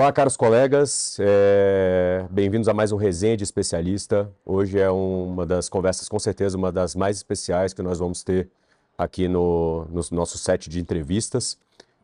Olá, 0.00 0.10
caros 0.10 0.34
colegas, 0.34 1.18
é... 1.20 2.26
bem-vindos 2.30 2.68
a 2.68 2.72
mais 2.72 2.90
um 2.90 2.96
Resenha 2.96 3.36
de 3.36 3.44
Especialista. 3.44 4.32
Hoje 4.46 4.78
é 4.78 4.90
uma 4.90 5.44
das 5.44 5.68
conversas, 5.68 6.08
com 6.08 6.18
certeza, 6.18 6.56
uma 6.56 6.72
das 6.72 6.96
mais 6.96 7.18
especiais 7.18 7.74
que 7.74 7.82
nós 7.82 7.98
vamos 7.98 8.24
ter 8.24 8.48
aqui 8.96 9.28
no, 9.28 9.84
no 9.90 10.00
nosso 10.12 10.38
set 10.38 10.70
de 10.70 10.80
entrevistas, 10.80 11.58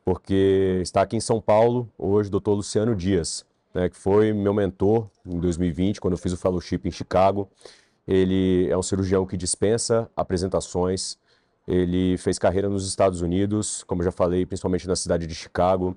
porque 0.05 0.79
está 0.82 1.01
aqui 1.01 1.16
em 1.16 1.20
São 1.20 1.41
Paulo 1.41 1.91
hoje 1.96 2.29
o 2.29 2.38
Dr. 2.38 2.51
Luciano 2.51 2.95
Dias, 2.95 3.46
né, 3.73 3.88
que 3.88 3.97
foi 3.97 4.30
meu 4.30 4.52
mentor 4.52 5.09
em 5.24 5.41
2020, 5.41 5.98
quando 5.98 6.12
eu 6.12 6.19
fiz 6.19 6.34
o 6.34 6.37
fellowship 6.37 6.83
em 6.84 6.91
Chicago. 6.91 7.48
Ele 8.06 8.69
é 8.70 8.77
um 8.77 8.83
cirurgião 8.83 9.24
que 9.24 9.38
dispensa 9.38 10.06
apresentações, 10.15 11.16
ele 11.66 12.19
fez 12.19 12.38
carreira 12.38 12.69
nos 12.69 12.87
Estados 12.87 13.23
Unidos, 13.23 13.83
como 13.84 14.02
já 14.02 14.12
falei, 14.12 14.45
principalmente 14.45 14.87
na 14.87 14.97
cidade 14.97 15.27
de 15.27 15.34
Chicago. 15.34 15.97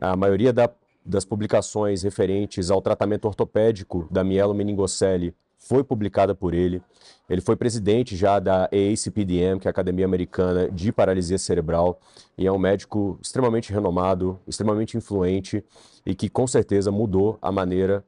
A 0.00 0.16
maioria 0.16 0.52
da 0.52 0.68
das 1.08 1.24
publicações 1.24 2.02
referentes 2.02 2.70
ao 2.70 2.82
tratamento 2.82 3.24
ortopédico 3.24 4.06
da 4.10 4.22
mielomeningocele 4.22 5.34
foi 5.56 5.82
publicada 5.82 6.34
por 6.34 6.52
ele. 6.54 6.82
Ele 7.28 7.40
foi 7.40 7.56
presidente 7.56 8.14
já 8.14 8.38
da 8.38 8.64
AACPDM, 8.64 9.58
que 9.58 9.66
é 9.66 9.68
a 9.68 9.70
Academia 9.70 10.04
Americana 10.04 10.70
de 10.70 10.92
Paralisia 10.92 11.38
Cerebral, 11.38 11.98
e 12.36 12.46
é 12.46 12.52
um 12.52 12.58
médico 12.58 13.18
extremamente 13.22 13.72
renomado, 13.72 14.38
extremamente 14.46 14.96
influente 14.96 15.64
e 16.06 16.14
que 16.14 16.28
com 16.28 16.46
certeza 16.46 16.92
mudou 16.92 17.38
a 17.40 17.50
maneira 17.50 18.04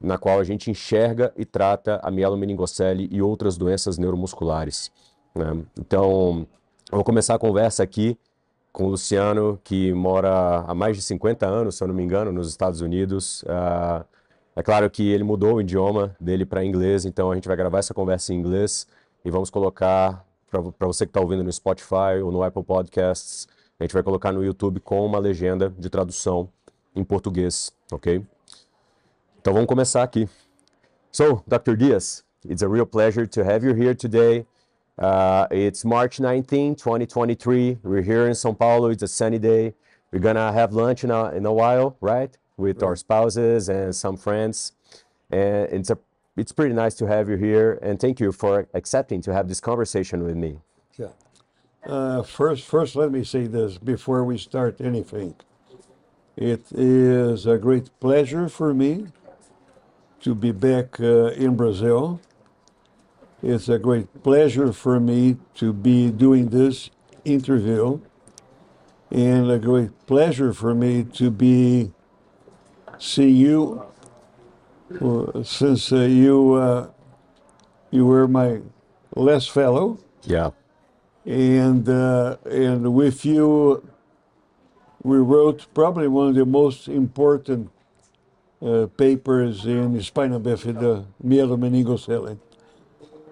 na 0.00 0.18
qual 0.18 0.38
a 0.38 0.44
gente 0.44 0.70
enxerga 0.70 1.32
e 1.36 1.44
trata 1.44 1.98
a 2.02 2.10
mielomeningocele 2.10 3.08
e 3.10 3.22
outras 3.22 3.56
doenças 3.56 3.96
neuromusculares. 3.96 4.92
Né? 5.34 5.64
Então, 5.78 6.46
vou 6.92 7.02
começar 7.02 7.34
a 7.34 7.38
conversa 7.38 7.82
aqui 7.82 8.18
com 8.76 8.84
o 8.84 8.88
Luciano, 8.90 9.58
que 9.64 9.90
mora 9.94 10.58
há 10.68 10.74
mais 10.74 10.98
de 10.98 11.02
50 11.02 11.46
anos, 11.46 11.76
se 11.76 11.82
eu 11.82 11.88
não 11.88 11.94
me 11.94 12.02
engano, 12.02 12.30
nos 12.30 12.46
Estados 12.46 12.82
Unidos. 12.82 13.42
Uh, 13.44 14.04
é 14.54 14.62
claro 14.62 14.90
que 14.90 15.08
ele 15.08 15.24
mudou 15.24 15.54
o 15.54 15.60
idioma 15.62 16.14
dele 16.20 16.44
para 16.44 16.62
inglês, 16.62 17.06
então 17.06 17.32
a 17.32 17.34
gente 17.34 17.48
vai 17.48 17.56
gravar 17.56 17.78
essa 17.78 17.94
conversa 17.94 18.34
em 18.34 18.36
inglês 18.36 18.86
e 19.24 19.30
vamos 19.30 19.48
colocar 19.48 20.22
para 20.50 20.86
você 20.86 21.06
que 21.06 21.08
está 21.08 21.22
ouvindo 21.22 21.42
no 21.42 21.50
Spotify 21.50 22.20
ou 22.22 22.30
no 22.30 22.42
Apple 22.42 22.62
Podcasts, 22.62 23.48
a 23.80 23.84
gente 23.84 23.94
vai 23.94 24.02
colocar 24.02 24.30
no 24.30 24.44
YouTube 24.44 24.78
com 24.80 25.06
uma 25.06 25.18
legenda 25.18 25.72
de 25.78 25.88
tradução 25.88 26.46
em 26.94 27.02
português, 27.02 27.72
ok? 27.90 28.22
Então 29.40 29.54
vamos 29.54 29.68
começar 29.68 30.02
aqui. 30.02 30.28
So, 31.10 31.42
Dr. 31.46 31.76
Diaz, 31.76 32.22
it's 32.44 32.62
a 32.62 32.68
real 32.68 32.84
pleasure 32.84 33.26
to 33.26 33.40
have 33.40 33.66
you 33.66 33.74
here 33.74 33.94
today. 33.94 34.46
Uh, 34.98 35.46
it's 35.50 35.84
March 35.84 36.20
19, 36.20 36.74
2023. 36.74 37.78
We're 37.82 38.02
here 38.02 38.26
in 38.26 38.32
São 38.32 38.58
Paulo. 38.58 38.88
It's 38.88 39.02
a 39.02 39.08
sunny 39.08 39.38
day. 39.38 39.74
We're 40.10 40.20
gonna 40.20 40.52
have 40.52 40.72
lunch 40.72 41.04
in 41.04 41.10
a, 41.10 41.32
in 41.32 41.44
a 41.44 41.52
while, 41.52 41.96
right? 42.00 42.36
With 42.56 42.80
right. 42.80 42.88
our 42.88 42.96
spouses 42.96 43.68
and 43.68 43.94
some 43.94 44.16
friends. 44.16 44.72
And 45.30 45.68
it's 45.70 45.90
a 45.90 45.98
it's 46.36 46.52
pretty 46.52 46.74
nice 46.74 46.94
to 46.94 47.06
have 47.06 47.28
you 47.28 47.36
here. 47.36 47.78
And 47.82 48.00
thank 48.00 48.20
you 48.20 48.32
for 48.32 48.68
accepting 48.74 49.20
to 49.22 49.32
have 49.32 49.48
this 49.48 49.60
conversation 49.60 50.22
with 50.22 50.36
me. 50.36 50.60
Yeah. 50.98 51.08
Uh, 51.84 52.22
first, 52.22 52.64
first, 52.64 52.96
let 52.96 53.10
me 53.10 53.24
say 53.24 53.46
this 53.46 53.78
before 53.78 54.24
we 54.24 54.38
start 54.38 54.80
anything. 54.80 55.34
It 56.36 56.66
is 56.72 57.46
a 57.46 57.56
great 57.56 57.88
pleasure 58.00 58.48
for 58.48 58.74
me 58.74 59.06
to 60.20 60.34
be 60.34 60.52
back 60.52 61.00
uh, 61.00 61.28
in 61.28 61.56
Brazil 61.56 62.20
it's 63.46 63.68
a 63.68 63.78
great 63.78 64.24
pleasure 64.24 64.72
for 64.72 64.98
me 64.98 65.36
to 65.54 65.72
be 65.72 66.10
doing 66.10 66.48
this 66.48 66.90
interview 67.24 68.00
and 69.12 69.48
a 69.48 69.58
great 69.58 69.90
pleasure 70.06 70.52
for 70.52 70.74
me 70.74 71.04
to 71.04 71.30
be 71.30 71.92
seeing 72.98 73.36
you 73.36 73.84
uh, 75.00 75.44
since 75.44 75.92
uh, 75.92 76.00
you 76.00 76.54
uh, 76.54 76.88
you 77.92 78.04
were 78.04 78.26
my 78.26 78.62
last 79.14 79.52
fellow. 79.52 79.98
Yeah. 80.24 80.50
And 81.24 81.88
uh, 81.88 82.38
and 82.50 82.94
with 82.94 83.24
you, 83.24 83.88
we 85.04 85.18
wrote 85.18 85.66
probably 85.72 86.08
one 86.08 86.30
of 86.30 86.34
the 86.34 86.44
most 86.44 86.88
important 86.88 87.70
uh, 88.60 88.86
papers 88.96 89.66
in 89.66 90.02
spina 90.02 90.40
bifida 90.40 91.06
mielomeningocele. 91.24 92.38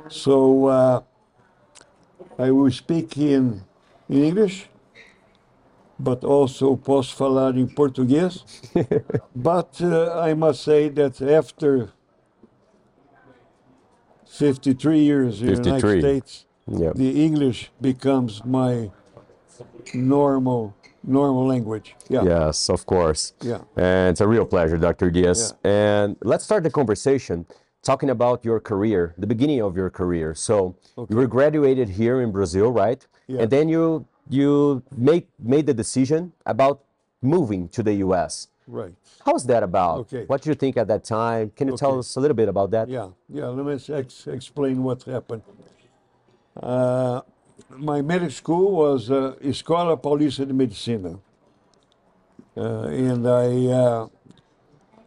So 0.08 0.66
uh, 0.66 1.00
I 2.38 2.50
will 2.50 2.70
speak 2.70 3.16
in, 3.16 3.62
in 4.08 4.24
English, 4.24 4.68
but 5.98 6.24
also 6.24 6.76
posso 6.76 7.14
falar 7.16 7.56
em 7.56 7.66
português. 7.66 8.44
but 9.34 9.80
uh, 9.80 10.20
I 10.20 10.34
must 10.34 10.62
say 10.62 10.88
that 10.90 11.22
after 11.22 11.90
53 14.26 14.98
years 14.98 15.40
in 15.40 15.54
the 15.54 15.70
United 15.70 16.00
States, 16.00 16.46
yep. 16.66 16.94
the 16.94 17.24
English 17.24 17.70
becomes 17.80 18.44
my 18.44 18.90
normal 19.94 20.74
normal 21.06 21.46
language. 21.46 21.94
Yeah. 22.08 22.24
Yes, 22.24 22.70
of 22.70 22.86
course. 22.86 23.34
Yeah. 23.42 23.58
And 23.76 24.10
it's 24.10 24.22
a 24.22 24.26
real 24.26 24.46
pleasure, 24.46 24.78
Dr. 24.78 25.10
Dias. 25.10 25.52
Yeah. 25.62 25.70
And 25.70 26.16
let's 26.22 26.44
start 26.44 26.62
the 26.62 26.70
conversation 26.70 27.46
talking 27.84 28.10
about 28.10 28.44
your 28.44 28.58
career, 28.58 29.14
the 29.18 29.26
beginning 29.26 29.62
of 29.62 29.76
your 29.76 29.90
career. 29.90 30.34
So 30.34 30.76
okay. 30.98 31.12
you 31.12 31.16
were 31.16 31.26
graduated 31.26 31.88
here 31.88 32.20
in 32.20 32.32
Brazil, 32.32 32.72
right? 32.72 33.06
Yeah. 33.26 33.42
And 33.42 33.50
then 33.50 33.68
you 33.68 34.06
you 34.28 34.82
made 34.96 35.26
made 35.38 35.66
the 35.66 35.74
decision 35.74 36.32
about 36.46 36.82
moving 37.22 37.68
to 37.68 37.82
the 37.82 37.94
U.S. 38.06 38.48
Right. 38.66 38.94
How 39.24 39.32
was 39.32 39.44
that 39.46 39.62
about? 39.62 39.98
Okay. 40.00 40.24
What 40.26 40.42
did 40.42 40.48
you 40.48 40.54
think 40.54 40.76
at 40.76 40.88
that 40.88 41.04
time? 41.04 41.52
Can 41.54 41.68
you 41.68 41.74
okay. 41.74 41.80
tell 41.80 41.98
us 41.98 42.16
a 42.16 42.20
little 42.20 42.34
bit 42.34 42.48
about 42.48 42.70
that? 42.70 42.88
Yeah, 42.88 43.08
yeah. 43.28 43.46
Let 43.46 43.64
me 43.66 43.94
ex 43.94 44.26
explain 44.26 44.82
what 44.82 45.02
happened. 45.02 45.42
Uh, 46.56 47.20
my 47.68 48.00
medical 48.00 48.30
school 48.30 48.72
was 48.72 49.10
uh, 49.10 49.34
Escola 49.42 50.00
Paulista 50.00 50.46
de 50.46 50.54
Medicina, 50.54 51.18
uh, 52.56 52.84
and 52.84 53.26
I 53.28 53.66
uh, 53.66 54.08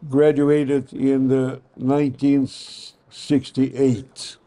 graduated 0.10 0.92
in 0.94 1.28
the 1.28 1.62
1968. 1.76 4.38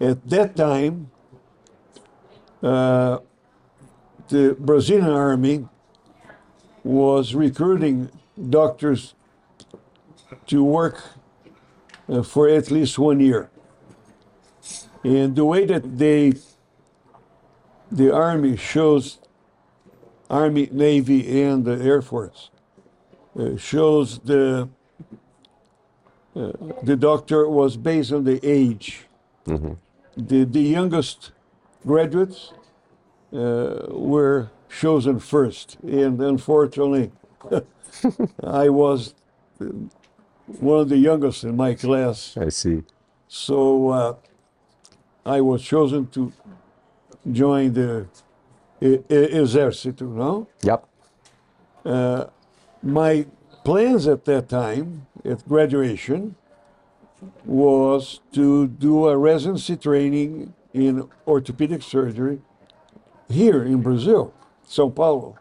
At 0.00 0.28
that 0.28 0.54
time, 0.56 1.10
uh, 2.62 3.18
the 4.28 4.56
Brazilian 4.58 5.10
army 5.10 5.68
was 6.84 7.34
recruiting 7.34 8.10
doctors 8.50 9.14
to 10.46 10.64
work 10.64 11.02
uh, 12.08 12.22
for 12.22 12.48
at 12.48 12.70
least 12.70 12.98
one 12.98 13.20
year. 13.20 13.50
And 15.04 15.36
the 15.36 15.44
way 15.44 15.66
that 15.66 15.98
they, 15.98 16.32
the 17.90 18.14
army 18.14 18.56
shows, 18.56 19.18
army, 20.30 20.68
navy, 20.72 21.42
and 21.42 21.64
the 21.64 21.82
air 21.82 22.02
force 22.02 22.51
shows 23.56 24.18
the 24.20 24.68
uh, 26.34 26.52
the 26.82 26.96
doctor 26.96 27.48
was 27.48 27.76
based 27.76 28.12
on 28.12 28.24
the 28.24 28.40
age. 28.42 29.06
Mm-hmm. 29.46 29.72
The 30.16 30.44
the 30.44 30.60
youngest 30.60 31.32
graduates 31.86 32.52
uh, 33.32 33.86
were 33.88 34.50
chosen 34.80 35.18
first, 35.18 35.76
and 35.82 36.20
unfortunately, 36.20 37.12
I 38.42 38.68
was 38.68 39.14
one 40.60 40.80
of 40.80 40.88
the 40.88 40.98
youngest 40.98 41.44
in 41.44 41.56
my 41.56 41.74
class. 41.74 42.36
I 42.36 42.48
see. 42.48 42.82
So 43.28 43.88
uh, 43.88 44.14
I 45.24 45.40
was 45.40 45.62
chosen 45.62 46.06
to 46.08 46.32
join 47.30 47.72
the 47.72 48.06
exército, 48.80 50.02
no? 50.02 50.48
Yep. 50.62 50.88
Uh, 51.84 52.24
my 52.82 53.26
plans 53.64 54.06
at 54.08 54.24
that 54.24 54.48
time, 54.48 55.06
at 55.24 55.46
graduation, 55.48 56.34
was 57.44 58.20
to 58.32 58.66
do 58.66 59.08
a 59.08 59.16
residency 59.16 59.76
training 59.76 60.52
in 60.72 61.08
orthopedic 61.26 61.82
surgery 61.82 62.40
here 63.28 63.62
in 63.62 63.80
Brazil, 63.80 64.34
Sao 64.64 64.88
Paulo. 64.88 65.38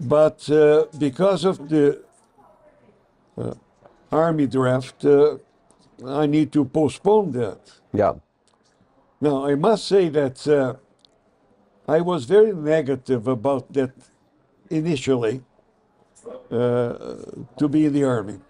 But 0.00 0.48
uh, 0.50 0.86
because 0.98 1.44
of 1.44 1.68
the 1.68 2.02
uh, 3.36 3.54
army 4.10 4.46
draft, 4.46 5.04
uh, 5.04 5.38
I 6.06 6.26
need 6.26 6.52
to 6.52 6.64
postpone 6.64 7.32
that. 7.32 7.60
Yeah. 7.92 8.14
Now, 9.20 9.46
I 9.46 9.54
must 9.54 9.86
say 9.86 10.08
that 10.10 10.46
uh, 10.46 10.74
I 11.88 12.00
was 12.00 12.24
very 12.24 12.52
negative 12.52 13.26
about 13.26 13.72
that 13.72 13.92
initially 14.70 15.42
to 16.50 17.68
be 17.68 17.86
in 17.86 17.92
the 17.92 18.04
army. 18.04 18.40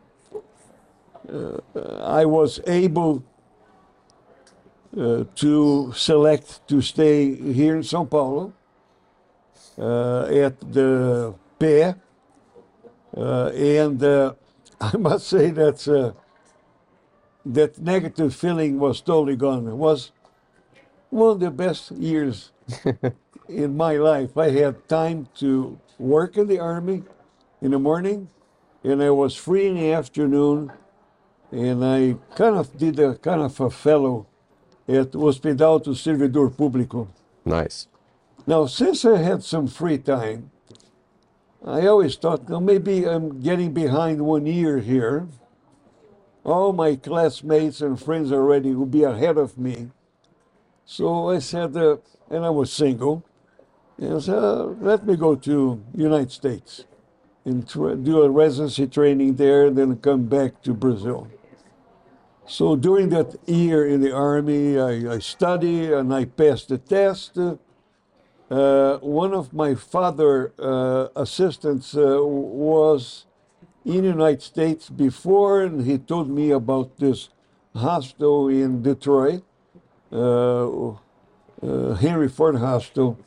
Uh, 1.33 1.59
I 2.01 2.25
was 2.25 2.61
able 2.67 3.23
uh, 4.97 5.25
to 5.37 5.93
select 5.95 6.67
to 6.69 6.81
stay 6.81 7.35
here 7.35 7.77
in 7.77 7.83
São 7.83 8.09
Paulo 8.09 8.53
at 9.79 10.61
the 10.73 11.35
PE, 11.59 11.95
Uh, 13.17 13.49
and 13.55 14.03
uh, 14.03 14.35
I 14.81 14.97
must 14.97 15.29
say 15.29 15.51
that 15.51 15.89
uh, 15.89 16.13
that 17.45 17.79
negative 17.79 18.35
feeling 18.35 18.79
was 18.79 19.01
totally 19.01 19.37
gone. 19.37 19.67
It 19.69 19.75
was 19.75 20.13
one 21.11 21.31
of 21.33 21.41
the 21.41 21.51
best 21.51 21.91
years 21.93 22.53
in 23.49 23.77
my 23.77 23.97
life. 23.97 24.37
I 24.37 24.51
had 24.51 24.89
time 24.89 25.29
to 25.37 25.79
work 25.99 26.37
in 26.37 26.47
the 26.49 26.59
army 26.61 27.05
in 27.61 27.73
the 27.73 27.79
morning, 27.79 28.29
and 28.85 29.03
I 29.03 29.11
was 29.11 29.35
free 29.35 29.67
in 29.67 29.75
the 29.75 29.93
afternoon, 29.93 30.73
and 31.51 31.85
I 31.85 32.17
kind 32.37 32.57
of 32.57 32.77
did 32.77 32.99
a 33.01 33.17
kind 33.17 33.43
of 33.43 33.59
a 33.61 33.71
fellow 33.71 34.27
at 34.87 35.13
Hospital 35.13 35.79
do 35.79 35.91
Servidor 35.95 36.51
Público. 36.51 37.09
Nice. 37.45 37.89
Now, 38.47 38.67
since 38.67 39.05
I 39.05 39.19
had 39.19 39.43
some 39.43 39.67
free 39.67 39.99
time, 39.99 40.51
I 41.65 41.87
always 41.87 42.17
thought, 42.17 42.49
well, 42.49 42.61
maybe 42.61 43.07
I'm 43.07 43.41
getting 43.41 43.75
behind 43.75 44.25
one 44.25 44.47
year 44.47 44.79
here. 44.79 45.27
All 46.45 46.73
my 46.73 46.97
classmates 46.97 47.81
and 47.81 48.01
friends 48.01 48.33
already 48.33 48.75
will 48.75 48.87
be 48.87 49.03
ahead 49.03 49.37
of 49.37 49.59
me. 49.59 49.91
So 50.87 51.31
I 51.31 51.41
said, 51.41 51.77
uh, 51.77 51.97
and 52.31 52.45
I 52.45 52.51
was 52.51 52.73
single, 52.73 53.25
and 53.99 54.15
I 54.15 54.19
said, 54.21 54.39
uh, 54.39 54.65
let 54.81 55.05
me 55.05 55.17
go 55.17 55.35
to 55.35 55.83
United 55.95 56.31
States 56.31 56.85
and 57.45 57.67
do 58.05 58.23
a 58.23 58.31
residency 58.31 58.87
training 58.87 59.37
there, 59.37 59.67
and 59.67 59.77
then 59.77 59.97
come 59.97 60.25
back 60.25 60.63
to 60.63 60.75
Brazil. 60.75 61.29
So 62.47 62.77
during 62.77 63.11
that 63.11 63.37
year 63.47 63.87
in 63.87 64.01
the 64.01 64.13
army, 64.13 64.79
I, 64.79 65.15
I 65.15 65.19
studied 65.19 65.93
and 65.93 66.15
I 66.15 66.25
passed 66.25 66.69
the 66.69 66.79
test. 66.79 67.39
Uh, 67.39 68.97
one 68.99 69.35
of 69.35 69.53
my 69.53 69.75
father 69.75 70.55
uh, 70.59 71.09
assistants 71.15 71.95
uh, 71.95 72.19
was 72.23 73.27
in 73.85 74.03
the 74.03 74.09
United 74.09 74.43
States 74.43 74.89
before, 74.89 75.63
and 75.63 75.87
he 75.87 75.99
told 75.99 76.31
me 76.31 76.51
about 76.51 76.97
this 76.97 77.29
hospital 77.77 78.49
in 78.49 78.83
Detroit, 78.83 79.43
uh, 80.11 80.89
uh, 80.89 81.95
Henry 81.95 82.29
Ford 82.29 82.57
Hospital. 82.57 83.19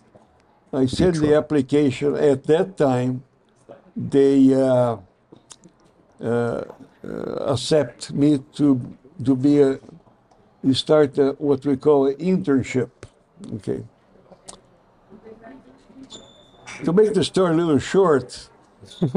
I 0.74 0.88
sent 0.88 1.18
the 1.18 1.36
application. 1.36 2.16
At 2.16 2.46
that 2.46 2.78
time, 2.78 3.24
they 3.96 4.54
uh, 4.54 4.98
uh, 6.22 6.24
uh, 6.24 6.64
accept 7.54 8.14
me 8.14 8.40
to 8.54 8.80
to 9.24 9.36
be 9.36 9.62
a 9.62 9.80
you 10.64 10.74
start 10.74 11.18
a, 11.18 11.32
what 11.40 11.66
we 11.66 11.76
call 11.76 12.08
an 12.08 12.16
internship. 12.16 12.92
Okay. 13.56 13.84
To 16.84 16.94
make 16.94 17.14
the 17.14 17.24
story 17.24 17.54
a 17.54 17.58
little 17.58 17.80
short, 17.80 18.50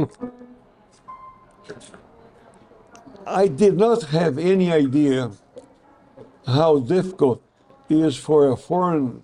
I 3.27 3.49
did 3.49 3.77
not 3.77 4.05
have 4.05 4.39
any 4.39 4.71
idea 4.73 5.31
how 6.47 6.79
difficult 6.79 7.43
it 7.89 7.99
is 7.99 8.17
for 8.17 8.51
a 8.51 8.57
foreign 8.57 9.23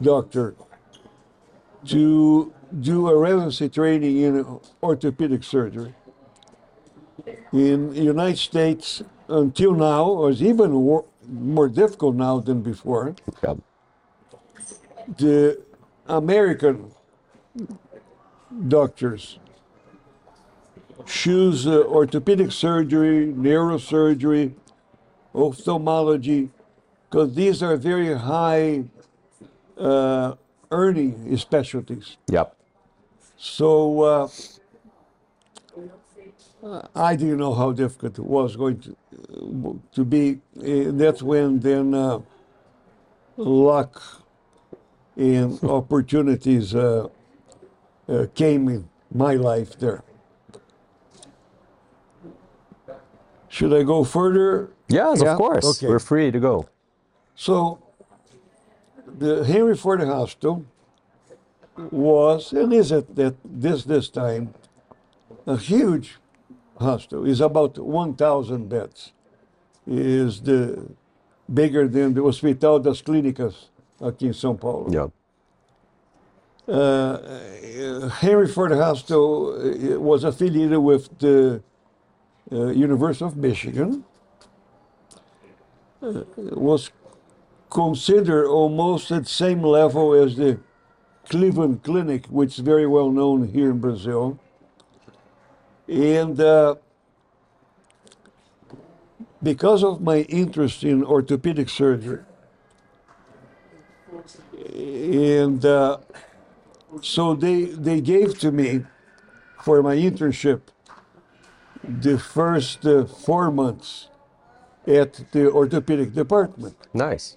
doctor 0.00 0.54
to 1.86 2.52
do 2.80 3.08
a 3.08 3.16
residency 3.16 3.68
training 3.68 4.18
in 4.18 4.60
orthopedic 4.82 5.44
surgery. 5.44 5.94
In 7.52 7.94
the 7.94 8.02
United 8.02 8.38
States, 8.38 9.02
until 9.28 9.72
now, 9.72 10.12
was 10.12 10.42
even 10.42 10.72
wor- 10.74 11.04
more 11.28 11.68
difficult 11.68 12.16
now 12.16 12.40
than 12.40 12.62
before. 12.62 13.14
The 15.16 15.62
American 16.06 16.90
doctors 18.68 19.38
choose 21.06 21.66
uh, 21.66 21.82
orthopedic 21.82 22.50
surgery, 22.50 23.32
neurosurgery, 23.32 24.54
ophthalmology, 25.34 26.50
because 27.08 27.34
these 27.34 27.62
are 27.62 27.76
very 27.76 28.14
high 28.14 28.84
uh, 29.78 30.34
earning 30.70 31.36
specialties. 31.36 32.16
Yep. 32.28 32.56
So 33.44 34.00
uh, 34.00 34.28
I 36.94 37.14
didn't 37.14 37.36
know 37.36 37.52
how 37.52 37.72
difficult 37.72 38.18
it 38.18 38.24
was 38.24 38.56
going 38.56 38.80
to 38.80 38.96
to 39.92 40.04
be. 40.04 40.40
Uh, 40.56 40.92
that's 40.96 41.22
when 41.22 41.60
then 41.60 41.92
uh, 41.92 42.20
luck 43.36 44.02
and 45.14 45.62
opportunities 45.78 46.74
uh, 46.74 47.08
uh, 48.08 48.26
came 48.34 48.66
in 48.68 48.88
my 49.12 49.34
life 49.34 49.78
there. 49.78 50.02
Should 53.48 53.74
I 53.74 53.82
go 53.82 54.04
further? 54.04 54.70
Yes, 54.88 55.20
Yeah? 55.20 55.32
of 55.32 55.36
course. 55.36 55.66
Okay. 55.66 55.86
We're 55.86 55.98
free 55.98 56.30
to 56.30 56.40
go. 56.40 56.66
So, 57.36 57.78
the 59.18 59.44
Henry 59.44 59.76
Ford 59.76 60.00
Hospital 60.00 60.64
was 61.90 62.52
and 62.52 62.72
is 62.72 62.92
at 62.92 63.14
that 63.16 63.34
this 63.44 63.84
this 63.84 64.08
time 64.08 64.54
a 65.46 65.56
huge 65.56 66.18
hospital. 66.78 67.24
Is 67.24 67.40
about 67.40 67.78
1,000 67.78 68.68
beds. 68.68 69.12
Is 69.86 70.42
the 70.42 70.88
bigger 71.52 71.88
than 71.88 72.14
the 72.14 72.22
Hospital 72.22 72.78
das 72.78 73.02
Clínicas 73.02 73.70
aqui 74.00 74.26
em 74.26 74.32
São 74.32 74.58
Paulo. 74.58 74.90
Yep. 74.90 75.12
Uh, 76.66 78.08
Henry 78.08 78.48
Ford 78.48 78.72
Hospital 78.72 79.52
uh, 79.52 80.00
was 80.00 80.24
affiliated 80.24 80.78
with 80.78 81.10
the 81.18 81.62
uh, 82.50 82.68
University 82.68 83.24
of 83.24 83.36
Michigan. 83.36 84.02
Uh, 86.02 86.22
was 86.52 86.90
considered 87.68 88.46
almost 88.46 89.10
at 89.10 89.24
the 89.24 89.28
same 89.28 89.62
level 89.62 90.14
as 90.14 90.36
the 90.36 90.58
Cleveland 91.28 91.82
Clinic, 91.82 92.26
which 92.26 92.58
is 92.58 92.64
very 92.64 92.86
well 92.86 93.10
known 93.10 93.48
here 93.48 93.70
in 93.70 93.78
Brazil. 93.78 94.38
And 95.88 96.40
uh, 96.40 96.76
because 99.42 99.84
of 99.84 100.00
my 100.00 100.18
interest 100.20 100.82
in 100.82 101.04
orthopedic 101.04 101.68
surgery, 101.68 102.22
and 104.74 105.64
uh, 105.64 105.98
so 107.02 107.34
they 107.34 107.64
they 107.64 108.00
gave 108.00 108.38
to 108.38 108.50
me 108.50 108.84
for 109.62 109.82
my 109.82 109.96
internship 109.96 110.60
the 111.82 112.18
first 112.18 112.86
uh, 112.86 113.04
four 113.04 113.50
months 113.50 114.08
at 114.86 115.24
the 115.32 115.50
orthopedic 115.50 116.14
department. 116.14 116.76
Nice. 116.94 117.36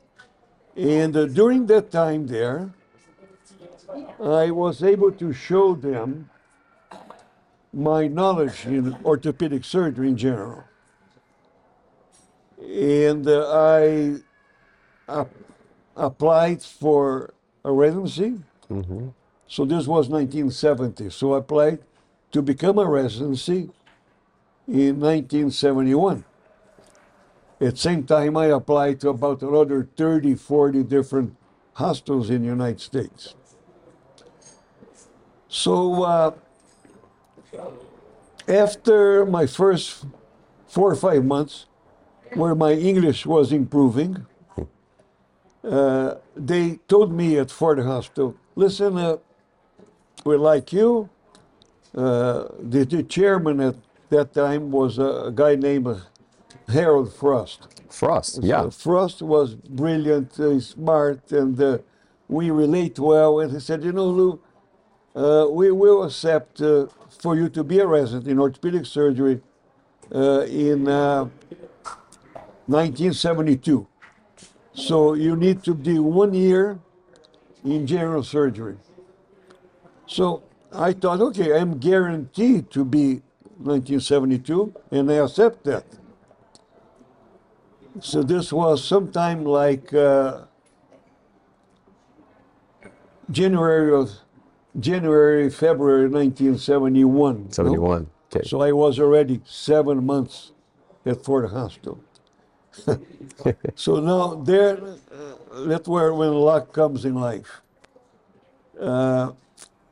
And 0.76 1.16
uh, 1.16 1.26
during 1.26 1.66
that 1.68 1.92
time 1.92 2.28
there, 2.28 2.74
I 4.22 4.52
was 4.52 4.84
able 4.84 5.12
to 5.14 5.34
show 5.34 5.76
them 5.76 6.30
my 7.74 8.08
knowledge 8.08 8.66
in 8.66 8.96
orthopedic 9.06 9.64
surgery 9.64 10.10
in 10.10 10.18
general. 10.18 10.64
And 12.62 13.28
uh, 13.28 13.50
I 13.52 14.16
ap- 15.08 15.30
applied 15.96 16.62
for 16.64 17.34
a 17.64 17.72
residency. 17.72 18.40
So 19.48 19.66
this 19.66 19.88
was 19.88 20.10
1970. 20.10 21.10
So 21.12 21.34
I 21.34 21.40
applied 21.40 21.80
to 22.32 22.42
become 22.42 22.78
a 22.78 22.86
residency 22.86 23.70
in 24.68 25.00
1971. 25.00 26.26
At 27.60 27.72
the 27.72 27.78
same 27.78 28.04
time, 28.04 28.36
I 28.38 28.48
applied 28.48 29.00
to 29.02 29.10
about 29.10 29.42
another 29.42 29.88
30, 29.96 30.36
40 30.36 30.84
different 30.84 31.36
hospitals 31.74 32.30
in 32.30 32.42
the 32.42 32.48
United 32.48 32.82
States. 32.82 33.36
So 35.50 36.04
uh, 36.04 36.32
after 38.48 39.26
my 39.26 39.46
first 39.46 40.06
four 40.68 40.92
or 40.92 40.96
five 40.96 41.24
months, 41.24 41.66
where 42.34 42.56
my 42.56 42.74
English 42.74 43.26
was 43.26 43.52
improving, 43.52 44.26
uh, 45.64 46.16
they 46.36 46.80
told 46.88 47.14
me 47.14 47.38
at 47.38 47.52
Ford 47.52 47.80
Hospital, 47.80 48.36
listen, 48.56 48.98
uh, 48.98 49.18
we 50.26 50.36
like 50.38 50.74
you. 50.74 51.10
Uh, 51.96 52.48
the, 52.60 52.86
the 52.86 53.04
chairman 53.04 53.60
at 53.62 53.76
that 54.10 54.34
time 54.34 54.72
was 54.72 54.98
a, 54.98 55.26
a 55.26 55.32
guy 55.32 55.56
named 55.56 56.02
Harold 56.68 57.14
Frost. 57.14 57.68
Frost. 57.90 58.44
Yeah. 58.44 58.70
Frost 58.70 59.22
was 59.22 59.56
brilliant, 59.56 60.40
uh, 60.40 60.60
smart, 60.60 61.32
and 61.32 61.60
uh, 61.60 61.78
we 62.28 62.52
relate 62.52 63.00
well. 63.00 63.40
And 63.40 63.52
he 63.52 63.60
said, 63.60 63.84
you 63.84 63.94
know, 63.94 64.08
Lou, 64.08 64.40
we 65.18 65.72
will 65.72 66.04
accept 66.04 66.62
uh, 66.62 66.88
for 67.10 67.36
you 67.36 67.50
to 67.50 67.64
be 67.64 67.80
a 67.80 67.88
resident 67.88 68.28
in 68.28 68.40
orthopedic 68.40 68.86
surgery 68.86 69.42
uh, 70.14 70.42
in 70.42 70.88
uh, 70.88 71.28
1972. 72.68 73.88
So 74.74 75.14
you 75.14 75.36
need 75.36 75.64
to 75.64 75.74
do 75.74 76.04
one 76.04 76.34
year 76.34 76.80
in 77.64 77.88
general 77.88 78.24
surgery. 78.24 78.78
So 80.06 80.44
I 80.72 80.94
thought, 80.94 81.20
okay, 81.22 81.58
I'm 81.58 81.80
guaranteed 81.80 82.70
to 82.72 82.86
be 82.86 83.22
1972, 83.58 84.74
and 84.92 85.12
I 85.12 85.16
accept 85.16 85.64
that. 85.64 85.86
So 88.00 88.22
this 88.22 88.54
was 88.54 88.84
sometime 88.84 89.44
like 89.44 89.92
uh, 89.94 90.44
January 93.32 93.92
of 93.94 94.12
January, 94.80 95.50
February 95.50 96.08
1971. 96.08 97.44
no? 97.44 97.50
71. 97.50 98.10
Okay. 98.36 98.48
So 98.48 98.62
I 98.62 98.72
was 98.72 99.00
already 99.00 99.42
seven 99.46 100.06
months 100.06 100.52
at 101.06 101.24
Ford 101.24 101.50
Hospital. 101.50 102.04
so 103.76 104.00
now 104.00 104.36
there, 104.36 104.78
uh, 104.78 105.64
that's 105.66 105.88
where 105.88 106.14
when 106.14 106.34
luck 106.34 106.72
comes 106.74 107.06
in 107.06 107.16
life. 107.16 107.62
Uh, 108.80 109.32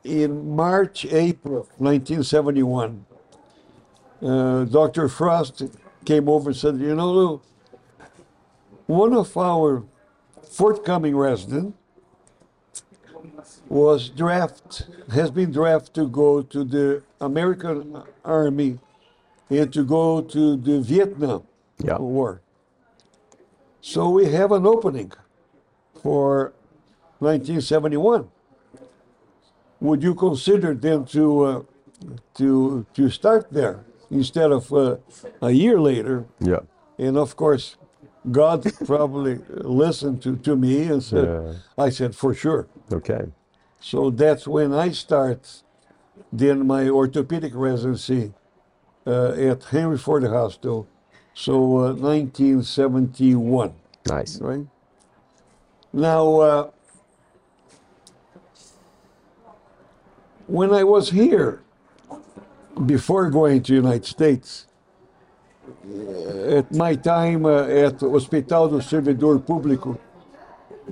in 0.04 0.54
March, 0.54 1.04
April 1.06 1.68
1971, 1.78 3.04
uh, 4.22 4.64
Dr. 4.64 5.08
Frost 5.08 5.64
came 6.04 6.28
over 6.28 6.50
and 6.50 6.56
said, 6.56 6.78
"You 6.78 6.94
know, 6.94 7.12
Lou, 7.12 7.40
one 8.86 9.12
of 9.12 9.36
our 9.36 9.82
forthcoming 10.48 11.16
residents 11.16 11.76
was 13.68 14.08
draft 14.08 14.86
has 15.10 15.30
been 15.30 15.52
drafted 15.52 15.94
to 15.94 16.08
go 16.08 16.42
to 16.42 16.64
the 16.64 17.02
American 17.20 18.02
Army 18.24 18.78
and 19.50 19.72
to 19.72 19.84
go 19.84 20.20
to 20.22 20.56
the 20.56 20.80
Vietnam 20.80 21.42
Yeah. 21.78 21.98
War. 21.98 22.40
So 23.80 24.08
we 24.10 24.26
have 24.32 24.50
an 24.52 24.66
opening 24.66 25.12
for 26.02 26.52
1971. 27.20 28.28
Would 29.80 30.02
you 30.02 30.14
consider 30.14 30.74
then 30.74 31.04
to 31.06 31.42
uh, 31.44 31.62
to 32.34 32.86
to 32.94 33.10
start 33.10 33.46
there 33.50 33.84
instead 34.10 34.50
of 34.52 34.72
uh, 34.72 34.96
a 35.42 35.50
year 35.50 35.78
later? 35.80 36.24
Yeah. 36.40 36.60
And 36.98 37.16
of 37.16 37.36
course, 37.36 37.76
God 38.30 38.64
probably 38.86 39.40
listened 39.48 40.22
to, 40.22 40.36
to 40.36 40.56
me 40.56 40.84
and 40.84 41.02
said, 41.02 41.24
Yeah. 41.26 41.54
I 41.78 41.90
said, 41.90 42.14
for 42.16 42.34
sure. 42.34 42.66
Okay. 42.92 43.26
So 43.80 44.10
that's 44.10 44.48
when 44.48 44.72
I 44.72 44.90
start 44.90 45.62
then 46.32 46.66
my 46.66 46.88
orthopedic 46.88 47.52
residency 47.54 48.32
uh, 49.06 49.32
at 49.32 49.64
Henry 49.64 49.98
Ford 49.98 50.24
Hospital. 50.24 50.88
So 51.34 51.78
uh, 51.78 51.92
1971, 51.94 53.74
Nice. 54.08 54.40
right? 54.40 54.66
Now, 55.92 56.40
uh, 56.40 56.70
when 60.46 60.72
I 60.72 60.84
was 60.84 61.10
here, 61.10 61.62
before 62.86 63.30
going 63.30 63.62
to 63.64 63.74
United 63.74 64.04
States, 64.04 64.65
at 66.58 66.72
my 66.74 66.94
time 66.94 67.44
uh, 67.46 67.64
at 67.66 68.00
Hospital 68.00 68.68
do 68.68 68.80
Servidor 68.80 69.38
Público, 69.38 69.98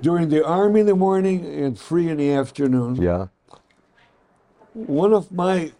during 0.00 0.28
the 0.28 0.44
army 0.44 0.80
in 0.80 0.86
the 0.86 0.94
morning 0.94 1.44
and 1.46 1.78
free 1.78 2.08
in 2.08 2.18
the 2.18 2.32
afternoon, 2.32 2.96
Yeah. 2.96 3.28
one 4.74 5.12
of 5.12 5.30
my 5.30 5.72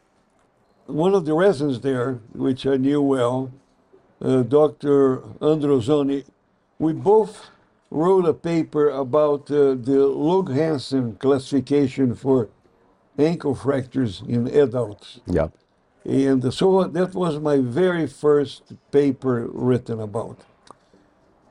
one 0.86 1.14
of 1.14 1.24
the 1.24 1.32
residents 1.32 1.78
there, 1.80 2.20
which 2.34 2.66
I 2.66 2.76
knew 2.76 3.00
well, 3.00 3.50
uh, 4.20 4.42
Dr. 4.42 5.18
Androzoni, 5.40 6.24
we 6.78 6.92
both 6.92 7.46
wrote 7.90 8.26
a 8.26 8.34
paper 8.34 8.90
about 8.90 9.50
uh, 9.50 9.74
the 9.74 10.06
Lauge 10.06 10.50
Hansen 10.52 11.16
classification 11.16 12.14
for 12.14 12.48
ankle 13.18 13.54
fractures 13.54 14.22
in 14.28 14.46
adults. 14.48 15.20
Yeah. 15.26 15.48
And 16.04 16.52
so 16.52 16.84
that 16.84 17.14
was 17.14 17.38
my 17.38 17.58
very 17.58 18.06
first 18.06 18.75
paper 18.90 19.49
written 19.50 20.00
about. 20.00 20.38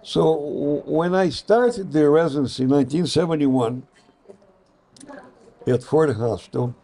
So 0.04 0.82
when 0.86 1.16
I 1.16 1.30
started 1.30 1.92
the 1.92 2.10
residency 2.10 2.64
in 2.64 2.70
1971 2.70 3.84
at 5.66 5.84
Ford 5.84 6.16
Hospital, 6.16 6.76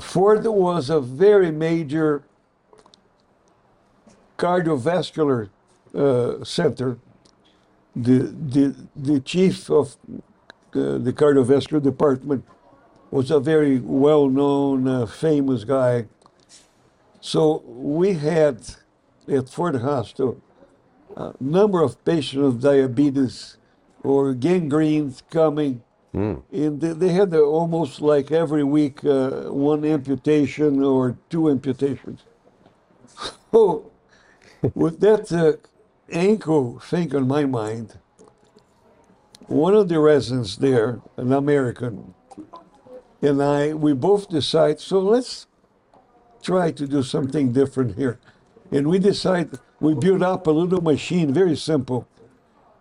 Ford 0.00 0.44
was 0.46 0.90
a 0.90 1.00
very 1.00 1.52
major 1.52 2.24
cardiovascular 4.38 5.50
uh, 5.94 6.42
center. 6.44 6.98
The, 7.94 8.18
the, 8.20 8.74
the 8.96 9.20
chief 9.20 9.70
of 9.70 9.96
uh, 10.74 10.98
the 10.98 11.12
cardiovascular 11.12 11.82
department 11.82 12.44
was 13.10 13.30
a 13.30 13.38
very 13.38 13.78
well 13.78 14.28
known, 14.28 14.88
uh, 14.88 15.06
famous 15.06 15.64
guy. 15.64 16.06
So 17.22 17.62
we 17.66 18.14
had 18.14 18.58
at 19.28 19.48
Ford 19.48 19.76
Hospital 19.76 20.42
a 21.16 21.32
number 21.40 21.80
of 21.80 22.04
patients 22.04 22.42
with 22.42 22.62
diabetes 22.62 23.58
or 24.02 24.34
gangrenes 24.34 25.22
coming. 25.30 25.84
And 26.52 26.80
they, 26.80 26.92
they 26.94 27.08
had 27.10 27.32
uh, 27.32 27.40
almost 27.42 28.00
like 28.00 28.32
every 28.32 28.64
week 28.64 29.04
uh, 29.04 29.52
one 29.52 29.84
amputation 29.84 30.82
or 30.82 31.16
two 31.30 31.48
amputations. 31.50 32.22
So, 33.52 33.92
with 34.74 35.00
that 35.00 35.30
uh, 35.32 35.58
ankle 36.10 36.80
thing 36.80 37.14
on 37.14 37.28
my 37.28 37.44
mind, 37.44 37.98
one 39.46 39.74
of 39.74 39.88
the 39.88 40.00
residents 40.00 40.56
there, 40.56 41.02
an 41.18 41.32
American, 41.32 42.14
and 43.22 43.42
I, 43.42 43.74
we 43.74 43.92
both 43.92 44.28
decide, 44.30 44.80
so 44.80 45.00
let's 45.00 45.46
try 46.42 46.70
to 46.72 46.86
do 46.86 47.02
something 47.02 47.52
different 47.52 47.96
here. 47.96 48.18
And 48.70 48.88
we 48.88 48.98
decide, 48.98 49.50
we 49.80 49.94
built 49.94 50.22
up 50.22 50.46
a 50.46 50.50
little 50.50 50.80
machine, 50.82 51.32
very 51.32 51.56
simple, 51.56 52.06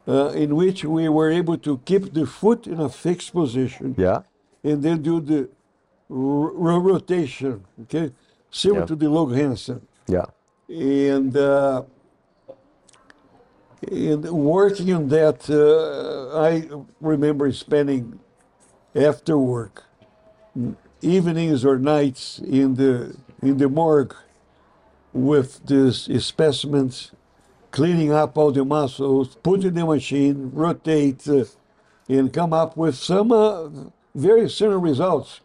uh, 0.08 0.30
in 0.30 0.56
which 0.56 0.84
we 0.84 1.08
were 1.10 1.30
able 1.30 1.58
to 1.60 1.77
keep 1.86 2.13
the 2.13 2.25
foot 2.25 2.68
in 2.68 2.80
a 2.80 2.89
fixed 2.89 3.32
position 3.34 3.96
Yeah. 3.98 4.22
and 4.63 4.82
then 4.84 5.01
do 5.01 5.22
the 5.22 5.50
ro- 6.10 6.51
ro- 6.56 6.80
rotation, 6.80 7.63
okay? 7.84 8.12
Similar 8.50 8.82
Yeah. 8.82 8.86
to 8.88 8.96
the 8.96 9.10
Lauge 9.10 9.36
Hansen. 9.36 9.82
Yeah. 10.08 10.25
And, 10.70 11.36
uh, 11.38 11.84
and 13.91 14.24
working 14.32 14.94
on 14.94 15.08
that, 15.10 15.50
uh, 15.50 16.38
I 16.39 16.70
remember 17.00 17.51
spending 17.51 18.20
after 18.96 19.38
work, 19.38 19.84
evenings 21.01 21.65
or 21.65 21.77
nights 21.80 22.39
in 22.39 22.75
the 22.75 23.15
in 23.41 23.57
the 23.57 23.69
morgue 23.69 24.15
with 25.13 25.65
these 25.65 26.10
specimens, 26.25 27.12
cleaning 27.71 28.12
up 28.12 28.38
all 28.38 28.51
the 28.51 28.63
muscles, 28.65 29.36
put 29.43 29.63
in 29.63 29.74
the 29.74 29.86
machine, 29.86 30.51
rotate, 30.53 31.27
uh, 31.27 31.45
and 32.07 32.33
come 32.33 32.53
up 32.53 32.77
with 32.77 32.95
some 32.95 33.31
uh, 33.31 33.69
very 34.15 34.50
similar 34.50 34.79
results 34.79 35.41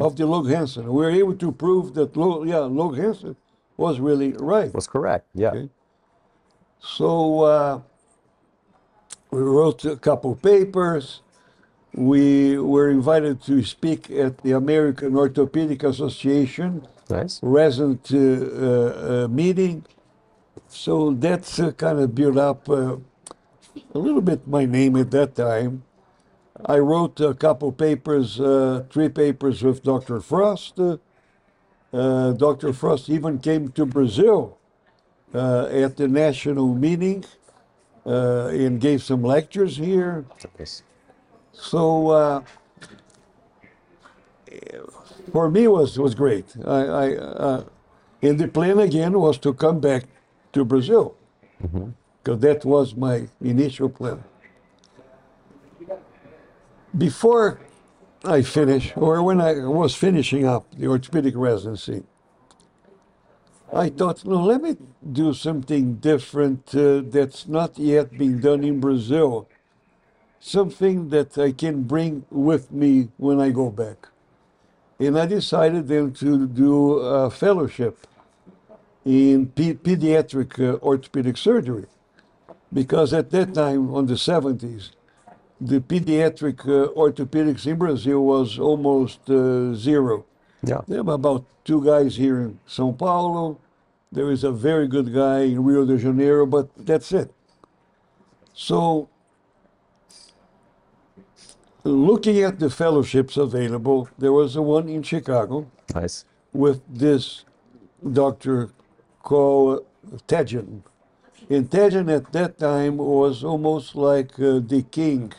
of 0.00 0.16
the 0.16 0.26
Lauge 0.26 0.48
Hansen. 0.48 0.84
We 0.86 1.04
were 1.04 1.10
able 1.10 1.34
to 1.36 1.52
prove 1.52 1.94
that 1.94 2.16
Log, 2.16 2.48
yeah, 2.48 2.58
Lauge 2.58 2.96
Hansen 2.98 3.36
was 3.76 4.00
really 4.00 4.32
right. 4.32 4.72
Was 4.74 4.86
correct. 4.86 5.26
Yeah. 5.34 5.50
Okay. 5.50 5.68
So 6.80 7.42
uh, 7.42 7.80
we 9.30 9.40
wrote 9.40 9.84
a 9.84 9.96
couple 9.96 10.34
papers. 10.36 11.20
We 11.94 12.58
were 12.58 12.90
invited 12.90 13.42
to 13.44 13.62
speak 13.64 14.10
at 14.10 14.38
the 14.38 14.52
American 14.52 15.16
Orthopedic 15.16 15.82
Association 15.82 16.86
Nice. 17.10 17.40
resident 17.42 18.10
uh, 18.12 18.18
uh, 18.18 19.24
uh, 19.24 19.28
meeting. 19.28 19.84
So 20.68 21.12
that's 21.12 21.58
uh, 21.60 21.72
kind 21.72 22.00
of 22.00 22.14
built 22.14 22.36
up 22.38 22.68
uh, 22.68 22.96
a 23.94 23.98
little 23.98 24.22
bit 24.22 24.46
my 24.48 24.64
name 24.66 24.96
at 24.96 25.10
that 25.12 25.34
time. 25.36 25.84
I 26.64 26.78
wrote 26.78 27.20
a 27.20 27.34
couple 27.34 27.72
papers, 27.72 28.40
uh, 28.40 28.84
three 28.90 29.08
papers 29.10 29.62
with 29.62 29.82
Dr. 29.82 30.20
Frost. 30.20 30.80
Uh, 30.80 30.98
uh, 31.92 32.32
Dr. 32.32 32.72
Frost 32.72 33.08
even 33.10 33.38
came 33.38 33.70
to 33.72 33.86
Brazil 33.86 34.58
uh, 35.34 35.66
at 35.66 35.96
the 35.96 36.08
national 36.08 36.74
meeting 36.74 37.24
uh, 38.06 38.46
and 38.48 38.80
gave 38.80 39.02
some 39.02 39.22
lectures 39.22 39.76
here. 39.76 40.24
So 41.52 42.08
uh, 42.10 42.42
for 45.32 45.50
me 45.50 45.68
was 45.68 45.98
was 45.98 46.14
great. 46.14 46.46
I, 46.64 46.80
I 47.02 47.16
uh, 47.16 47.64
and 48.22 48.38
the 48.38 48.48
plan 48.48 48.78
again 48.78 49.18
was 49.18 49.38
to 49.38 49.52
come 49.52 49.80
back 49.80 50.04
to 50.52 50.64
Brazil 50.64 51.16
because 52.22 52.40
that 52.40 52.64
was 52.64 52.94
my 52.94 53.28
initial 53.40 53.88
plan. 53.88 54.24
Before 56.96 57.60
I 58.24 58.42
finished, 58.42 58.96
or 58.96 59.22
when 59.22 59.40
I 59.40 59.52
was 59.66 59.94
finishing 59.94 60.46
up 60.46 60.64
the 60.74 60.86
orthopedic 60.86 61.34
residency, 61.36 62.02
I 63.72 63.90
thought, 63.90 64.24
no, 64.24 64.42
let 64.42 64.62
me 64.62 64.76
do 65.12 65.34
something 65.34 65.96
different 65.96 66.74
uh, 66.74 67.02
that's 67.04 67.46
not 67.46 67.78
yet 67.78 68.16
been 68.16 68.40
done 68.40 68.64
in 68.64 68.80
Brazil 68.80 69.48
something 70.40 71.08
that 71.08 71.36
I 71.36 71.50
can 71.52 71.82
bring 71.82 72.24
with 72.30 72.70
me 72.70 73.08
when 73.16 73.40
I 73.40 73.50
go 73.50 73.70
back. 73.70 74.08
And 74.98 75.18
I 75.18 75.26
decided 75.26 75.88
then 75.88 76.12
to 76.14 76.46
do 76.46 76.98
a 76.98 77.30
fellowship 77.30 78.06
in 79.04 79.46
pe- 79.48 79.74
pediatric 79.74 80.58
uh, 80.58 80.78
orthopedic 80.82 81.36
surgery 81.36 81.86
because 82.72 83.12
at 83.12 83.30
that 83.30 83.54
time, 83.54 83.94
on 83.94 84.06
the 84.06 84.14
70s, 84.14 84.90
the 85.60 85.80
pediatric 85.80 86.60
uh, 86.60 86.92
orthopedics 86.92 87.66
in 87.66 87.76
Brazil 87.76 88.24
was 88.24 88.58
almost 88.58 89.28
uh, 89.30 89.74
zero. 89.74 90.24
Yeah. 90.62 90.80
There 90.88 91.02
were 91.02 91.14
about 91.14 91.44
two 91.64 91.84
guys 91.84 92.16
here 92.16 92.40
in 92.40 92.58
Sao 92.66 92.92
Paulo. 92.92 93.58
There 94.12 94.30
is 94.30 94.44
a 94.44 94.52
very 94.52 94.88
good 94.88 95.12
guy 95.12 95.40
in 95.40 95.64
Rio 95.64 95.84
de 95.84 95.98
Janeiro, 95.98 96.46
but 96.46 96.68
that's 96.76 97.12
it. 97.12 97.32
So, 98.54 99.08
looking 101.86 102.42
at 102.42 102.58
the 102.58 102.70
fellowships 102.70 103.36
available, 103.36 104.08
there 104.18 104.32
was 104.32 104.56
a 104.56 104.62
one 104.62 104.88
in 104.88 105.02
Chicago 105.02 105.66
Nice. 105.94 106.24
with 106.52 106.80
this 106.88 107.44
doctor 108.12 108.70
called 109.22 109.84
Tachdjian. 110.28 110.82
And 111.48 111.70
Tachdjian 111.70 112.14
at 112.14 112.32
that 112.32 112.58
time 112.58 112.96
was 112.96 113.44
almost 113.44 113.94
like 113.94 114.32
uh, 114.38 114.60
the 114.60 114.84
king 114.90 115.32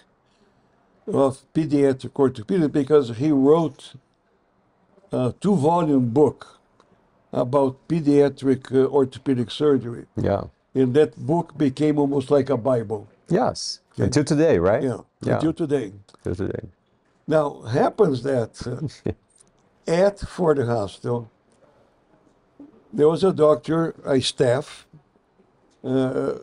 of 1.08 1.44
pediatric 1.54 2.12
orthopedics 2.12 2.72
because 2.72 3.18
he 3.18 3.32
wrote 3.32 3.94
a 5.12 5.34
two 5.40 5.56
volume 5.56 6.10
book 6.10 6.60
about 7.32 7.88
pediatric 7.88 8.72
uh, 8.74 8.88
orthopedic 8.88 9.52
surgery. 9.52 10.06
Yeah. 10.16 10.44
And 10.74 10.94
that 10.94 11.16
book 11.18 11.58
became 11.58 11.98
almost 11.98 12.30
like 12.32 12.50
a 12.50 12.58
Bible. 12.58 13.08
Yes. 13.30 13.80
Until 13.98 14.24
today, 14.24 14.60
right? 14.60 14.84
Yeah, 14.84 14.98
Yeah. 15.22 15.36
until 15.36 15.54
today. 15.54 15.94
Until 16.24 16.48
today. 16.48 16.68
Now, 17.28 17.62
happens 17.62 18.24
that 18.24 18.66
uh, 18.68 19.12
at 19.92 20.20
Ford 20.20 20.60
Hospital, 20.60 21.30
there 22.94 23.08
was 23.08 23.24
a 23.24 23.34
doctor, 23.34 23.96
a 24.06 24.22
staff, 24.22 24.88
uh, 25.84 26.36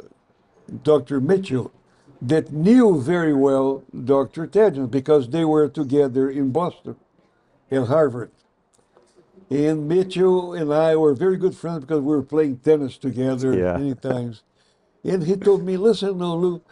Dr. 0.82 1.20
Mitchell, 1.20 1.72
that 2.20 2.52
knew 2.52 3.00
very 3.00 3.34
well 3.34 3.82
Dr. 4.04 4.46
Tachdjian 4.46 4.90
because 4.90 5.28
they 5.28 5.44
were 5.44 5.68
together 5.68 6.28
in 6.30 6.50
Boston 6.50 6.96
at 7.70 7.86
Harvard. 7.86 8.30
And 9.50 9.86
Mitchell 9.88 10.54
and 10.54 10.72
I 10.72 10.96
were 10.96 11.14
very 11.14 11.36
good 11.36 11.54
friends 11.54 11.80
because 11.80 12.00
we 12.00 12.14
were 12.16 12.22
playing 12.22 12.58
tennis 12.58 12.96
together 12.96 13.56
Yeah. 13.56 13.76
many 13.76 13.94
times. 13.94 14.42
And 15.02 15.22
he 15.24 15.36
told 15.36 15.62
me, 15.64 15.76
listen, 15.76 16.16
no, 16.18 16.34
Lou, 16.36 16.62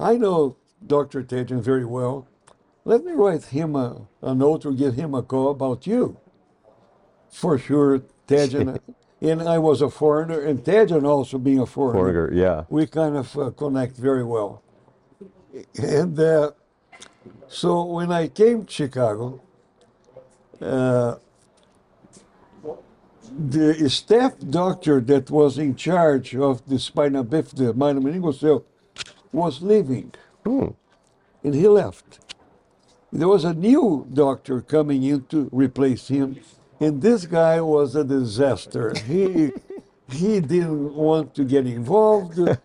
I 0.00 0.16
know 0.16 0.56
Dr. 0.84 1.22
Tachdjian 1.22 1.60
very 1.60 1.84
well. 1.84 2.26
Let 2.86 3.04
me 3.04 3.12
write 3.12 3.44
him 3.44 3.76
a, 3.76 4.08
a 4.22 4.34
note 4.34 4.64
or 4.64 4.72
give 4.72 4.94
him 4.94 5.14
a 5.14 5.22
call 5.22 5.50
about 5.50 5.86
you. 5.86 6.16
For 7.30 7.58
sure, 7.58 8.00
Tachdjian, 8.26 8.80
and 9.20 9.42
I 9.42 9.58
was 9.58 9.82
a 9.82 9.90
foreigner, 9.90 10.40
and 10.40 10.64
Tachdjian 10.64 11.06
also 11.06 11.36
being 11.36 11.58
a 11.58 11.66
foreigner 11.66 12.00
Foreigner, 12.00 12.32
yeah. 12.32 12.64
we 12.70 12.86
kind 12.86 13.16
of 13.16 13.36
uh, 13.36 13.50
connect 13.50 13.96
very 13.96 14.24
well. 14.24 14.62
And 15.76 16.18
uh, 16.18 16.52
so 17.48 17.84
when 17.84 18.10
I 18.10 18.28
came 18.28 18.64
to 18.64 18.72
Chicago, 18.72 19.42
uh, 20.62 21.16
the 23.38 23.88
staff 23.90 24.38
doctor 24.38 25.00
that 25.00 25.30
was 25.30 25.58
in 25.58 25.76
charge 25.76 26.34
of 26.34 26.66
the 26.66 26.78
spina 26.78 27.22
bifida, 27.22 27.56
the 27.56 27.74
myelomeningocele, 27.74 28.64
was 29.32 29.62
leaving, 29.62 30.12
Hmm. 30.44 30.68
and 31.44 31.54
he 31.54 31.68
left. 31.68 32.18
There 33.12 33.28
was 33.28 33.44
a 33.44 33.54
new 33.54 34.06
doctor 34.12 34.60
coming 34.60 35.02
in 35.02 35.24
to 35.26 35.48
replace 35.52 36.08
him, 36.08 36.36
and 36.78 37.02
this 37.02 37.26
guy 37.26 37.60
was 37.60 37.96
a 37.96 38.04
disaster. 38.04 38.92
He 39.06 39.52
he 40.08 40.40
didn't 40.40 40.94
want 40.94 41.34
to 41.34 41.44
get 41.44 41.66
involved. 41.66 42.38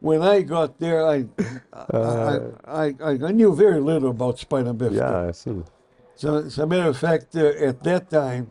When 0.00 0.20
I 0.20 0.42
got 0.42 0.78
there, 0.78 1.06
I 1.06 1.24
I, 1.72 2.38
I, 2.66 2.84
I, 3.00 3.10
I 3.28 3.32
knew 3.32 3.54
very 3.56 3.80
little 3.80 4.10
about 4.10 4.38
spina 4.38 4.74
bifida. 4.74 4.96
Yeah, 4.96 5.28
I 5.28 5.30
see. 5.32 5.62
So, 6.14 6.44
as 6.44 6.58
a 6.58 6.66
matter 6.66 6.90
of 6.90 6.98
fact, 6.98 7.34
uh, 7.34 7.46
at 7.70 7.82
that 7.84 8.10
time, 8.10 8.50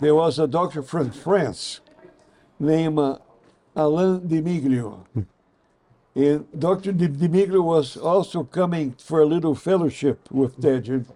there 0.00 0.14
was 0.14 0.38
a 0.38 0.46
doctor 0.46 0.82
from 0.82 1.10
France 1.10 1.80
named 2.60 2.98
uh, 2.98 3.16
Alain 3.74 4.28
Dimeglio. 4.28 5.06
And 6.14 6.46
Dr. 6.58 6.92
Dimeglio 6.92 7.62
was 7.62 7.96
also 7.96 8.44
coming 8.44 8.94
for 8.98 9.22
a 9.22 9.26
little 9.26 9.54
fellowship 9.54 10.30
with 10.30 10.60
Tachdjian. 10.60 11.06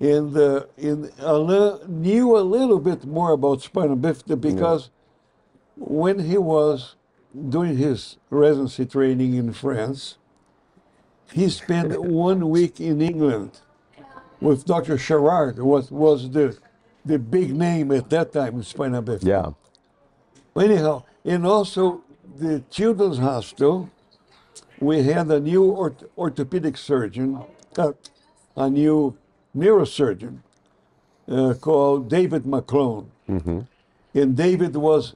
And, 0.00 0.36
uh, 0.36 0.64
and 0.76 1.10
Alain 1.18 1.80
knew 1.86 2.36
a 2.36 2.40
little 2.40 2.78
bit 2.78 3.04
more 3.04 3.32
about 3.32 3.62
spinal 3.62 3.96
bifida 3.96 4.40
because 4.40 4.90
when 5.76 6.18
he 6.18 6.38
was 6.38 6.96
doing 7.48 7.76
his 7.76 8.16
residency 8.30 8.86
training 8.86 9.34
in 9.34 9.52
France, 9.52 10.16
he 11.32 11.48
spent 11.48 12.00
one 12.02 12.48
week 12.48 12.80
in 12.80 13.00
England 13.00 13.60
with 14.40 14.64
Dr. 14.64 14.96
Sharrard, 14.96 15.56
who 15.56 15.66
was, 15.66 15.90
was 15.90 16.30
the, 16.30 16.58
the 17.04 17.18
big 17.18 17.54
name 17.54 17.90
at 17.92 18.08
that 18.10 18.32
time 18.32 18.56
in 18.56 18.62
spinal 18.62 19.02
bifida. 19.02 19.24
Yeah. 20.56 20.62
Anyhow, 20.62 21.04
and 21.24 21.46
also 21.46 22.02
the 22.36 22.62
Children's 22.70 23.18
Hospital, 23.18 23.90
we 24.80 25.02
had 25.02 25.30
a 25.30 25.40
new 25.40 25.64
orth- 25.64 26.04
orthopedic 26.16 26.76
surgeon, 26.76 27.42
uh, 27.78 27.92
a 28.56 28.70
new 28.70 29.16
neurosurgeon 29.56 30.38
uh, 31.28 31.54
called 31.60 32.08
David 32.08 32.44
McLone. 32.44 33.06
And 34.14 34.36
David 34.36 34.76
was 34.76 35.14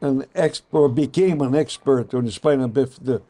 an 0.00 0.24
expert, 0.34 0.78
or 0.78 0.88
became 0.88 1.40
an 1.40 1.54
expert 1.54 2.14
on 2.14 2.26
the 2.26 2.32
spinal 2.32 2.68
bifida, 2.68 3.22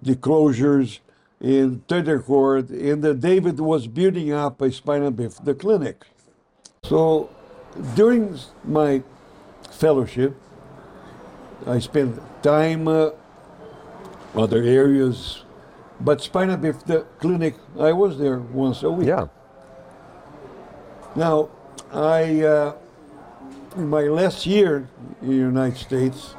the 0.00 0.16
closures 0.16 0.98
in 1.40 1.82
third 1.88 2.24
cord, 2.24 2.70
and 2.70 3.04
uh, 3.04 3.12
David 3.12 3.60
was 3.60 3.86
building 3.86 4.32
up 4.32 4.60
a 4.60 4.70
spinal 4.70 5.12
bifida 5.12 5.58
clinic. 5.58 6.04
So 6.84 7.30
during 7.94 8.38
my 8.64 9.02
fellowship, 9.70 10.34
I 11.66 11.78
spent 11.78 12.20
time 12.42 12.88
uh, 12.88 13.10
other 14.34 14.62
areas, 14.62 15.44
but 16.00 16.20
spinal 16.20 16.56
bifida 16.56 17.04
clinic, 17.20 17.54
I 17.78 17.92
was 17.92 18.18
there 18.18 18.38
once 18.38 18.82
a 18.82 18.90
week. 18.90 19.08
Yeah. 19.08 19.26
Now, 21.14 21.48
I 21.92 22.42
uh, 22.42 22.72
in 23.76 23.88
my 23.88 24.02
last 24.02 24.46
year 24.46 24.88
in 25.20 25.28
the 25.28 25.34
United 25.34 25.78
States, 25.78 26.34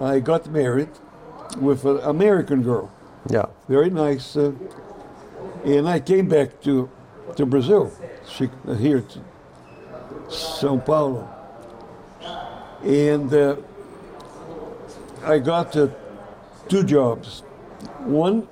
I 0.00 0.20
got 0.20 0.46
married 0.48 0.90
with 1.58 1.84
an 1.84 1.98
American 2.04 2.62
girl, 2.62 2.90
Yeah. 3.28 3.46
very 3.68 3.90
nice, 3.90 4.36
uh, 4.36 4.52
and 5.64 5.88
I 5.88 6.00
came 6.00 6.28
back 6.28 6.60
to 6.62 6.88
to 7.36 7.46
Brazil, 7.46 7.90
she, 8.26 8.48
here 8.78 9.00
to 9.02 9.18
São 10.28 10.84
Paulo, 10.84 11.28
and 12.84 13.32
uh, 13.32 13.56
I 15.24 15.38
got 15.38 15.76
uh, 15.76 15.88
two 16.70 16.84
jobs, 16.84 17.40
one 18.06 18.48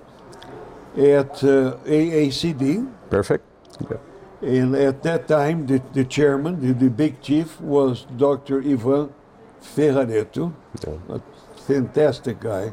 at 0.96 1.42
uh, 1.44 1.78
AACD. 1.86 2.90
Perfect. 3.08 3.44
Yeah. 3.88 3.96
And 4.42 4.74
at 4.74 5.02
that 5.04 5.28
time, 5.28 5.66
the, 5.66 5.80
the 5.94 6.04
chairman, 6.04 6.60
the, 6.60 6.72
the 6.74 6.90
big 6.90 7.22
chief, 7.22 7.60
was 7.60 8.06
Dr. 8.16 8.60
Ivan 8.60 9.10
Ferrareto, 9.62 10.52
Yeah. 10.86 11.16
a 11.16 11.20
fantastic 11.66 12.40
guy. 12.40 12.72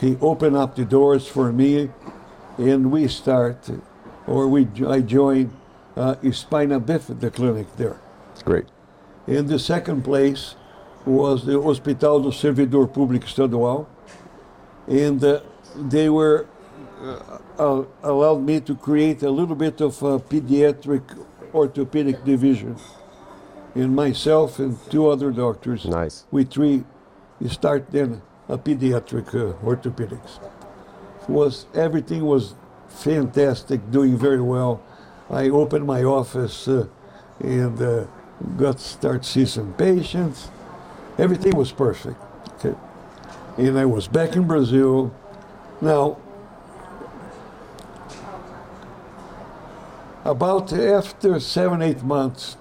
He 0.00 0.16
opened 0.20 0.56
up 0.56 0.76
the 0.76 0.84
doors 0.84 1.26
for 1.26 1.52
me, 1.52 1.90
and 2.58 2.90
we 2.90 3.08
start, 3.08 3.68
or 4.26 4.48
we 4.48 4.66
I 4.86 5.00
joined 5.00 5.52
uh, 5.96 6.14
Spina 6.32 6.80
Bifida 6.80 7.32
clinic 7.32 7.66
there. 7.76 7.98
Great. 8.44 8.66
And 9.26 9.48
the 9.48 9.58
second 9.58 10.02
place 10.02 10.54
was 11.04 11.44
the 11.44 11.60
Hospital 11.60 12.20
do 12.22 12.30
Servidor 12.30 12.86
Público 12.86 13.24
Estadual. 13.24 13.86
And 14.90 15.22
uh, 15.22 15.40
they 15.76 16.10
were 16.10 16.46
uh, 17.00 17.38
uh, 17.58 17.84
allowed 18.02 18.42
me 18.42 18.60
to 18.60 18.74
create 18.74 19.22
a 19.22 19.30
little 19.30 19.54
bit 19.54 19.80
of 19.80 20.02
a 20.02 20.18
pediatric 20.18 21.02
orthopedic 21.54 22.24
division. 22.24 22.76
And 23.74 23.94
myself 23.94 24.58
and 24.58 24.76
two 24.90 25.08
other 25.08 25.30
doctors, 25.30 25.84
Nice. 25.84 26.24
we 26.32 26.44
three 26.44 26.84
start 27.48 27.90
then 27.92 28.20
a 28.48 28.58
pediatric 28.58 29.28
uh, 29.28 29.54
orthopedics. 29.64 30.40
Was 31.28 31.66
everything 31.72 32.24
was 32.24 32.54
fantastic, 32.88 33.90
doing 33.92 34.18
very 34.18 34.40
well. 34.42 34.82
I 35.30 35.48
opened 35.48 35.86
my 35.86 36.02
office 36.02 36.66
uh, 36.66 36.88
and 37.38 37.80
uh, 37.80 38.06
got 38.56 38.78
to 38.78 38.84
start 38.84 39.24
see 39.24 39.46
some 39.46 39.72
patients. 39.74 40.50
Everything 41.16 41.56
was 41.56 41.70
perfect. 41.70 42.20
Okay. 42.54 42.76
And 43.58 43.78
I 43.78 43.84
was 43.84 44.08
back 44.08 44.36
in 44.36 44.46
Brazil. 44.46 45.14
Now, 45.80 46.18
About 50.24 50.72
after 50.72 51.40
seven, 51.40 51.80
eight 51.80 52.02
months, 52.02 52.58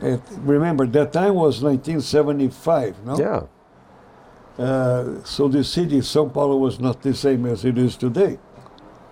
and 0.00 0.22
remember 0.46 0.86
that 0.86 1.12
time 1.12 1.34
was 1.34 1.60
1975, 1.60 3.04
no? 3.04 3.18
Yeah. 3.18 4.62
Uh, 4.64 5.24
so 5.24 5.48
the 5.48 5.64
city, 5.64 5.98
of 5.98 6.04
São 6.04 6.32
Paulo, 6.32 6.56
was 6.56 6.78
not 6.78 7.02
the 7.02 7.12
same 7.12 7.44
as 7.44 7.64
it 7.64 7.76
is 7.76 7.96
today, 7.96 8.38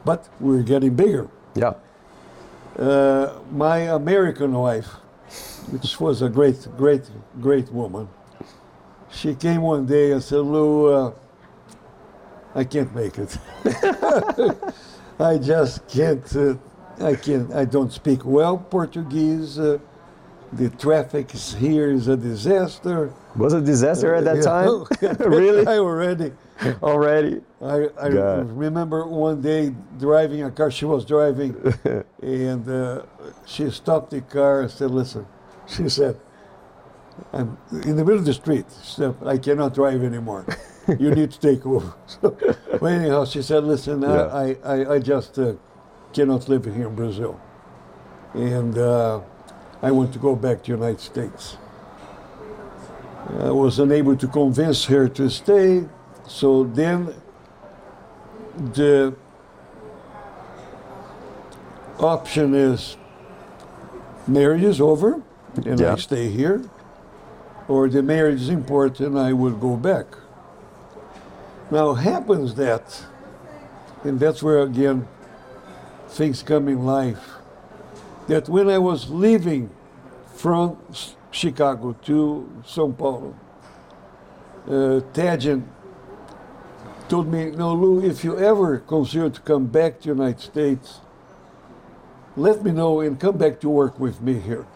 but 0.04 0.28
we're 0.38 0.62
getting 0.62 0.94
bigger. 0.94 1.28
Yeah. 1.54 1.74
Uh, 2.78 3.40
my 3.50 3.78
American 3.78 4.52
wife, 4.52 4.86
which 5.70 5.98
was 5.98 6.22
a 6.22 6.28
great, 6.28 6.68
great, 6.76 7.10
great 7.40 7.72
woman, 7.72 8.08
she 9.14 9.34
came 9.34 9.62
one 9.62 9.86
day 9.86 10.12
and 10.12 10.22
said, 10.22 10.40
Lou, 10.40 10.92
uh, 10.92 11.12
I 12.54 12.64
can't 12.64 12.94
make 12.94 13.18
it. 13.18 13.36
I 15.18 15.38
just 15.38 15.86
can't, 15.88 16.36
uh, 16.36 16.56
I 17.00 17.14
can't, 17.14 17.52
I 17.52 17.64
don't 17.64 17.92
speak 17.92 18.24
well 18.24 18.58
Portuguese. 18.58 19.58
Uh, 19.58 19.78
the 20.52 20.70
traffic 20.70 21.30
here 21.32 21.90
is 21.90 22.06
a 22.08 22.16
disaster. 22.16 23.12
Was 23.36 23.52
a 23.52 23.60
disaster 23.60 24.14
at 24.14 24.24
that 24.24 24.42
time? 24.42 24.84
really? 25.30 25.66
I 25.66 25.78
already, 25.78 26.32
Already? 26.82 27.40
I, 27.60 27.88
I 28.00 28.06
remember 28.06 29.06
one 29.06 29.40
day 29.40 29.74
driving 29.98 30.44
a 30.44 30.50
car, 30.50 30.70
she 30.70 30.84
was 30.84 31.04
driving, 31.04 31.56
and 32.22 32.68
uh, 32.68 33.02
she 33.44 33.70
stopped 33.70 34.10
the 34.10 34.20
car 34.20 34.62
and 34.62 34.70
said, 34.70 34.90
Listen, 34.92 35.26
she 35.66 35.88
said, 35.88 36.18
I'm 37.32 37.56
in 37.70 37.96
the 37.96 38.04
middle 38.04 38.18
of 38.18 38.24
the 38.24 38.34
street. 38.34 38.70
Said, 38.70 39.14
I 39.24 39.38
cannot 39.38 39.74
drive 39.74 40.02
anymore. 40.02 40.44
You 40.98 41.10
need 41.14 41.30
to 41.32 41.40
take 41.40 41.64
over. 41.66 41.94
So, 42.06 42.36
but 42.80 42.92
anyhow, 42.92 43.24
she 43.24 43.40
said, 43.42 43.64
Listen, 43.64 44.02
Yeah. 44.02 44.26
I, 44.26 44.56
I, 44.64 44.94
I 44.94 44.98
just 44.98 45.38
uh, 45.38 45.54
cannot 46.12 46.48
live 46.48 46.64
here 46.64 46.88
in 46.88 46.94
Brazil. 46.94 47.40
And 48.34 48.76
uh, 48.76 49.20
I 49.80 49.90
want 49.92 50.12
to 50.12 50.18
go 50.18 50.36
back 50.36 50.62
to 50.64 50.72
the 50.72 50.76
United 50.78 51.00
States. 51.00 51.56
I 53.40 53.50
was 53.50 53.78
unable 53.78 54.16
to 54.16 54.28
convince 54.28 54.84
her 54.86 55.08
to 55.08 55.30
stay. 55.30 55.84
So 56.28 56.64
then 56.64 57.14
the 58.74 59.14
option 61.98 62.54
is 62.54 62.96
marriage 64.26 64.62
is 64.62 64.80
over 64.80 65.22
and 65.64 65.80
Yeah. 65.80 65.92
I 65.94 65.96
stay 65.96 66.28
here, 66.28 66.62
or 67.68 67.88
the 67.88 68.02
marriage 68.02 68.42
is 68.42 68.48
important, 68.48 69.16
I 69.16 69.32
will 69.32 69.56
go 69.56 69.76
back. 69.76 70.06
Now 71.70 71.94
happens 71.94 72.54
that, 72.56 73.04
and 74.02 74.20
that's 74.20 74.42
where 74.42 74.60
again 74.60 75.08
things 76.08 76.42
come 76.42 76.68
in 76.68 76.84
life, 76.84 77.30
that 78.28 78.48
when 78.48 78.68
I 78.68 78.78
was 78.78 79.10
leaving 79.10 79.70
from 80.34 80.76
Chicago 81.30 81.96
to 82.04 82.62
São 82.64 82.96
Paulo, 82.96 83.34
uh, 84.68 85.00
told 87.08 87.30
me, 87.30 87.50
no, 87.50 87.74
Lou, 87.74 88.04
if 88.04 88.24
you 88.24 88.38
ever 88.38 88.78
consider 88.78 89.30
to 89.30 89.40
come 89.40 89.66
back 89.66 90.00
to 90.00 90.08
United 90.08 90.40
States, 90.40 91.00
let 92.36 92.64
me 92.64 92.72
know 92.72 93.00
and 93.00 93.20
come 93.20 93.36
back 93.36 93.60
to 93.60 93.68
work 93.68 94.00
with 94.00 94.20
me 94.20 94.38
here. 94.38 94.66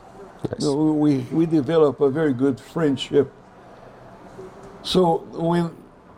Yes. 0.44 0.61
No, 0.61 0.92
we, 0.92 1.18
we 1.33 1.46
developed 1.46 2.01
a 2.01 2.11
very 2.11 2.33
good 2.33 2.61
friendship. 2.61 3.33
So 4.83 5.18
when 5.33 5.77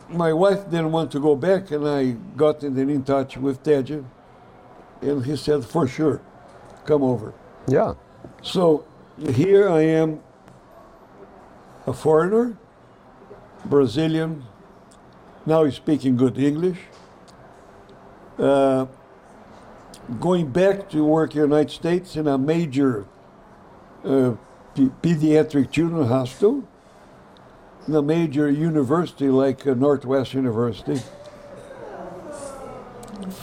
my 0.08 0.32
wife 0.32 0.64
didn't 0.64 0.92
want 0.92 1.10
to 1.12 1.20
go 1.20 1.34
back, 1.34 1.70
and 1.70 1.88
I 1.88 2.12
got 2.36 2.62
in, 2.62 2.76
in 2.78 3.02
touch 3.02 3.36
with 3.36 3.62
Tachdjian, 3.62 4.04
and 5.00 5.24
he 5.24 5.36
said, 5.36 5.64
for 5.64 5.86
sure, 5.88 6.20
come 6.84 7.02
over. 7.02 7.32
Yeah. 7.66 7.94
So 8.42 8.84
here 9.32 9.68
I 9.68 9.80
am, 9.80 10.20
a 11.86 11.92
foreigner, 11.92 12.58
Brazilian, 13.64 14.44
now 15.46 15.64
he's 15.64 15.74
speaking 15.74 16.16
good 16.16 16.38
English, 16.38 16.78
uh, 18.38 18.86
going 20.18 20.48
back 20.50 20.90
to 20.90 21.04
work 21.04 21.34
in 21.34 21.40
the 21.40 21.46
United 21.46 21.70
States 21.70 22.16
in 22.16 22.26
a 22.26 22.36
major 22.36 23.06
uh, 24.04 24.34
p- 24.74 24.90
pediatric 25.02 25.70
children's 25.70 26.08
hospital, 26.08 26.66
in 27.86 27.94
a 27.94 28.02
major 28.02 28.50
university 28.50 29.28
like 29.28 29.66
uh, 29.66 29.74
Northwest 29.74 30.34
University, 30.34 31.00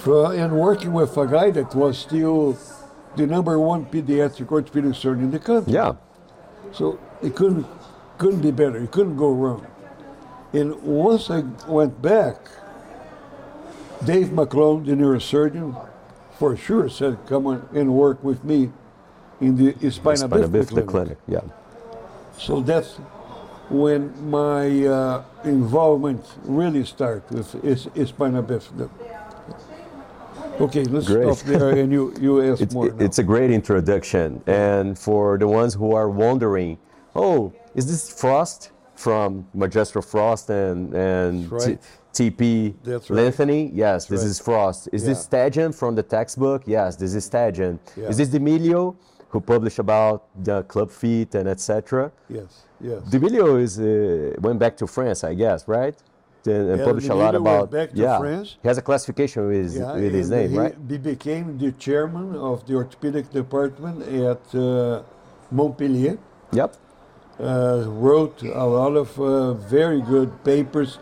and 0.05 0.57
working 0.57 0.93
with 0.93 1.17
a 1.17 1.27
guy 1.27 1.51
that 1.51 1.75
was 1.75 1.97
still 1.97 2.57
the 3.15 3.27
number 3.27 3.59
one 3.59 3.85
pediatric 3.85 4.51
orthopedic 4.51 4.95
surgeon 4.95 5.25
in 5.25 5.31
the 5.31 5.39
country. 5.39 5.73
Yeah. 5.73 5.95
So 6.71 6.99
it 7.21 7.35
couldn't 7.35 7.65
couldn't 8.17 8.41
be 8.41 8.51
better. 8.51 8.77
It 8.77 8.91
couldn't 8.91 9.17
go 9.17 9.31
wrong. 9.31 9.67
And 10.53 10.81
once 10.81 11.29
I 11.29 11.41
went 11.67 12.01
back, 12.01 12.37
Dave 14.05 14.27
McLone, 14.27 14.85
the 14.85 14.93
neurosurgeon, 14.93 15.87
for 16.37 16.55
sure 16.55 16.89
said, 16.89 17.17
"Come 17.27 17.47
on 17.47 17.67
and 17.73 17.93
work 17.93 18.23
with 18.23 18.43
me 18.43 18.71
in 19.41 19.55
the 19.55 19.91
spina 19.91 20.17
Spina 20.17 20.27
bifida 20.27 20.49
bifida 20.49 20.87
clinic." 20.87 20.87
clinic. 20.87 21.17
Yeah. 21.27 21.41
So 22.37 22.61
that's 22.61 22.97
when 23.69 24.13
my 24.29 24.85
uh, 24.85 25.23
involvement 25.43 26.23
really 26.43 26.85
started 26.85 27.23
with 27.31 27.55
is, 27.63 27.87
is 27.95 28.09
spina 28.09 28.41
bifida. 28.43 28.89
Okay, 30.59 30.83
let's 30.85 31.05
Great. 31.07 31.35
stop 31.35 31.45
there, 31.47 31.69
and 31.69 31.91
you 31.91 32.13
you 32.19 32.41
ask 32.51 32.61
It's, 32.61 32.73
more. 32.73 32.89
now. 32.89 33.05
it's 33.05 33.19
a 33.19 33.23
great 33.23 33.51
introduction. 33.51 34.41
And 34.47 34.97
for 34.97 35.37
the 35.37 35.47
ones 35.47 35.75
who 35.75 35.93
are 35.93 36.09
wondering, 36.09 36.79
oh, 37.15 37.53
is 37.75 37.85
this 37.85 38.09
Frost 38.09 38.71
from 38.95 39.45
Magistro 39.55 40.03
Frost 40.03 40.49
and, 40.49 40.91
and 40.95 41.51
right. 41.51 41.79
TP 42.11 42.73
That's 42.83 43.11
right. 43.11 43.17
Lengthening? 43.17 43.71
Yes, 43.75 44.05
this 44.07 44.21
right. 44.21 44.29
is 44.29 44.39
Frost. 44.39 44.89
Is 44.91 45.05
this 45.05 45.27
Yeah. 45.31 45.37
Tachdjian 45.49 45.75
from 45.75 45.93
the 45.93 46.01
textbook? 46.01 46.63
Yes, 46.65 46.95
this 46.95 47.13
is 47.13 47.29
Tachdjian. 47.29 47.77
Yeah. 47.95 48.07
Is 48.09 48.17
this 48.17 48.29
Dimeglio, 48.29 48.95
who 49.29 49.39
published 49.41 49.79
about 49.79 50.23
the 50.43 50.63
club 50.63 50.89
feet 50.91 51.35
and 51.35 51.47
etc.? 51.49 52.11
yes, 52.29 52.63
yes. 52.79 53.01
Dimeglio 53.09 53.57
is 53.57 53.79
uh, 53.79 54.35
went 54.39 54.59
back 54.59 54.77
to 54.77 54.87
France, 54.87 55.23
I 55.23 55.33
guess, 55.33 55.67
right? 55.67 55.95
And, 56.45 56.69
and 56.71 56.79
Yeah, 56.79 56.85
published 56.85 57.09
a 57.09 57.15
lot 57.15 57.35
about 57.35 57.71
back 57.71 57.89
to 57.91 57.97
yeah. 57.97 58.17
France. 58.19 58.55
He 58.61 58.67
has 58.69 58.77
a 58.77 58.81
classification 58.81 59.47
with 59.47 59.57
his, 59.63 59.75
Yeah, 59.77 59.93
with 59.95 60.13
his 60.13 60.29
name, 60.29 60.51
he, 60.51 60.57
right? 60.57 60.75
He 60.89 60.97
became 60.97 61.57
the 61.57 61.71
chairman 61.73 62.35
of 62.35 62.65
the 62.67 62.75
orthopedic 62.75 63.29
department 63.31 63.97
at 64.07 64.43
uh, 64.55 65.03
Montpellier. 65.51 66.17
Yep. 66.53 66.75
Uh, 67.39 67.83
wrote 67.87 68.41
a 68.43 68.65
lot 68.65 68.95
of 68.95 69.19
uh, 69.19 69.53
very 69.53 70.01
good 70.01 70.31
papers, 70.45 70.99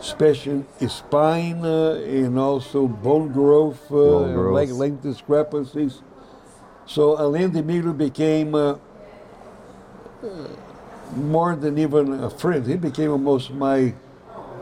especially 0.00 0.64
spine 0.88 1.64
uh, 1.64 1.92
and 2.04 2.38
also 2.38 2.88
bone 2.88 3.28
growth, 3.32 3.84
uh, 3.90 3.94
Bone 3.94 4.34
growth. 4.34 4.54
leg 4.54 4.70
length 4.70 5.02
discrepancies. 5.02 6.02
So 6.92 7.18
Alain 7.18 7.50
Dimeglio 7.50 7.96
became 7.96 8.54
uh, 8.54 8.74
more 11.16 11.56
than 11.56 11.78
even 11.78 12.22
a 12.22 12.28
friend. 12.28 12.66
He 12.66 12.76
became 12.76 13.10
almost 13.12 13.50
my 13.50 13.94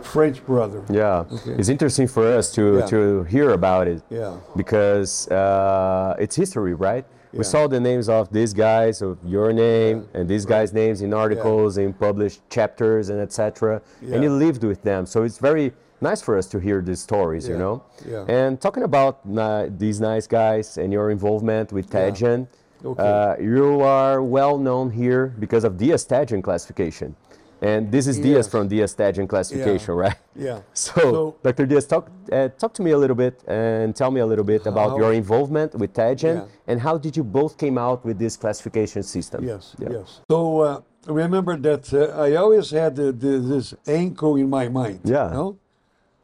French 0.03 0.39
brother. 0.47 0.81
Yeah, 0.89 1.25
Okay. 1.33 1.51
it's 1.59 1.69
interesting 1.69 2.07
for 2.07 2.25
us 2.39 2.53
to, 2.53 2.65
Yeah. 2.79 2.87
to 2.95 3.25
hear 3.25 3.51
about 3.51 3.89
it 3.89 4.03
Yeah. 4.11 4.35
because 4.57 5.27
uh, 5.29 6.15
it's 6.21 6.37
history, 6.37 6.75
right? 6.75 7.05
Yeah. 7.33 7.39
We 7.39 7.45
saw 7.45 7.67
the 7.67 7.81
names 7.81 8.09
of 8.09 8.31
these 8.31 8.53
guys, 8.55 9.03
of 9.03 9.19
your 9.25 9.53
name, 9.53 10.07
and 10.15 10.29
these 10.29 10.47
guys' 10.47 10.73
names 10.73 11.03
in 11.03 11.13
articles, 11.13 11.79
in 11.79 11.93
published 11.93 12.41
chapters, 12.49 13.11
and 13.11 13.19
etc. 13.21 13.83
And 14.01 14.11
Yeah. 14.15 14.21
you 14.25 14.31
lived 14.31 14.63
with 14.63 14.83
them, 14.83 15.05
so 15.05 15.25
it's 15.25 15.39
very 15.39 15.73
nice 16.03 16.23
for 16.23 16.37
us 16.39 16.47
to 16.49 16.59
hear 16.59 16.81
these 16.83 17.01
stories, 17.01 17.47
you 17.49 17.57
know. 17.59 17.83
Yeah. 18.07 18.25
And 18.29 18.61
talking 18.61 18.83
about 18.85 19.21
uh, 19.37 19.67
these 19.79 20.01
nice 20.01 20.27
guys 20.27 20.79
and 20.79 20.93
your 20.93 21.11
involvement 21.11 21.73
with 21.73 21.87
Yeah. 21.93 22.45
Okay. 22.83 23.03
uh, 23.03 23.37
you 23.39 23.83
are 23.83 24.23
well 24.23 24.57
known 24.57 24.91
here 24.91 25.35
because 25.39 25.65
of 25.65 25.77
Dias 25.77 26.05
Tachdjian 26.07 26.43
classification. 26.43 27.15
And 27.63 27.93
this 27.93 28.07
is 28.07 28.17
Dias 28.19 28.47
Yes. 28.47 28.49
from 28.49 28.69
Dias 28.69 28.95
Tachdjian 28.95 29.29
classification, 29.29 29.95
right? 29.95 30.17
Yeah. 30.35 30.61
So, 30.73 31.01
So- 31.01 31.35
Dr. 31.43 31.67
Dias, 31.67 31.87
talk, 31.87 32.09
uh, 32.33 32.49
talk 32.59 32.73
to 32.75 32.83
me 32.83 32.93
a 32.93 32.97
little 32.99 33.17
bit 33.17 33.45
and 33.47 33.95
tell 33.95 34.11
me 34.11 34.21
a 34.21 34.27
little 34.27 34.45
bit 34.47 34.65
about 34.67 34.97
your 34.97 35.13
involvement 35.13 35.75
with 35.75 35.93
Tachdjian 35.93 36.37
Yeah. 36.37 36.47
and 36.69 36.81
how 36.81 36.97
did 36.97 37.17
you 37.19 37.25
both 37.25 37.59
came 37.59 37.77
out 37.77 38.03
with 38.07 38.19
this 38.19 38.35
classification 38.39 39.03
system? 39.03 39.45
Yes, 39.45 39.77
Yeah. 39.79 39.89
yes. 39.99 40.21
So 40.31 40.61
uh, 40.61 40.81
remember 41.07 41.59
that 41.59 41.93
uh, 41.93 42.19
I 42.27 42.37
always 42.37 42.71
had 42.71 42.97
the, 42.97 43.13
the, 43.13 43.39
this 43.53 43.75
ankle 43.87 44.37
in 44.37 44.49
my 44.49 44.69
mind. 44.71 45.01
Yeah. 45.05 45.29
You 45.29 45.35
know? 45.35 45.57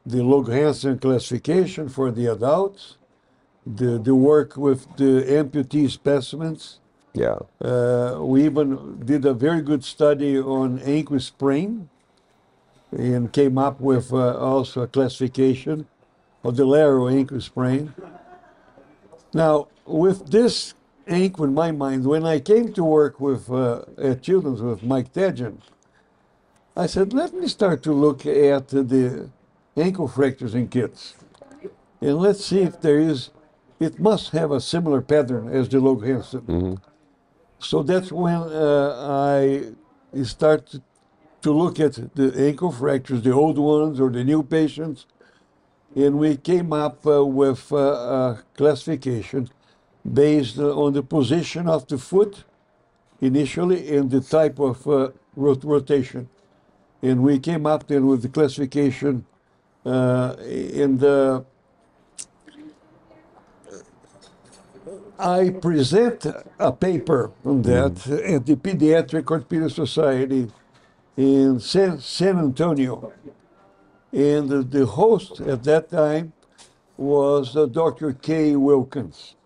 The 0.07 0.23
Lauge 0.23 0.53
Hansen 0.53 1.01
classification 1.01 1.89
for 1.89 2.13
the 2.13 2.27
adults, 2.27 2.97
the, 3.67 3.99
the 3.99 4.15
work 4.15 4.57
with 4.57 4.87
the 4.97 5.25
amputee 5.29 5.91
specimens. 5.91 6.79
Yeah. 7.13 7.39
Uh, 7.61 8.19
we 8.21 8.45
even 8.45 9.01
did 9.05 9.25
a 9.25 9.35
very 9.35 9.63
good 9.63 9.83
study 9.83 10.39
on 10.39 10.79
ankle 10.81 11.19
sprain 11.19 11.89
and 12.93 13.33
came 13.33 13.59
up 13.59 13.81
with 13.81 14.13
uh, 14.13 14.39
also 14.39 14.83
a 14.83 14.87
classification 14.87 15.89
of 16.45 16.57
the 16.57 16.65
lateral 16.65 17.09
ankle 17.09 17.41
sprain. 17.41 17.93
Now, 19.35 19.67
with 19.85 20.31
this 20.31 20.75
ink 21.09 21.41
in 21.41 21.53
my 21.53 21.73
mind, 21.73 22.07
when 22.07 22.25
I 22.25 22.39
came 22.39 22.73
to 22.75 22.85
work 22.85 23.19
with 23.19 23.51
uh, 23.51 23.83
at 23.99 24.23
Children's 24.23 24.63
with 24.63 24.85
Mike 24.85 25.13
Tachdjian, 25.13 25.59
I 26.77 26.87
said, 26.87 27.13
let 27.13 27.35
me 27.35 27.49
start 27.49 27.83
to 27.85 27.93
look 27.93 28.25
at 28.25 28.69
the 28.69 29.31
ankle 29.77 30.09
fractures 30.09 30.55
in 30.55 30.69
kids, 30.69 31.15
and 32.01 32.17
let's 32.19 32.45
see 32.45 32.61
if 32.61 32.81
there 32.81 32.99
is. 32.99 33.31
It 33.79 34.01
must 34.01 34.31
have 34.31 34.51
a 34.53 34.61
similar 34.61 35.03
pattern 35.03 35.49
as 35.49 35.69
the 35.69 35.81
Lauge 35.81 36.07
Hansen. 36.07 36.45
So 37.59 37.83
that's 37.83 38.11
when 38.11 38.35
uh, 38.37 39.35
I 39.39 39.73
started 40.25 40.83
to 41.43 41.53
look 41.53 41.79
at 41.79 41.95
the 42.15 42.33
ankle 42.37 42.73
fractures, 42.73 43.23
the 43.23 43.33
old 43.33 43.59
ones 43.59 44.01
or 44.01 44.11
the 44.11 44.25
new 44.25 44.43
patients, 44.43 45.07
and 45.95 46.19
we 46.19 46.37
came 46.37 46.73
up 46.73 47.07
uh, 47.07 47.25
with 47.25 47.71
uh, 47.73 47.77
a 47.77 48.43
classification 48.57 49.51
based 50.11 50.59
on 50.59 50.93
the 50.95 51.03
position 51.03 51.69
of 51.69 51.87
the 51.89 51.99
foot 51.99 52.45
initially 53.21 53.95
and 53.97 54.11
the 54.11 54.21
type 54.21 54.59
of 54.59 54.87
uh, 54.87 55.11
rot- 55.35 55.65
rotation. 55.65 56.29
And 57.03 57.23
we 57.23 57.39
came 57.39 57.67
up 57.67 57.87
then 57.89 58.07
with 58.07 58.23
the 58.23 58.29
classification 58.29 59.27
in 59.87 60.99
the 60.99 61.45
I 65.19 65.51
present 65.51 66.27
a 66.59 66.73
paper 66.73 67.33
on 67.45 67.63
that 67.63 68.07
at 68.07 68.47
the 68.47 68.57
Pediatric 68.57 69.31
Orthopedic 69.31 69.71
Society 69.71 70.49
in 71.17 71.59
San, 71.59 72.01
San 72.01 72.39
Antonio. 72.39 73.13
And 74.13 74.49
the, 74.49 74.63
the 74.63 74.87
host 74.87 75.41
at 75.41 75.65
that 75.65 75.91
time 75.91 76.33
was 76.99 77.57
uh, 77.57 77.67
Dr. 77.67 78.13
Kaye 78.13 78.57
Wilkins. 78.57 79.37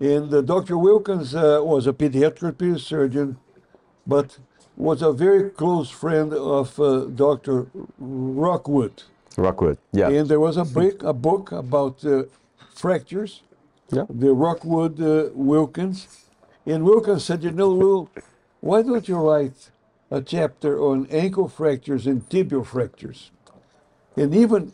And 0.00 0.32
uh, 0.32 0.40
Dr. 0.40 0.78
Wilkins 0.78 1.34
uh, 1.34 1.60
was 1.62 1.86
a 1.86 1.92
pediatric 1.92 2.44
orthopedic 2.44 2.80
surgeon, 2.80 3.38
but 4.06 4.38
was 4.76 5.02
a 5.02 5.12
very 5.12 5.50
close 5.50 5.90
friend 5.90 6.32
of 6.32 6.80
uh, 6.80 7.04
Dr. 7.06 7.66
Rockwood. 7.98 9.02
Rockwood. 9.36 9.78
Yeah. 9.92 10.08
And 10.08 10.28
there 10.28 10.40
was 10.40 10.56
a, 10.56 10.64
book, 10.64 11.02
a 11.02 11.12
book 11.12 11.52
about 11.52 12.04
uh, 12.04 12.24
fractures 12.74 13.42
yeah. 13.92 14.04
the 14.08 14.32
Rockwood 14.32 15.00
uh, 15.00 15.30
Wilkins. 15.34 16.26
And 16.66 16.84
Wilkins 16.84 17.24
said, 17.24 17.42
You 17.42 17.50
know, 17.50 17.68
Lou, 17.68 18.08
why 18.60 18.82
don't 18.82 19.06
you 19.08 19.16
write 19.16 19.70
a 20.10 20.20
chapter 20.20 20.80
on 20.80 21.06
ankle 21.10 21.48
fractures 21.48 22.06
and 22.06 22.28
tibial 22.28 22.66
fractures? 22.66 23.30
And 24.16 24.34
even 24.34 24.72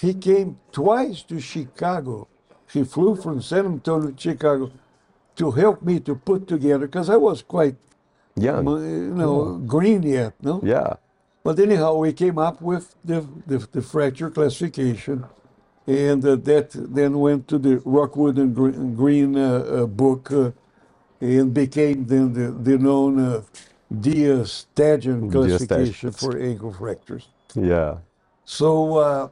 he 0.00 0.14
came 0.14 0.58
twice 0.72 1.22
to 1.22 1.40
Chicago. 1.40 2.28
He 2.72 2.84
flew 2.84 3.16
from 3.16 3.42
San 3.42 3.66
Antonio 3.66 4.10
to 4.10 4.20
Chicago 4.20 4.70
to 5.36 5.50
help 5.52 5.82
me 5.82 6.00
to 6.00 6.14
put 6.14 6.46
together, 6.46 6.86
because 6.86 7.08
I 7.08 7.16
was 7.16 7.42
quite, 7.42 7.76
Young. 8.36 8.66
you 8.66 9.14
know, 9.14 9.56
green 9.58 10.02
yet, 10.02 10.34
no? 10.42 10.60
Yeah. 10.62 10.94
But 11.42 11.58
anyhow, 11.58 11.94
we 11.94 12.12
came 12.12 12.38
up 12.38 12.60
with 12.60 12.94
the, 13.04 13.26
the, 13.46 13.58
the 13.72 13.82
fracture 13.82 14.30
classification, 14.30 15.24
and 15.86 16.24
uh, 16.24 16.36
that 16.36 16.70
then 16.72 17.18
went 17.18 17.48
to 17.48 17.58
the 17.58 17.78
Rockwood 17.84 18.36
and 18.36 18.54
Green, 18.54 18.94
Green 18.94 19.36
uh, 19.36 19.58
uh, 19.58 19.86
book 19.86 20.30
uh, 20.30 20.50
and 21.20 21.52
became 21.52 22.06
then 22.06 22.32
the, 22.32 22.50
the 22.50 22.78
known 22.78 23.18
uh, 23.18 23.42
classification 25.30 26.10
for 26.12 26.38
ankle 26.38 26.72
fractures. 26.72 27.28
Yeah. 27.54 27.98
So, 28.44 28.96
uh, 28.98 29.28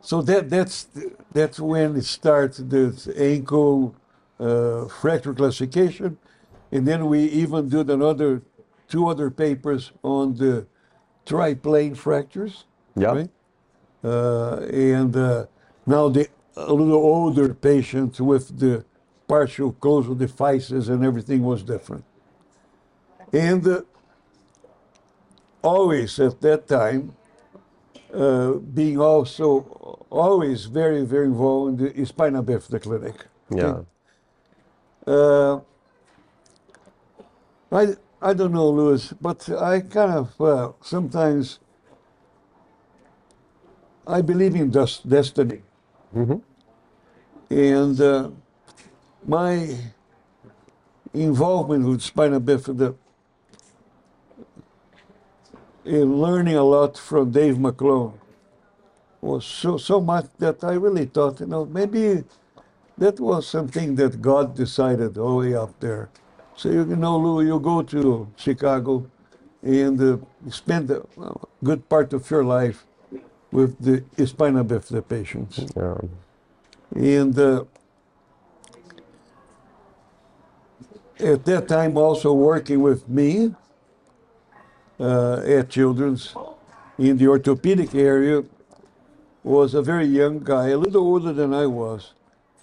so 0.00 0.22
that 0.22 0.50
that's 0.50 0.88
that's 1.32 1.60
when 1.60 1.96
it 1.96 2.04
starts 2.04 2.58
the 2.58 3.14
ankle 3.16 3.94
uh, 4.38 4.86
fracture 4.86 5.34
classification, 5.34 6.18
and 6.72 6.86
then 6.86 7.06
we 7.06 7.20
even 7.24 7.68
did 7.68 7.90
another 7.90 8.42
two 8.90 9.08
other 9.08 9.30
papers 9.30 9.92
on 10.02 10.34
the 10.34 10.66
triplane 11.24 11.94
fractures. 11.94 12.64
Yeah. 12.94 13.12
Right? 13.12 13.30
Uh, 14.04 14.56
and 14.72 15.16
uh, 15.16 15.46
now 15.86 16.08
the 16.08 16.28
a 16.56 16.72
little 16.72 16.94
older 16.94 17.54
patients 17.54 18.20
with 18.20 18.58
the 18.58 18.84
partial 19.28 19.72
closal 19.72 20.18
devices 20.18 20.88
and 20.88 21.04
everything 21.04 21.42
was 21.42 21.62
different. 21.62 22.04
And 23.32 23.66
uh, 23.66 23.82
always 25.62 26.18
at 26.18 26.40
that 26.40 26.66
time, 26.66 27.14
uh, 28.12 28.54
being 28.54 28.98
also 28.98 30.04
always 30.10 30.64
very, 30.64 31.04
very 31.04 31.26
involved 31.26 31.80
in 31.80 31.94
the 31.94 32.04
spina 32.04 32.42
bifida 32.42 32.82
clinic. 32.82 33.26
Yeah. 33.50 33.82
Uh, 35.06 35.60
I, 37.70 37.94
I 38.22 38.34
don't 38.34 38.52
know, 38.52 38.68
Louis, 38.70 39.12
but 39.20 39.48
I 39.50 39.80
kind 39.80 40.12
of 40.12 40.40
uh, 40.40 40.72
sometimes 40.82 41.58
I 44.06 44.22
believe 44.22 44.54
in 44.56 44.70
des- 44.70 45.02
destiny. 45.08 45.62
And 47.50 48.00
uh, 48.00 48.30
my 49.26 49.76
involvement 51.14 51.86
with 51.86 52.02
spina 52.02 52.40
bifida 52.40 52.96
in 55.84 56.20
learning 56.20 56.56
a 56.56 56.62
lot 56.64 56.98
from 56.98 57.30
Dave 57.30 57.56
McLone 57.56 58.14
was 59.20 59.44
so, 59.46 59.76
so 59.78 60.00
much 60.00 60.26
that 60.38 60.62
I 60.64 60.74
really 60.74 61.06
thought, 61.06 61.40
you 61.40 61.46
know, 61.46 61.64
maybe 61.66 62.24
that 62.98 63.18
was 63.20 63.46
something 63.48 63.94
that 63.96 64.20
God 64.22 64.54
decided 64.56 65.18
all 65.18 65.40
the 65.40 65.48
way 65.50 65.54
up 65.54 65.78
there. 65.80 66.10
So, 66.60 66.68
you 66.68 66.84
know, 66.84 67.16
Lou, 67.16 67.40
you 67.40 67.58
go 67.58 67.80
to 67.80 68.28
Chicago 68.36 69.10
and 69.62 69.98
uh, 69.98 70.18
spend 70.50 70.90
a 70.90 71.02
good 71.64 71.88
part 71.88 72.12
of 72.12 72.30
your 72.30 72.44
life 72.44 72.84
with 73.50 73.78
the 73.80 74.04
spina 74.26 74.62
bifida 74.62 75.00
patients. 75.08 75.64
Yeah. 75.74 75.96
And 76.94 77.38
uh, 77.38 77.64
at 81.18 81.46
that 81.46 81.66
time, 81.66 81.96
also 81.96 82.34
working 82.34 82.82
with 82.82 83.08
me 83.08 83.54
uh, 85.00 85.40
at 85.40 85.70
Children's 85.70 86.34
in 86.98 87.16
the 87.16 87.26
orthopedic 87.26 87.94
area 87.94 88.44
was 89.42 89.72
a 89.72 89.80
very 89.80 90.04
young 90.04 90.40
guy, 90.40 90.68
a 90.68 90.76
little 90.76 91.04
older 91.04 91.32
than 91.32 91.54
I 91.54 91.64
was, 91.64 92.12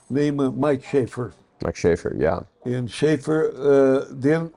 named 0.08 0.40
uh, 0.40 0.52
Mike 0.52 0.84
Schafer. 0.84 1.34
Mike 1.64 1.76
Schafer. 1.76 2.14
Yeah. 2.20 2.42
And 2.66 2.88
Schafer 2.88 3.54
uh, 3.54 4.06
then 4.12 4.52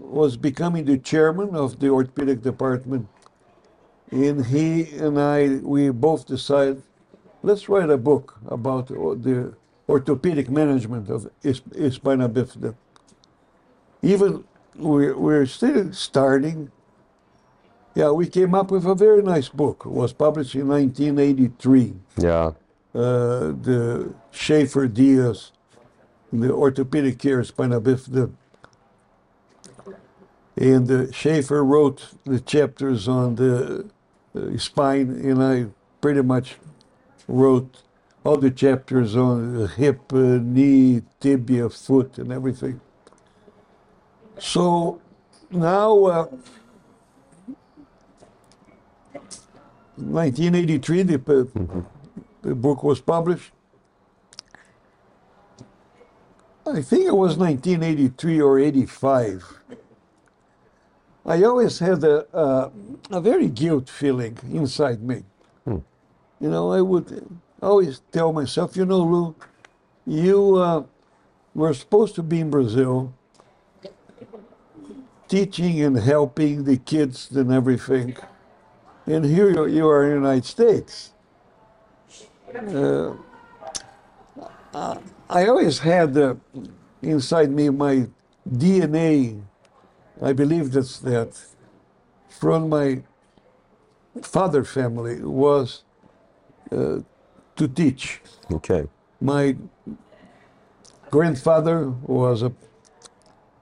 was 0.00 0.36
becoming 0.36 0.84
the 0.84 0.98
chairman 0.98 1.54
of 1.54 1.78
the 1.80 1.88
orthopedic 1.88 2.42
department. 2.42 3.08
And 4.10 4.44
he 4.46 4.90
and 4.96 5.18
I, 5.18 5.60
we 5.62 5.90
both 5.90 6.26
decided, 6.26 6.82
let's 7.42 7.68
write 7.68 7.90
a 7.90 7.96
book 7.96 8.38
about 8.46 8.88
the 8.88 9.54
orthopedic 9.88 10.50
management 10.50 11.08
of 11.08 11.30
spina 11.42 12.28
bifida. 12.28 12.74
Even 14.02 14.44
we're, 14.76 15.16
we're 15.16 15.46
still 15.46 15.92
starting. 15.92 16.70
Yeah, 17.94 18.10
we 18.10 18.26
came 18.26 18.54
up 18.54 18.70
with 18.70 18.84
a 18.86 18.94
very 18.94 19.22
nice 19.22 19.48
book. 19.48 19.82
It 19.86 19.90
was 19.92 20.12
published 20.12 20.54
in 20.54 20.68
1983 20.68 21.94
Yeah. 22.18 22.30
uh, 22.32 22.52
the 22.94 24.14
Schafer 24.32 24.92
Dias, 24.92 25.52
the 26.32 26.52
orthopedic 26.52 27.18
care 27.18 27.44
spina 27.44 27.80
bifida. 27.80 28.32
And 30.56 30.90
uh, 30.90 31.06
Schafer 31.06 31.64
wrote 31.64 32.12
the 32.24 32.40
chapters 32.40 33.08
on 33.08 33.36
the 33.36 33.88
uh, 34.36 34.56
spine, 34.58 35.10
and 35.10 35.42
I 35.42 35.66
pretty 36.00 36.22
much 36.22 36.56
wrote 37.26 37.82
all 38.24 38.36
the 38.36 38.50
chapters 38.50 39.16
on 39.16 39.54
the 39.54 39.66
hip, 39.66 40.12
uh, 40.12 40.38
knee, 40.42 41.02
tibia, 41.20 41.68
foot, 41.70 42.18
and 42.18 42.30
everything. 42.32 42.80
So 44.38 45.00
now, 45.50 46.04
uh, 46.04 46.26
1983, 49.96 51.02
the, 51.02 51.18
pu- 51.18 51.86
the 52.42 52.54
book 52.54 52.82
was 52.82 53.00
published. 53.00 53.52
I 56.72 56.80
think 56.80 57.06
it 57.06 57.14
was 57.14 57.36
1983 57.36 58.40
or 58.40 58.58
85. 58.58 59.58
I 61.26 61.42
always 61.42 61.78
had 61.78 62.02
a, 62.02 62.26
a, 62.36 62.72
a 63.10 63.20
very 63.20 63.48
guilt 63.48 63.90
feeling 63.90 64.38
inside 64.50 65.02
me. 65.02 65.22
You 65.66 66.50
know, 66.50 66.72
I 66.72 66.80
would 66.80 67.24
always 67.62 68.00
tell 68.10 68.32
myself, 68.32 68.76
you 68.76 68.84
know, 68.84 68.98
Lou, 68.98 69.34
you 70.06 70.56
uh, 70.56 70.82
were 71.54 71.72
supposed 71.74 72.16
to 72.16 72.22
be 72.22 72.40
in 72.40 72.50
Brazil 72.50 73.14
teaching 75.28 75.80
and 75.82 75.96
helping 75.96 76.64
the 76.64 76.78
kids 76.78 77.30
and 77.30 77.52
everything. 77.52 78.16
And 79.06 79.24
here 79.24 79.50
you, 79.50 79.66
you 79.66 79.88
are 79.88 80.04
in 80.04 80.10
the 80.10 80.16
United 80.16 80.44
States. 80.44 81.12
Uh, 84.74 84.96
I 85.32 85.46
always 85.46 85.78
had 85.78 86.16
uh, 86.18 86.34
inside 87.00 87.50
me 87.50 87.70
my 87.70 88.06
DNA. 88.46 89.42
I 90.20 90.34
believe 90.34 90.72
that's 90.72 90.98
that 90.98 91.40
from 92.28 92.68
my 92.68 93.02
father 94.20 94.62
family 94.62 95.22
was 95.22 95.84
uh, 96.70 96.98
to 97.56 97.68
teach. 97.68 98.20
Okay. 98.52 98.86
My 99.22 99.56
grandfather 101.10 101.88
was 102.02 102.42
a 102.42 102.52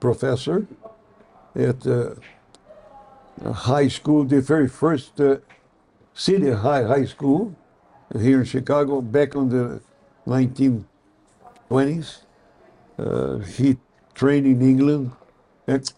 professor 0.00 0.66
at 1.54 1.86
uh, 1.86 2.14
a 3.44 3.52
high 3.52 3.88
school, 3.88 4.24
the 4.24 4.40
very 4.40 4.68
first 4.68 5.20
uh, 5.20 5.36
city 6.14 6.50
high 6.50 6.82
high 6.82 7.04
school 7.04 7.54
here 8.18 8.40
in 8.40 8.44
Chicago 8.44 9.00
back 9.00 9.36
in 9.36 9.48
the 9.50 9.80
1920s. 11.70 12.22
Uh, 12.98 13.38
he 13.38 13.76
trained 14.14 14.46
in 14.46 14.60
England, 14.60 15.12
and 15.66 15.92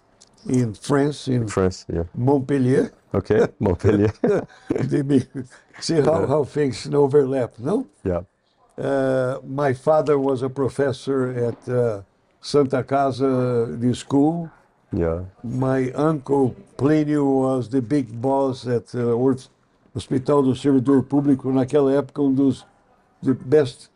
in 0.49 0.75
France, 0.75 1.29
in 1.29 1.49
France, 1.49 1.87
yeah. 1.93 2.05
Montpellier. 2.15 2.93
Okay, 3.15 3.47
Montpellier. 3.59 4.13
See 5.81 6.01
how, 6.01 6.27
how 6.27 6.45
things 6.45 6.89
overlap, 6.93 7.59
no? 7.59 7.87
yeah. 8.05 8.23
Uh, 8.79 9.39
my 9.45 9.75
father 9.75 10.19
was 10.19 10.43
a 10.43 10.49
professor 10.49 11.31
at 11.49 11.69
uh, 11.69 12.03
Santa 12.41 12.83
Casa, 12.83 13.67
the 13.79 13.95
school. 13.95 14.51
Yeah. 14.93 15.25
My 15.45 15.91
uncle 15.93 16.57
Plínio 16.77 17.25
was 17.25 17.69
the 17.69 17.83
big 17.83 18.21
boss 18.21 18.67
at 18.67 18.95
uh, 18.95 19.15
Hospital 19.95 20.43
do 20.43 20.55
Servidor 20.55 21.03
Público, 21.03 21.53
naquela 21.53 21.93
época 21.93 22.23
um 22.23 22.33
dos 22.33 22.65
the 23.23 23.35
best 23.35 23.92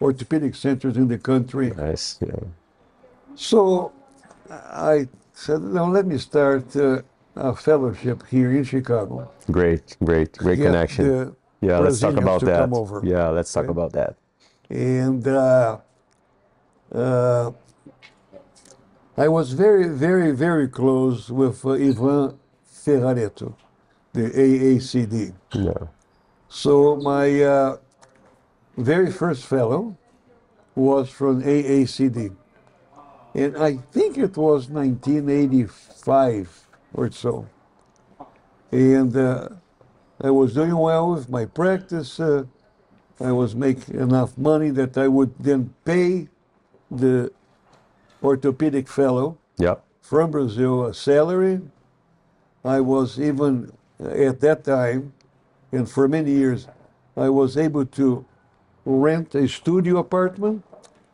orthopedic 0.00 0.54
centers 0.54 0.96
in 0.96 1.08
the 1.08 1.18
country. 1.18 1.70
Nice. 1.70 2.18
Yeah. 2.20 2.34
So 3.34 3.92
I 4.50 5.08
said, 5.32 5.60
no, 5.62 5.86
let 5.86 6.06
me 6.06 6.18
start 6.18 6.74
uh, 6.76 7.02
a 7.36 7.54
fellowship 7.54 8.24
here 8.28 8.50
in 8.52 8.64
Chicago. 8.64 9.30
Great, 9.50 9.96
great, 10.04 10.32
great 10.36 10.56
Get 10.58 10.66
connection. 10.66 11.36
yeah, 11.60 11.78
let's 11.78 12.00
talk 12.00 12.16
about 12.16 12.40
that. 12.42 12.70
over. 12.72 13.00
Yeah, 13.04 13.28
let's 13.28 13.52
talk 13.52 13.64
Okay. 13.64 13.70
about 13.70 13.92
that. 13.92 14.16
and 14.70 15.26
uh, 15.26 15.78
uh, 16.92 17.50
I 19.16 19.28
was 19.28 19.52
very, 19.52 19.88
very, 19.88 20.32
very 20.32 20.68
close 20.68 21.30
with 21.30 21.64
uh, 21.64 21.72
Ivan 21.72 22.38
Ferraretto, 22.72 23.54
the 24.12 24.30
AACD. 24.30 25.32
Yeah. 25.54 25.72
So 26.48 26.96
my 26.96 27.42
uh, 27.42 27.76
very 28.78 29.10
first 29.10 29.44
fellow 29.44 29.96
was 30.74 31.10
from 31.10 31.42
AACD, 31.42 32.34
and 33.34 33.56
I 33.56 33.76
think 33.92 34.16
it 34.16 34.36
was 34.36 34.68
1985 34.68 36.66
or 36.94 37.10
so. 37.10 37.46
And 38.70 39.16
uh, 39.16 39.48
I 40.20 40.30
was 40.30 40.54
doing 40.54 40.76
well 40.76 41.10
with 41.12 41.28
my 41.28 41.44
practice. 41.46 42.20
Uh, 42.20 42.44
I 43.20 43.32
was 43.32 43.54
making 43.56 43.98
enough 43.98 44.38
money 44.38 44.70
that 44.70 44.96
I 44.96 45.08
would 45.08 45.34
then 45.40 45.74
pay 45.84 46.28
the 46.90 47.32
orthopedic 48.22 48.88
fellow 48.88 49.38
Yeah. 49.58 49.76
from 50.00 50.30
Brazil 50.30 50.86
a 50.86 50.94
salary. 50.94 51.60
I 52.64 52.80
was 52.80 53.18
even 53.18 53.72
at 54.00 54.40
that 54.40 54.64
time, 54.64 55.12
and 55.72 55.88
for 55.90 56.06
many 56.08 56.30
years, 56.32 56.68
I 57.16 57.28
was 57.28 57.56
able 57.56 57.84
to 57.86 58.24
rent 58.88 59.34
a 59.34 59.46
studio 59.46 59.98
apartment 59.98 60.64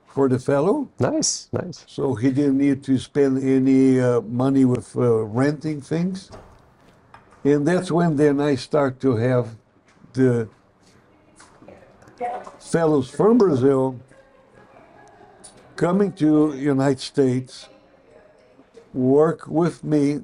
for 0.06 0.28
the 0.28 0.38
fellow, 0.38 0.88
Nice, 1.00 1.48
nice. 1.52 1.84
so 1.88 2.14
he 2.14 2.30
didn't 2.30 2.56
need 2.56 2.84
to 2.84 2.98
spend 2.98 3.42
any 3.42 4.00
uh, 4.00 4.20
money 4.20 4.64
with 4.64 4.96
uh, 4.96 5.24
renting 5.24 5.80
things. 5.80 6.30
And 7.42 7.66
that's 7.66 7.90
when 7.90 8.16
then 8.16 8.40
I 8.40 8.54
start 8.54 9.00
to 9.00 9.16
have 9.16 9.56
the 10.12 10.48
fellows 12.60 13.10
from 13.10 13.38
Brazil 13.38 13.98
coming 15.74 16.12
to 16.12 16.54
United 16.56 17.00
States, 17.00 17.68
work 18.92 19.48
with 19.48 19.82
me 19.82 20.20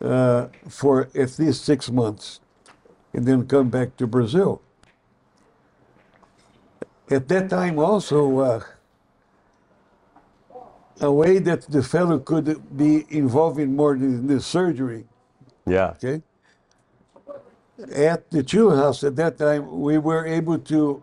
uh, 0.00 0.48
for 0.68 1.08
at 1.14 1.38
least 1.38 1.64
six 1.64 1.88
months, 1.90 2.40
and 3.14 3.24
then 3.24 3.46
come 3.46 3.68
back 3.70 3.96
to 3.98 4.06
Brazil. 4.08 4.60
At 7.10 7.26
that 7.28 7.50
time, 7.50 7.78
also, 7.78 8.38
uh, 8.38 8.60
a 11.00 11.10
way 11.10 11.38
that 11.38 11.62
the 11.62 11.82
fellow 11.82 12.18
could 12.18 12.76
be 12.76 13.04
involved 13.08 13.58
in 13.58 13.74
more 13.74 13.94
in 13.94 14.26
the 14.26 14.40
surgery 14.40 15.06
Yeah. 15.66 15.90
okay? 15.96 16.22
At 17.94 18.30
the 18.30 18.42
Children's 18.42 18.82
House 18.82 19.04
at 19.04 19.16
that 19.16 19.38
time, 19.38 19.80
we 19.80 19.96
were 19.98 20.26
able 20.26 20.58
to 20.58 21.02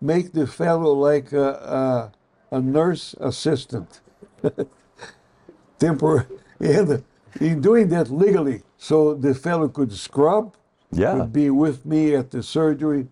make 0.00 0.32
the 0.32 0.46
fellow 0.46 0.92
like 0.92 1.32
a, 1.32 2.12
a, 2.52 2.56
a 2.56 2.60
nurse 2.60 3.14
assistant. 3.18 4.00
Temporary. 5.78 6.26
And 6.60 7.02
in 7.40 7.60
doing 7.62 7.88
that 7.88 8.10
legally, 8.10 8.62
so 8.76 9.14
the 9.14 9.34
fellow 9.34 9.68
could 9.68 9.92
scrub, 9.92 10.54
Yeah. 10.92 11.14
could 11.16 11.32
be 11.32 11.48
with 11.48 11.86
me 11.86 12.14
at 12.14 12.30
the 12.30 12.42
surgery, 12.42 13.08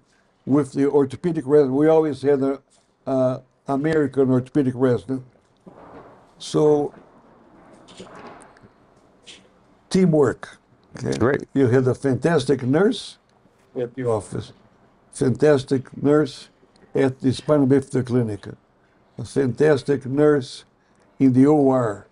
with 0.46 0.72
the 0.72 0.88
orthopedic 0.88 1.44
resident. 1.46 1.76
We 1.76 1.88
always 1.88 2.22
had 2.22 2.40
an 2.40 2.59
a 3.07 3.40
American 3.66 4.31
orthopedic 4.31 4.74
resident. 4.76 5.24
So 6.38 6.94
teamwork. 9.90 10.59
Okay? 10.96 11.16
Great. 11.18 11.48
You 11.55 11.68
had 11.68 11.87
a 11.87 11.94
fantastic 11.94 12.62
nurse 12.62 13.18
at 13.76 13.94
the 13.94 14.05
office, 14.05 14.53
fantastic 15.12 15.96
nurse 16.03 16.48
at 16.94 17.20
the 17.20 17.33
spina 17.33 17.66
bifida 17.66 18.05
clinic, 18.05 18.46
a 19.18 19.24
fantastic 19.24 20.07
nurse 20.07 20.64
in 21.18 21.33
the 21.33 21.46
OR. 21.46 22.07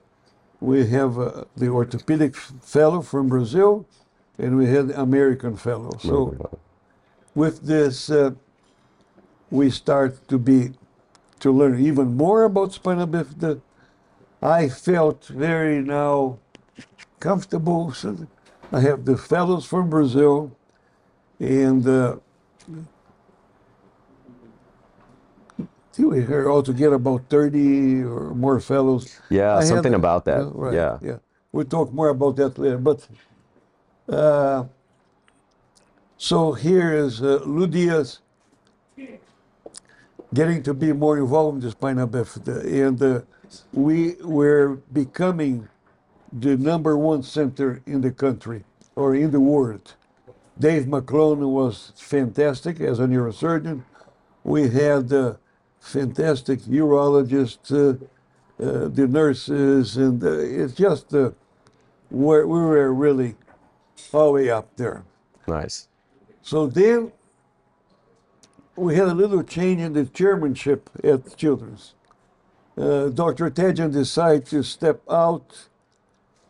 We 0.60 0.86
have 0.88 1.18
uh, 1.18 1.44
the 1.56 1.68
orthopedic 1.68 2.36
fellow 2.36 3.00
from 3.00 3.28
Brazil, 3.28 3.86
and 4.38 4.56
we 4.56 4.66
had 4.66 4.88
the 4.88 5.00
American 5.00 5.56
fellow. 5.56 5.96
So 6.00 6.60
with 7.38 7.62
this, 7.62 8.10
uh, 8.10 8.32
we 9.50 9.70
start 9.70 10.12
to 10.28 10.38
be 10.38 10.72
to 11.40 11.52
learn 11.52 11.78
even 11.90 12.16
more 12.16 12.42
about 12.44 12.72
spina 12.72 13.06
bifida. 13.06 13.60
I 14.42 14.68
felt 14.68 15.20
very 15.26 15.80
now 15.80 16.38
comfortable. 17.20 17.92
So 17.92 18.26
I 18.72 18.80
have 18.80 19.04
the 19.04 19.16
fellows 19.16 19.64
from 19.64 19.88
Brazil, 19.88 20.50
and 21.38 21.86
uh, 21.86 22.16
we 25.98 26.24
hear 26.26 26.50
altogether 26.50 26.94
about 26.96 27.22
30 27.28 28.02
or 28.02 28.34
more 28.34 28.60
fellows. 28.60 29.20
Yeah, 29.30 29.52
I 29.54 29.58
had- 29.58 29.66
something 29.68 29.94
about 29.94 30.24
that. 30.26 30.40
Yeah, 30.42 30.50
right, 30.54 30.74
Yeah. 30.74 30.98
yeah. 31.02 31.18
We'll 31.52 31.64
talk 31.66 31.92
more 31.92 32.08
about 32.08 32.36
that 32.36 32.58
later. 32.58 32.78
But 32.78 33.08
uh, 34.08 34.64
so 36.18 36.52
here 36.52 36.92
is 36.92 37.22
uh, 37.22 37.40
Lu 37.46 37.66
Dias 37.66 38.20
getting 40.34 40.62
to 40.62 40.74
be 40.74 40.92
more 40.92 41.16
involved 41.16 41.58
in 41.58 41.64
the 41.64 41.70
spina 41.70 42.06
bifida, 42.06 42.86
and 42.86 43.02
uh, 43.02 43.20
we 43.72 44.16
were 44.22 44.76
becoming 44.92 45.68
the 46.32 46.56
number 46.56 46.96
one 46.96 47.22
center 47.22 47.82
in 47.86 48.00
the 48.02 48.10
country 48.10 48.64
or 48.96 49.14
in 49.14 49.30
the 49.30 49.40
world. 49.40 49.94
Dave 50.58 50.84
McLone 50.84 51.48
was 51.50 51.92
fantastic 51.96 52.80
as 52.80 52.98
a 52.98 53.06
neurosurgeon. 53.06 53.82
We 54.44 54.68
had 54.68 55.12
uh, 55.12 55.34
fantastic 55.80 56.60
urologists, 56.60 57.70
uh, 57.72 58.04
uh, 58.62 58.88
the 58.88 59.06
nurses, 59.06 59.96
and 59.96 60.22
uh, 60.22 60.32
it's 60.32 60.74
just 60.74 61.14
uh, 61.14 61.30
where 62.10 62.46
we 62.46 62.58
were 62.58 62.92
really 62.92 63.36
all 64.12 64.26
the 64.26 64.32
way 64.32 64.50
up 64.50 64.76
there. 64.76 65.04
Nice. 65.46 65.87
So 66.48 66.66
then 66.66 67.12
we 68.74 68.94
had 68.94 69.08
a 69.08 69.12
little 69.12 69.42
change 69.42 69.82
in 69.82 69.92
the 69.92 70.06
chairmanship 70.06 70.88
at 71.04 71.36
Children's. 71.36 71.92
Uh, 72.74 73.10
Dr. 73.10 73.50
Tachdjian 73.50 73.92
decided 73.92 74.46
to 74.46 74.62
step 74.62 75.02
out 75.10 75.68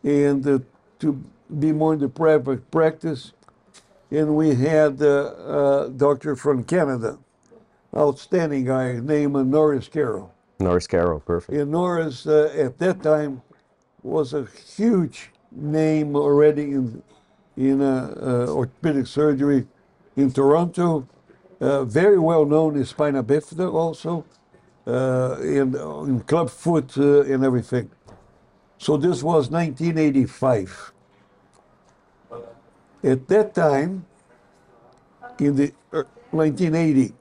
and 0.05 0.47
uh, 0.47 0.61
to 1.01 1.25
be 1.59 1.73
more 1.73 1.95
in 1.95 1.99
the 1.99 2.09
private 2.09 2.71
practice. 2.71 3.33
And 4.13 4.37
we 4.37 4.55
had 4.55 5.03
uh, 5.03 5.87
a 5.89 5.91
doctor 5.91 6.37
from 6.37 6.63
Canada, 6.63 7.19
outstanding 7.93 8.67
guy 8.67 9.01
named 9.01 9.35
Norris 9.49 9.89
Carroll. 9.89 10.33
Norris 10.61 10.87
Carroll, 10.87 11.19
perfect. 11.19 11.59
And 11.59 11.73
Norris, 11.73 12.25
uh, 12.25 12.55
at 12.57 12.79
that 12.79 13.03
time, 13.03 13.43
was 14.05 14.33
a 14.33 14.47
huge 14.77 15.33
name 15.51 16.15
already 16.15 16.71
in 16.71 17.03
in 17.57 17.83
uh, 17.83 18.15
uh, 18.23 18.53
orthopedic 18.53 19.09
surgery 19.09 19.67
in 20.19 20.33
Toronto. 20.33 21.07
Uh, 21.61 21.85
very 21.85 22.19
well 22.19 22.45
known 22.45 22.77
in 22.77 22.85
spina 22.85 23.23
bifida 23.23 23.73
also. 23.73 24.25
uh, 24.87 25.37
in, 25.43 25.75
in 26.09 26.21
club 26.21 26.49
foot 26.49 26.97
uh, 26.97 27.21
and 27.23 27.45
everything. 27.45 27.91
So 28.79 28.97
this 28.97 29.23
was 29.23 29.51
1985. 29.51 30.93
At 33.05 33.29
that 33.29 33.55
time, 33.55 34.07
in 35.39 35.57
the 35.57 35.73
uh, 35.93 36.05
1980, 36.31 37.15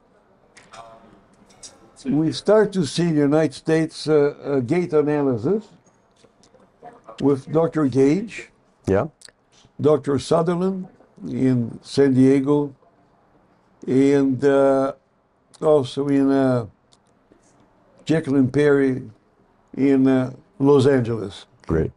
we 2.06 2.32
start 2.32 2.72
to 2.74 2.86
see 2.86 3.04
in 3.04 3.16
the 3.16 3.22
United 3.22 3.54
States 3.54 4.08
uh, 4.08 4.14
uh, 4.44 4.60
gait 4.62 4.94
analysis 4.94 5.68
with 7.22 7.52
Dr. 7.52 7.88
Gage, 7.88 8.50
Yeah. 8.88 9.08
Dr. 9.82 10.20
Sutherland 10.20 10.88
in 11.28 11.80
San 11.84 12.14
Diego, 12.14 12.74
and 13.88 14.44
uh, 14.44 14.94
also 15.62 16.08
in 16.08 16.30
uh, 16.30 16.66
Jacqueline 18.06 18.50
Perry 18.52 19.10
in 19.76 20.08
uh, 20.08 20.34
Los 20.60 20.86
Angeles. 20.86 21.46
Great. 21.66 21.92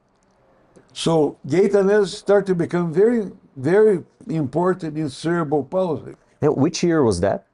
So 0.93 1.37
gait 1.47 1.75
analysis 1.75 2.19
start 2.19 2.47
to 2.47 2.55
become 2.55 2.93
very, 2.93 3.31
very 3.57 4.03
important 4.29 4.97
in 4.97 5.09
cerebral 5.09 5.65
palsy. 5.65 6.15
And 6.41 6.57
which 6.57 6.83
year 6.83 7.03
was 7.03 7.21
that? 7.21 7.47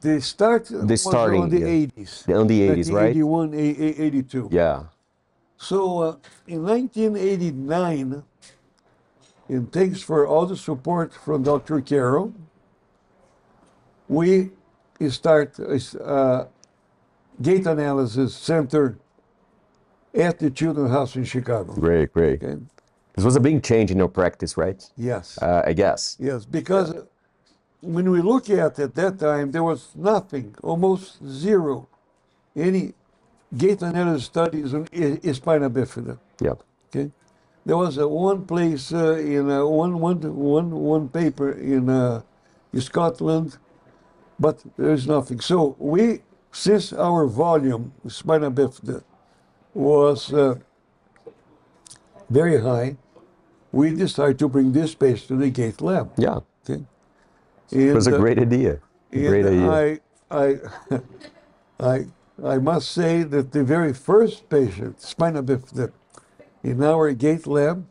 They 0.00 0.20
start 0.20 0.70
was 0.70 1.02
starting, 1.02 1.42
on 1.42 1.50
the 1.50 1.60
yeah. 1.60 1.66
80s. 1.66 2.40
On 2.40 2.46
the 2.46 2.60
80s, 2.68 2.92
right? 2.92 3.10
81, 3.10 3.54
82. 3.54 4.48
Yeah. 4.50 4.84
So 5.58 5.98
uh, 5.98 6.16
in 6.46 6.62
1989, 6.62 8.22
and 9.48 9.72
thanks 9.72 10.00
for 10.00 10.26
all 10.26 10.46
the 10.46 10.56
support 10.56 11.12
from 11.12 11.42
Dr. 11.42 11.82
Carroll, 11.82 12.32
we 14.10 14.50
start 15.08 15.56
a 15.60 15.78
uh, 16.02 16.48
gait 17.40 17.64
analysis 17.66 18.34
center 18.34 18.98
at 20.12 20.38
the 20.40 20.50
Children's 20.50 20.90
House 20.90 21.14
in 21.14 21.24
Chicago. 21.24 21.72
Great, 21.74 22.12
great. 22.12 22.42
Okay? 22.42 22.60
This 23.14 23.24
was 23.24 23.36
a 23.36 23.40
big 23.40 23.62
change 23.62 23.92
in 23.92 23.98
your 23.98 24.08
practice, 24.08 24.56
right? 24.56 24.84
Yes. 24.96 25.38
Uh, 25.40 25.62
I 25.64 25.72
guess. 25.74 26.16
Yes, 26.18 26.44
because 26.44 26.92
when 27.80 28.10
we 28.10 28.20
look 28.20 28.50
at 28.50 28.78
at 28.80 28.94
that 28.96 29.20
time, 29.20 29.52
there 29.52 29.62
was 29.62 29.90
nothing, 29.94 30.56
almost 30.62 31.24
zero, 31.24 31.88
any 32.56 32.94
gait 33.56 33.80
analysis 33.82 34.24
studies 34.26 34.74
on 34.74 34.86
spina 35.32 35.70
bifida. 35.70 36.18
Yeah. 36.40 36.54
Okay, 36.88 37.12
there 37.64 37.76
was 37.76 37.96
uh, 37.96 38.08
one 38.08 38.44
place 38.44 38.92
uh, 38.92 39.14
in 39.14 39.48
uh, 39.48 39.64
one, 39.64 40.00
one, 40.00 40.20
one, 40.36 40.70
one 40.72 41.08
paper 41.08 41.52
in, 41.52 41.88
uh, 41.88 42.22
in 42.72 42.80
Scotland, 42.80 43.56
but 44.40 44.64
there's 44.78 45.06
nothing. 45.06 45.40
So 45.40 45.76
we, 45.78 46.22
since 46.50 46.92
our 46.94 47.26
volume 47.26 47.92
spina 48.08 48.50
bifida 48.50 49.04
was 49.74 50.32
uh, 50.32 50.56
very 52.30 52.60
high, 52.60 52.96
we 53.70 53.94
decided 53.94 54.38
to 54.40 54.48
bring 54.48 54.72
this 54.72 54.94
patient 54.94 55.28
to 55.28 55.36
the 55.36 55.50
gait 55.50 55.80
lab. 55.80 56.10
Yeah. 56.16 56.40
Okay, 56.64 56.84
It 57.70 57.94
was 57.94 58.06
a 58.06 58.10
And, 58.10 58.16
uh, 58.16 58.18
great 58.18 58.38
idea. 58.38 58.80
Great 59.12 59.46
and 59.46 59.70
idea. 59.70 59.70
I, 59.70 60.00
I, 60.30 60.56
I, 61.80 62.06
I 62.42 62.58
must 62.58 62.90
say 62.90 63.22
that 63.22 63.52
the 63.52 63.62
very 63.62 63.92
first 63.92 64.48
patient, 64.48 65.00
spina 65.00 65.42
bifida, 65.42 65.92
in 66.62 66.82
our 66.82 67.12
gait 67.12 67.46
lab 67.46 67.86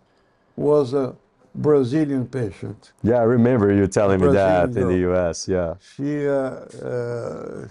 was 0.56 0.93
a 0.93 1.16
Brazilian 1.62 2.26
patient. 2.26 2.93
Yeah, 3.03 3.16
I 3.18 3.24
remember 3.24 3.72
you 3.74 3.88
telling 3.88 4.22
me 4.22 4.28
that 4.32 4.72
Brazilian 4.72 4.91
in 4.91 5.01
the. 5.01 5.12
US. 5.12 5.47
Yeah. 5.47 5.76
She, 5.95 6.28
uh, 6.28 6.34
uh, 6.34 7.68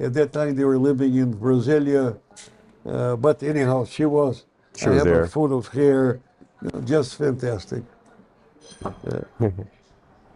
at 0.00 0.12
that 0.14 0.32
time, 0.32 0.56
they 0.56 0.64
were 0.64 0.78
living 0.78 1.14
in 1.14 1.34
Brasilia, 1.34 2.18
uh, 2.86 3.16
but 3.16 3.42
anyhow, 3.42 3.84
she 3.84 4.04
was. 4.04 4.44
She 4.76 4.86
I 4.86 4.90
was 4.90 4.98
have 4.98 5.06
there. 5.06 5.22
a 5.22 5.28
photo 5.28 5.56
of 5.58 5.68
hair, 5.68 6.20
you 6.62 6.70
know, 6.72 6.80
just 6.80 7.16
fantastic. 7.16 7.82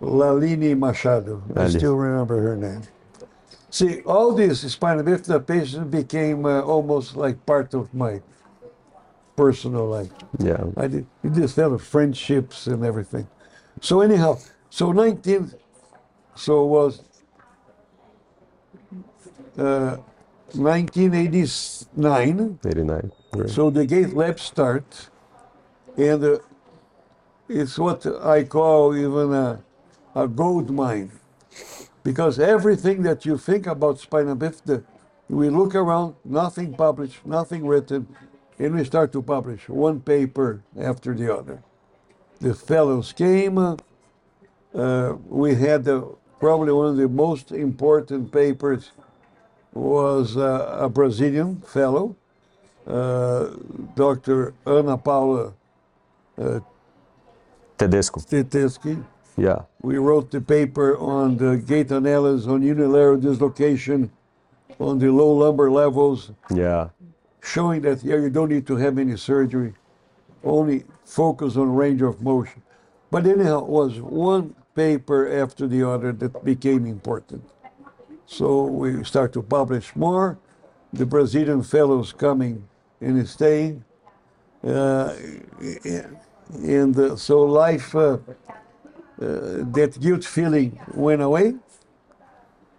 Lalini 0.00 0.76
Machado. 0.76 1.42
I 1.56 1.68
still 1.68 1.96
remember 1.96 2.40
her 2.40 2.56
name. 2.56 2.82
See, 3.70 4.02
all 4.02 4.32
these 4.34 4.60
spina 4.70 5.02
bifida 5.02 5.44
patients 5.44 5.90
became 5.90 6.46
uh, 6.46 6.60
almost 6.60 7.16
like 7.16 7.44
part 7.44 7.74
of 7.74 7.92
my 7.92 8.20
personal 9.36 9.86
life. 9.86 10.10
Yeah. 10.38 10.64
I 10.76 10.88
did, 10.88 11.06
we 11.22 11.30
developed 11.30 11.84
friendships 11.84 12.66
and 12.66 12.84
everything. 12.84 13.28
So 13.80 14.00
anyhow, 14.00 14.38
so 14.70 14.90
19, 14.92 15.52
so 16.34 16.64
it 16.64 16.68
was 16.68 17.02
uh, 19.58 19.96
1989. 20.52 22.58
89. 22.64 23.12
Great. 23.32 23.50
So 23.50 23.70
the 23.70 23.86
gait 23.86 24.14
lab 24.14 24.38
start, 24.38 25.08
and 25.96 26.24
uh, 26.24 26.38
it's 27.48 27.78
what 27.78 28.06
I 28.24 28.44
call 28.44 28.94
even 28.96 29.32
a, 29.32 29.62
a 30.14 30.28
gold 30.28 30.70
mine, 30.70 31.10
because 32.02 32.38
everything 32.38 33.02
that 33.02 33.26
you 33.26 33.36
think 33.38 33.66
about 33.66 33.98
spina 33.98 34.36
bifida, 34.36 34.84
we 35.28 35.48
look 35.48 35.74
around, 35.74 36.14
nothing 36.24 36.74
published, 36.74 37.24
nothing 37.26 37.66
written, 37.66 38.06
and 38.58 38.74
we 38.74 38.84
start 38.84 39.12
to 39.12 39.22
publish 39.22 39.68
one 39.68 40.00
paper 40.00 40.62
after 40.78 41.14
the 41.14 41.34
other. 41.34 41.62
The 42.40 42.54
fellows 42.54 43.12
came. 43.12 43.58
Uh, 43.58 45.14
we 45.28 45.54
had 45.54 45.86
uh, 45.88 46.02
probably 46.40 46.72
one 46.72 46.88
of 46.88 46.96
the 46.96 47.08
most 47.08 47.52
important 47.52 48.32
papers 48.32 48.90
was 49.72 50.36
uh, 50.36 50.78
a 50.80 50.88
Brazilian 50.88 51.60
fellow 51.60 52.16
uh, 52.86 53.50
Dr. 53.94 54.54
Ana 54.66 54.96
Paula 54.98 55.52
Tedesco. 57.78 58.20
Tetesky. 58.20 59.02
Yeah. 59.36 59.62
We 59.82 59.98
wrote 59.98 60.30
the 60.30 60.40
paper 60.40 60.96
on 60.98 61.36
the 61.36 61.56
gait 61.56 61.90
analysis 61.90 62.46
on 62.46 62.62
unilateral 62.62 63.16
dislocation 63.18 64.10
on 64.78 64.98
the 64.98 65.10
low 65.10 65.32
lumbar 65.32 65.70
levels, 65.70 66.30
Yeah. 66.50 66.88
Showing 67.44 67.82
that 67.82 68.00
here 68.00 68.20
you 68.20 68.30
don't 68.30 68.48
need 68.48 68.66
to 68.66 68.76
have 68.76 68.98
any 68.98 69.16
surgery, 69.16 69.74
only 70.42 70.84
focus 71.04 71.56
on 71.56 71.74
range 71.74 72.02
of 72.02 72.22
motion. 72.22 72.62
But 73.10 73.26
anyhow, 73.26 73.58
it 73.58 73.68
was 73.68 74.00
one 74.00 74.54
paper 74.74 75.30
after 75.42 75.66
the 75.66 75.88
other 75.88 76.12
that 76.12 76.44
became 76.44 76.86
important. 76.86 77.44
So 78.26 78.64
we 78.64 79.04
start 79.04 79.32
to 79.34 79.42
publish 79.42 79.94
more. 79.94 80.38
The 80.92 81.06
Brazilian 81.06 81.62
fellows 81.62 82.12
coming 82.12 82.66
and 83.00 83.28
staying. 83.28 83.84
Uh, 84.62 85.14
and 86.62 86.98
uh, 86.98 87.16
so 87.16 87.42
life, 87.42 87.94
uh, 87.94 88.14
uh, 88.14 88.18
that 89.18 89.98
guilt 90.00 90.24
feeling 90.24 90.80
went 90.94 91.20
away. 91.20 91.54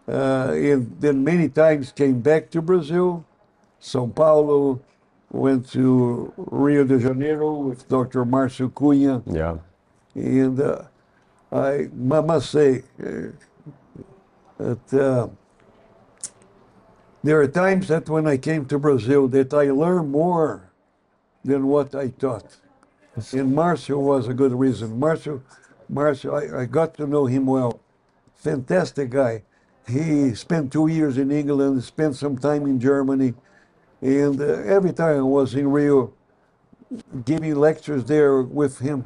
Uh, 0.07 0.51
and 0.53 0.95
then 0.99 1.24
many 1.24 1.49
times 1.49 1.91
came 1.91 2.20
back 2.20 2.49
to 2.51 2.61
Brazil, 2.61 3.26
São 3.86 4.13
Paulo, 4.13 4.81
went 5.31 5.69
to 5.69 6.33
Rio 6.38 6.83
de 6.83 6.99
Janeiro 6.99 7.53
with 7.53 7.88
Dr. 7.88 8.25
Márcio 8.25 8.71
Cunha. 8.73 9.21
Yeah. 9.27 9.57
And 10.15 10.59
uh, 10.59 10.83
I 11.51 11.89
mu- 11.93 12.23
must 12.23 12.49
say 12.49 12.81
uh, 12.99 13.27
that 14.57 14.93
uh, 14.93 15.27
there 17.23 17.39
are 17.39 17.47
times 17.47 17.88
that 17.89 18.09
when 18.09 18.25
I 18.25 18.38
came 18.38 18.65
to 18.65 18.79
Brazil 18.79 19.27
that 19.27 19.53
I 19.53 19.69
learned 19.69 20.09
more 20.11 20.71
than 21.43 21.67
what 21.67 21.93
I 21.93 22.07
taught. 22.07 22.57
And 23.15 23.55
Marcio 23.55 23.99
was 23.99 24.27
a 24.27 24.33
good 24.33 24.53
reason. 24.53 24.99
Marcio, 24.99 25.43
Marcio, 25.91 26.33
I, 26.33 26.61
I 26.61 26.65
got 26.65 26.95
to 26.95 27.05
know 27.05 27.27
him 27.27 27.45
well. 27.45 27.79
Fantastic 28.33 29.11
guy. 29.11 29.43
He 29.88 30.33
spent 30.33 30.71
two 30.71 30.88
years 30.88 31.19
in 31.19 31.29
England, 31.29 31.83
spent 31.83 32.15
some 32.15 32.38
time 32.38 32.65
in 32.65 32.79
Germany, 32.79 33.36
and 34.06 34.39
uh, 34.39 34.45
every 34.78 34.93
time 34.93 35.18
I 35.18 35.22
was 35.22 35.56
in 35.56 35.72
Rio, 35.72 36.14
giving 37.26 37.56
lectures 37.56 38.03
there 38.06 38.41
with 38.41 38.80
him, 38.80 39.06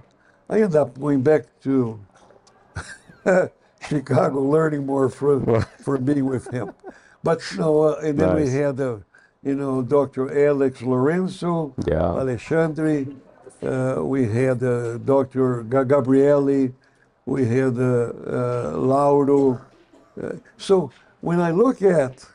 I 0.49 0.55
ended 0.61 0.75
up 0.75 0.99
going 0.99 1.21
back 1.21 1.43
to 1.63 1.99
Chicago, 3.87 4.41
learning 4.41 4.85
more 4.85 5.09
for 5.09 5.61
for 5.83 5.97
being 5.97 6.25
with 6.25 6.49
him. 6.51 6.71
But 7.23 7.39
no, 7.57 7.83
uh, 7.83 8.01
and 8.03 8.17
then 8.19 8.35
we 8.35 8.49
had, 8.49 8.79
uh, 8.79 8.97
you 9.43 9.55
know, 9.55 9.81
Dr. 9.81 10.23
Alex 10.47 10.81
Lorenzo, 10.81 11.73
Yeah. 11.87 12.15
Alexandre. 12.23 13.05
Uh, 13.61 13.97
we 14.03 14.25
had 14.25 14.63
uh, 14.63 14.97
Dr. 14.99 15.63
Ga- 15.63 15.83
Gabrielli. 15.83 16.71
We 17.25 17.45
had 17.45 17.77
uh, 17.77 17.91
uh, 18.25 18.71
Lauro. 18.77 19.59
Uh, 20.21 20.31
so 20.57 20.91
when 21.21 21.39
I 21.41 21.51
look 21.51 21.81
at 21.81 22.25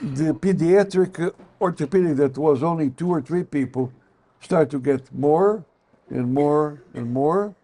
the 0.00 0.32
pediatric 0.32 1.34
orthopedic 1.60 2.16
that 2.16 2.38
was 2.38 2.62
only 2.62 2.90
two 2.90 3.08
or 3.10 3.20
three 3.20 3.44
people 3.44 3.92
start 4.40 4.70
to 4.70 4.78
get 4.78 5.12
more 5.12 5.64
and 6.10 6.32
more 6.32 6.82
and 6.94 7.12
more. 7.12 7.54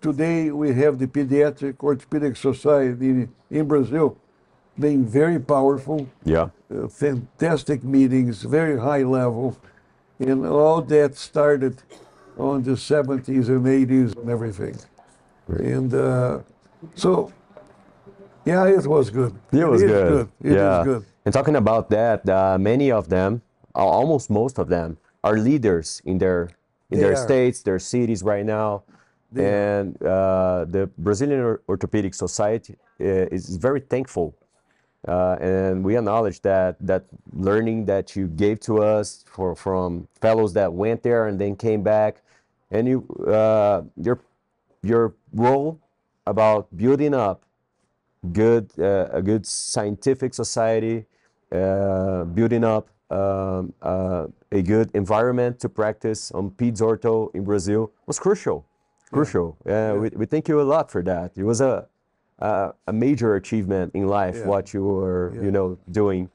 Today 0.00 0.50
we 0.50 0.74
have 0.74 0.98
the 0.98 1.06
Pediatric 1.06 1.80
Orthopedic 1.80 2.36
Society 2.36 3.08
in, 3.08 3.28
in 3.50 3.66
Brazil 3.66 4.16
being 4.78 5.04
very 5.04 5.40
powerful, 5.40 6.08
Yeah. 6.24 6.50
uh, 6.72 6.86
fantastic 6.88 7.82
meetings, 7.82 8.42
very 8.42 8.78
high 8.78 9.02
level, 9.02 9.56
and 10.20 10.46
all 10.46 10.82
that 10.82 11.16
started 11.16 11.82
on 12.36 12.62
the 12.62 12.72
70s 12.72 13.48
and 13.48 13.66
80s 13.66 14.16
and 14.16 14.30
everything. 14.30 14.76
And 15.48 15.92
uh, 15.92 16.40
so, 16.94 17.32
yeah, 18.44 18.66
it 18.66 18.86
was 18.86 19.10
good. 19.10 19.34
It 19.50 19.64
was 19.64 19.82
is 19.82 19.90
good. 19.90 20.28
It 20.40 20.46
is 20.50 20.54
yeah. 20.54 20.82
good. 20.84 21.04
And 21.28 21.32
talking 21.34 21.56
about 21.56 21.90
that, 21.90 22.26
uh, 22.26 22.56
many 22.58 22.90
of 22.90 23.10
them, 23.10 23.42
almost 23.74 24.30
most 24.30 24.58
of 24.58 24.70
them, 24.70 24.96
are 25.22 25.36
leaders 25.36 26.00
in 26.06 26.16
their 26.16 26.48
in 26.90 26.96
They 26.96 27.04
their 27.04 27.12
are. 27.12 27.16
states, 27.28 27.60
their 27.60 27.78
cities 27.78 28.22
right 28.22 28.46
now. 28.46 28.84
They 29.30 29.44
and 29.44 30.02
uh, 30.02 30.64
the 30.64 30.88
Brazilian 30.96 31.58
Orthopedic 31.68 32.14
Society 32.14 32.76
uh, 32.98 33.36
is 33.36 33.58
very 33.58 33.80
thankful, 33.80 34.34
uh, 35.06 35.36
and 35.38 35.84
we 35.84 35.98
acknowledge 35.98 36.40
that 36.40 36.78
that 36.80 37.04
learning 37.34 37.84
that 37.92 38.16
you 38.16 38.28
gave 38.28 38.58
to 38.60 38.82
us 38.82 39.26
for 39.30 39.54
from 39.54 40.08
fellows 40.22 40.54
that 40.54 40.72
went 40.72 41.02
there 41.02 41.26
and 41.28 41.38
then 41.38 41.56
came 41.56 41.82
back, 41.82 42.22
and 42.70 42.88
you 42.88 43.04
uh, 43.28 43.82
your 44.00 44.18
your 44.82 45.12
role 45.34 45.78
about 46.24 46.74
building 46.74 47.12
up 47.12 47.42
good 48.32 48.72
uh, 48.78 49.08
a 49.12 49.20
good 49.20 49.44
scientific 49.44 50.32
society, 50.32 51.04
uh, 51.04 51.17
building 51.50 52.64
up 52.64 52.88
um, 53.10 53.72
uh, 53.82 54.26
a 54.52 54.62
good 54.62 54.90
environment 54.94 55.58
to 55.60 55.68
practice 55.68 56.30
on 56.32 56.50
PEDS 56.50 56.80
ortho 56.80 57.34
in 57.34 57.44
Brazil 57.44 57.90
was 58.06 58.18
crucial. 58.18 58.66
Crucial. 59.10 59.56
Uh, 59.66 59.96
we, 59.98 60.08
we 60.10 60.26
thank 60.26 60.48
you 60.48 60.60
a 60.60 60.62
lot 60.74 60.90
for 60.90 61.02
that. 61.02 61.32
It 61.36 61.44
was 61.44 61.60
a 61.60 61.88
a, 62.40 62.72
a 62.86 62.92
major 62.92 63.34
achievement 63.34 63.92
in 63.94 64.06
life 64.06 64.36
Yeah. 64.36 64.46
what 64.46 64.72
you 64.74 64.84
were 64.84 65.32
Yeah. 65.34 65.42
you 65.42 65.50
know 65.50 65.78
doing, 65.90 66.30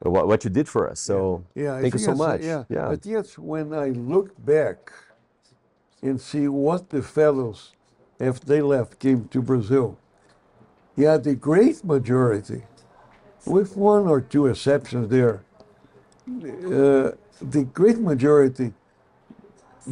what, 0.00 0.26
what 0.26 0.44
you 0.44 0.50
did 0.50 0.68
for 0.68 0.88
us. 0.90 1.00
So 1.00 1.44
Yeah, 1.54 1.74
I 1.76 1.80
thank 1.82 1.94
you 1.94 2.00
so 2.00 2.12
uh, 2.12 2.16
much. 2.16 2.40
Yeah, 2.42 2.64
yeah. 2.68 2.88
but 2.88 3.04
yes, 3.04 3.36
when 3.38 3.74
I 3.74 3.88
look 3.90 4.32
back 4.44 4.92
and 6.02 6.20
see 6.20 6.48
what 6.48 6.90
the 6.90 7.02
fellows, 7.02 7.72
after 8.20 8.46
they 8.46 8.62
left, 8.62 8.98
came 8.98 9.28
to 9.28 9.42
Brazil, 9.42 9.98
yeah, 10.96 11.16
the 11.18 11.34
great 11.34 11.84
majority, 11.84 12.62
with 13.46 13.76
one 13.76 14.06
or 14.06 14.20
two 14.20 14.46
exceptions 14.46 15.08
there, 15.08 15.42
uh, 16.28 17.12
the 17.40 17.64
great 17.72 17.98
majority 17.98 18.72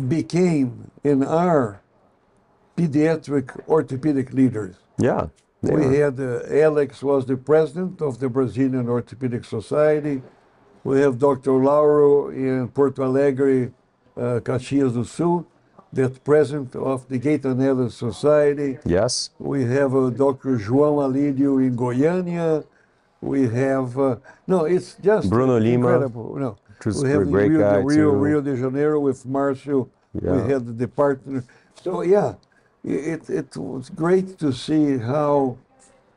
became 0.08 0.90
and 1.04 1.24
are 1.24 1.82
pediatric 2.76 3.68
orthopedic 3.68 4.32
leaders. 4.32 4.76
yeah. 4.98 5.26
We 5.62 5.84
are. 5.84 5.92
had 5.92 6.18
uh, 6.18 6.40
Alex 6.50 7.04
was 7.04 7.24
the 7.24 7.36
president 7.36 8.02
of 8.02 8.18
the 8.18 8.28
Brazilian 8.28 8.88
Orthopedic 8.88 9.44
Society. 9.44 10.20
We 10.82 11.00
have 11.02 11.20
Dr. 11.20 11.52
Lauro 11.52 12.30
in 12.30 12.66
Porto 12.66 13.04
Alegre, 13.04 13.70
uh, 14.16 14.40
Caxias 14.42 14.92
do 14.94 15.04
Sul, 15.04 15.46
that's 15.92 16.18
president 16.18 16.74
of 16.74 17.06
the 17.08 17.20
Gaetanella 17.20 17.92
Society. 17.92 18.78
yes. 18.84 19.30
We 19.38 19.62
have 19.66 19.94
uh, 19.94 20.10
Dr. 20.10 20.58
João 20.58 20.96
Alídio 20.96 21.64
in 21.64 21.76
Goiânia. 21.76 22.64
We 23.22 23.48
have 23.48 23.96
uh, 23.98 24.16
no, 24.48 24.64
it's 24.64 24.96
just 24.96 25.30
Bruno 25.30 25.56
Lima, 25.58 25.88
incredible. 25.88 26.34
No, 26.36 26.58
which 26.78 26.86
is 26.88 27.02
we 27.02 27.10
have 27.10 27.20
the 27.24 27.30
great 27.30 27.50
Rio, 27.52 27.60
guy 27.60 27.76
de, 27.76 27.86
Rio. 27.86 28.10
Rio 28.10 28.40
de 28.40 28.56
Janeiro 28.56 28.98
with 29.00 29.24
Marcio. 29.24 29.88
Yeah. 30.20 30.32
We 30.32 30.52
had 30.52 30.66
the 30.66 30.72
department. 30.72 31.46
So 31.80 32.02
yeah, 32.02 32.34
it 32.84 33.30
it 33.30 33.56
was 33.56 33.88
great 33.90 34.38
to 34.40 34.52
see 34.52 34.98
how 34.98 35.56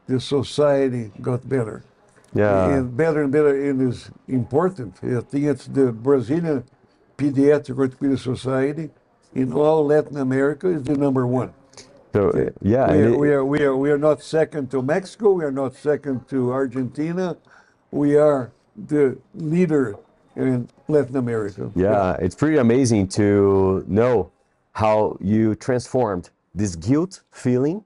the 0.08 0.20
society 0.20 1.12
got 1.22 1.48
better 1.48 1.84
Yeah. 2.34 2.70
and 2.74 2.98
better 2.98 3.22
and 3.24 3.32
better. 3.32 3.54
And 3.70 3.82
is 3.82 4.10
important. 4.28 4.96
I 5.04 5.22
think 5.22 5.46
it's 5.46 5.68
the 5.68 5.92
Brazilian 5.92 6.64
Pediatric 7.18 7.78
Orthopedic 7.78 8.20
Society 8.20 8.90
in 9.36 9.54
all 9.54 9.86
Latin 9.86 10.18
America 10.18 10.68
is 10.68 10.84
the 10.84 10.98
number 10.98 11.26
one. 11.28 11.54
So 12.16 12.30
uh, 12.30 12.50
yeah. 12.62 12.92
We 12.92 13.02
are, 13.02 13.08
it- 13.10 13.20
we, 13.20 13.30
are, 13.32 13.46
we, 13.46 13.60
are, 13.64 13.76
we 13.76 13.92
are 13.92 13.98
not 13.98 14.22
second 14.24 14.72
to 14.72 14.82
Mexico. 14.82 15.32
We 15.34 15.44
are 15.44 15.52
not 15.52 15.76
second 15.76 16.28
to 16.30 16.52
Argentina. 16.54 17.36
We 17.92 18.16
are 18.18 18.52
the 18.94 19.18
leader 19.34 19.96
in 20.36 20.70
Latin 20.88 21.18
America. 21.18 21.72
Yeah, 21.76 22.16
it's 22.26 22.36
pretty 22.36 22.58
amazing 22.58 23.08
to 23.20 23.84
know 23.88 24.32
how 24.74 25.18
you 25.20 25.56
transformed 25.56 26.30
this 26.54 26.76
guilt 26.76 27.22
feeling 27.32 27.84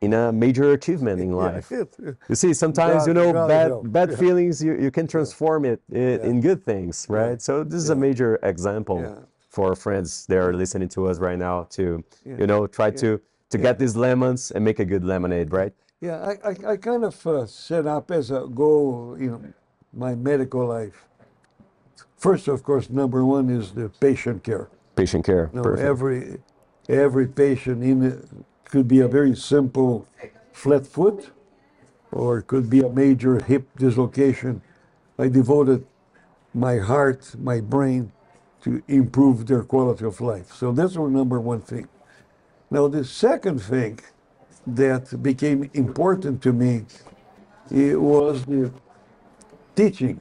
in 0.00 0.12
a 0.14 0.32
major 0.32 0.72
achievement 0.72 1.20
in 1.20 1.32
life. 1.32 1.68
Yeah, 1.70 1.80
it- 1.80 2.16
You 2.30 2.34
see, 2.34 2.52
sometimes 2.54 3.00
God- 3.02 3.06
you 3.08 3.14
know 3.14 3.32
God 3.32 3.48
bad 3.48 3.68
help. 3.68 3.92
bad 3.98 4.10
Yeah. 4.10 4.16
feelings 4.24 4.62
you, 4.66 4.72
you 4.84 4.90
can 4.90 5.06
transform 5.06 5.64
it 5.72 5.80
in, 5.90 6.20
in 6.30 6.40
good 6.40 6.60
things, 6.64 7.06
right? 7.10 7.40
So 7.42 7.52
this 7.64 7.80
is 7.84 7.90
a 7.90 7.96
major 8.08 8.30
example 8.42 9.00
Yeah. 9.00 9.14
for 9.56 9.74
friends 9.74 10.26
that 10.28 10.38
are 10.38 10.54
listening 10.62 10.88
to 10.96 11.00
us 11.10 11.16
right 11.18 11.38
now 11.48 11.56
to 11.76 11.84
Yeah. 12.24 12.36
you 12.40 12.46
know 12.46 12.66
try 12.78 12.90
to 13.04 13.08
to 13.56 13.62
get 13.62 13.78
these 13.78 13.96
lemons 13.96 14.50
and 14.50 14.64
make 14.64 14.78
a 14.78 14.84
good 14.84 15.04
lemonade, 15.04 15.52
right? 15.52 15.72
Yeah, 16.00 16.34
I, 16.44 16.50
I, 16.50 16.72
I 16.72 16.76
kind 16.76 17.04
of 17.04 17.26
uh, 17.26 17.46
set 17.46 17.86
up 17.86 18.10
as 18.10 18.30
a 18.30 18.46
goal, 18.54 19.16
you 19.18 19.30
know, 19.30 19.42
my 19.92 20.14
medical 20.14 20.66
life. 20.66 21.04
First, 22.16 22.48
of 22.48 22.62
course, 22.62 22.90
number 22.90 23.24
one 23.24 23.50
is 23.50 23.72
the 23.72 23.88
patient 23.88 24.42
care. 24.42 24.68
Patient 24.94 25.24
care. 25.24 25.50
No, 25.52 25.62
Perfect. 25.62 25.86
every 25.86 26.38
every 26.88 27.26
patient 27.26 27.82
in 27.82 28.02
it 28.02 28.28
could 28.64 28.88
be 28.88 29.00
a 29.00 29.08
very 29.08 29.34
simple 29.34 30.06
flat 30.52 30.86
foot, 30.86 31.30
or 32.12 32.38
it 32.38 32.46
could 32.46 32.70
be 32.70 32.80
a 32.80 32.88
major 32.88 33.38
hip 33.40 33.68
dislocation. 33.76 34.62
I 35.18 35.28
devoted 35.28 35.86
my 36.54 36.78
heart, 36.78 37.34
my 37.38 37.60
brain, 37.60 38.12
to 38.62 38.82
improve 38.88 39.46
their 39.46 39.62
quality 39.62 40.04
of 40.04 40.20
life. 40.20 40.52
So 40.52 40.72
that's 40.72 40.96
our 40.96 41.08
number 41.08 41.38
one 41.40 41.60
thing. 41.60 41.88
Now 42.70 42.88
the 42.88 43.04
second 43.04 43.60
thing 43.60 44.00
that 44.66 45.22
became 45.22 45.70
important 45.74 46.42
to 46.42 46.52
me 46.52 46.86
it 47.70 48.00
was 48.00 48.44
the 48.44 48.72
teaching. 49.74 50.20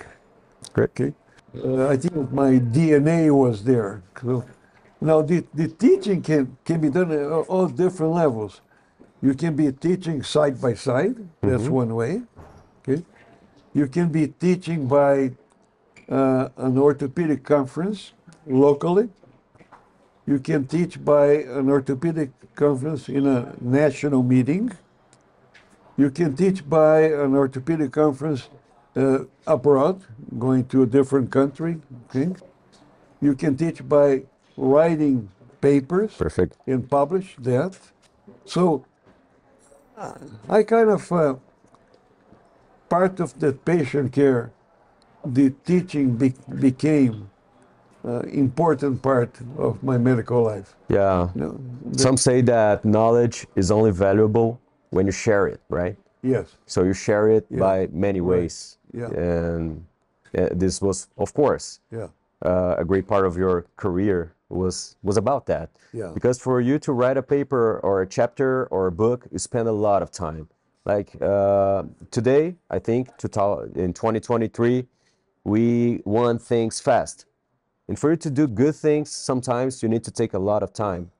Great. 0.74 0.90
Okay. 0.90 1.14
Uh, 1.64 1.88
I 1.88 1.98
think 1.98 2.32
my 2.32 2.52
DNA 2.60 3.32
was 3.32 3.64
there. 3.64 4.02
So, 4.22 4.44
now, 5.02 5.22
the, 5.22 5.46
the 5.54 5.68
teaching 5.68 6.22
can, 6.22 6.58
can 6.66 6.82
be 6.82 6.90
done 6.90 7.12
at 7.12 7.26
all 7.26 7.68
different 7.68 8.14
levels. 8.14 8.62
You 9.22 9.34
can 9.34 9.56
be 9.56 9.72
teaching 9.72 10.24
side 10.24 10.60
by 10.60 10.74
side, 10.74 11.16
that's 11.42 11.68
one 11.68 11.94
way. 11.96 12.24
Okay. 12.82 13.04
You 13.74 13.88
can 13.88 14.10
be 14.10 14.28
teaching 14.28 14.88
by 14.88 15.32
uh, 16.10 16.50
an 16.58 16.78
orthopedic 16.78 17.44
conference 17.44 18.14
locally. 18.48 19.10
You 20.28 20.40
can 20.40 20.66
teach 20.66 21.04
by 21.04 21.28
an 21.58 21.70
orthopedic 21.70 22.32
conference 22.56 23.10
in 23.10 23.28
a 23.28 23.54
national 23.62 24.24
meeting. 24.24 24.72
You 25.98 26.10
can 26.10 26.36
teach 26.36 26.68
by 26.68 27.02
an 27.02 27.36
orthopedic 27.36 27.92
conference 27.92 28.50
uh, 28.96 29.26
abroad, 29.46 30.02
going 30.40 30.66
to 30.68 30.84
a 30.84 30.86
different 30.86 31.32
country. 31.32 31.82
Okay? 32.10 32.34
You 33.22 33.36
can 33.36 33.56
teach 33.56 33.88
by 33.88 34.24
writing 34.58 35.30
papers 35.62 36.16
Perfect. 36.16 36.58
and 36.66 36.90
publish 36.90 37.36
that. 37.40 37.78
So 38.46 38.86
I 40.50 40.64
kind 40.64 40.90
of 40.90 41.12
uh, 41.12 41.36
part 42.90 43.20
of 43.20 43.40
that 43.40 43.64
patient 43.64 44.12
care, 44.12 44.52
the 45.24 45.52
teaching 45.66 46.18
be- 46.18 46.36
became 46.60 47.30
uh, 48.08 48.20
important 48.32 49.02
part 49.02 49.32
of 49.58 49.82
my 49.84 49.98
medical 49.98 50.44
life. 50.44 50.76
Yeah. 50.90 51.30
You 51.36 51.42
know, 51.42 51.60
Some 51.98 52.18
say 52.18 52.42
that 52.42 52.84
knowledge 52.86 53.48
is 53.56 53.72
only 53.72 53.92
valuable 53.92 54.60
when 54.92 55.06
you 55.06 55.12
share 55.12 55.48
it, 55.48 55.60
right? 55.70 55.98
yes, 56.24 56.48
So 56.66 56.84
you 56.84 56.94
share 56.94 57.30
it 57.30 57.46
by 57.60 57.88
many 57.92 58.20
Right. 58.22 58.30
ways. 58.42 58.78
Yeah. 58.94 59.10
And 59.10 59.86
uh, 60.38 60.50
this 60.52 60.82
was, 60.82 61.08
of 61.18 61.34
course, 61.34 61.80
yeah, 61.92 62.08
uh, 62.42 62.76
a 62.78 62.86
great 62.86 63.08
part 63.08 63.26
of 63.26 63.38
your 63.38 63.66
career 63.78 64.32
was 64.50 64.96
was 65.04 65.18
about 65.18 65.46
that. 65.46 65.70
Yeah. 65.94 66.12
Because 66.14 66.40
for 66.40 66.62
you 66.62 66.80
to 66.80 66.92
write 66.94 67.18
a 67.18 67.24
paper 67.24 67.80
or 67.84 68.02
a 68.02 68.08
chapter 68.08 68.68
or 68.72 68.88
a 68.88 68.92
book, 68.92 69.26
you 69.32 69.40
spend 69.40 69.68
a 69.68 69.72
lot 69.88 70.02
of 70.02 70.10
time. 70.12 70.48
Like 70.86 71.10
uh, 71.22 71.84
today, 72.12 72.56
I 72.70 72.80
think 72.80 73.04
to 73.18 73.28
in 73.76 73.94
2023, 73.94 74.86
we 75.44 76.02
want 76.06 76.42
things 76.42 76.80
fast. 76.80 77.26
And 77.88 77.98
for 78.00 78.10
you 78.12 78.18
to 78.18 78.30
do 78.30 78.48
good 78.48 78.76
things, 78.76 79.12
sometimes 79.12 79.84
you 79.84 79.90
need 79.90 80.04
to 80.06 80.12
take 80.12 80.34
a 80.34 80.40
lot 80.40 80.64
of 80.64 80.74
time 80.74 81.12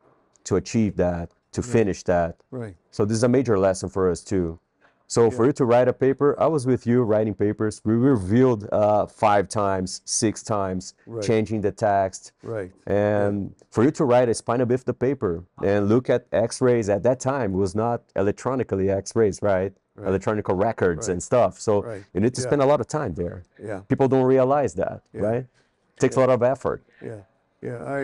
to 0.46 0.56
achieve 0.56 0.96
that, 0.98 1.32
to 1.52 1.62
finish 1.62 2.04
that. 2.04 2.38
right. 2.52 2.76
So 2.92 3.04
this 3.06 3.18
is 3.18 3.24
a 3.24 3.28
major 3.30 3.58
lesson 3.60 3.90
for 3.90 4.10
us 4.10 4.22
too. 4.22 4.60
So 5.08 5.30
for 5.30 5.46
you 5.46 5.52
to 5.54 5.66
write 5.66 5.88
a 5.88 5.94
paper, 5.94 6.36
I 6.40 6.48
was 6.48 6.66
with 6.66 6.88
you 6.88 7.04
writing 7.04 7.36
papers. 7.36 7.80
We 7.86 7.94
reviewed 7.94 8.68
uh, 8.72 9.06
five 9.06 9.48
times, 9.50 10.02
six 10.06 10.42
times, 10.42 10.96
Right. 11.06 11.24
changing 11.24 11.62
the 11.62 11.72
text. 11.72 12.32
Right. 12.42 12.72
And 12.88 13.54
for 13.70 13.84
you 13.84 13.92
to 13.92 14.04
write 14.06 14.30
a 14.30 14.34
spina 14.34 14.66
bifida 14.66 14.98
paper 14.98 15.44
and 15.64 15.88
look 15.90 16.10
at 16.10 16.26
X-rays 16.32 16.90
at 16.90 17.04
that 17.04 17.20
time 17.20 17.54
it 17.54 17.58
was 17.58 17.76
not 17.76 18.02
electronically 18.16 18.90
X-rays, 18.90 19.40
right? 19.44 19.72
right. 19.96 20.08
electronic 20.10 20.50
records 20.50 21.08
Right. 21.08 21.14
and 21.14 21.22
stuff. 21.24 21.60
So 21.60 21.84
Right. 21.84 22.04
you 22.14 22.20
need 22.22 22.34
to 22.36 22.42
Yeah. 22.42 22.48
spend 22.48 22.62
a 22.64 22.66
lot 22.66 22.82
of 22.82 22.88
time 22.88 23.14
there. 23.14 23.44
Yeah. 23.62 23.82
People 23.88 24.08
don't 24.08 24.26
realize 24.26 24.74
that, 24.74 25.02
Yeah. 25.14 25.22
right? 25.22 25.46
Takes 26.00 26.16
a 26.18 26.20
lot 26.20 26.30
of 26.30 26.44
effort. 26.44 26.84
Yeah, 27.02 27.22
yeah, 27.62 27.84
I, 27.86 28.00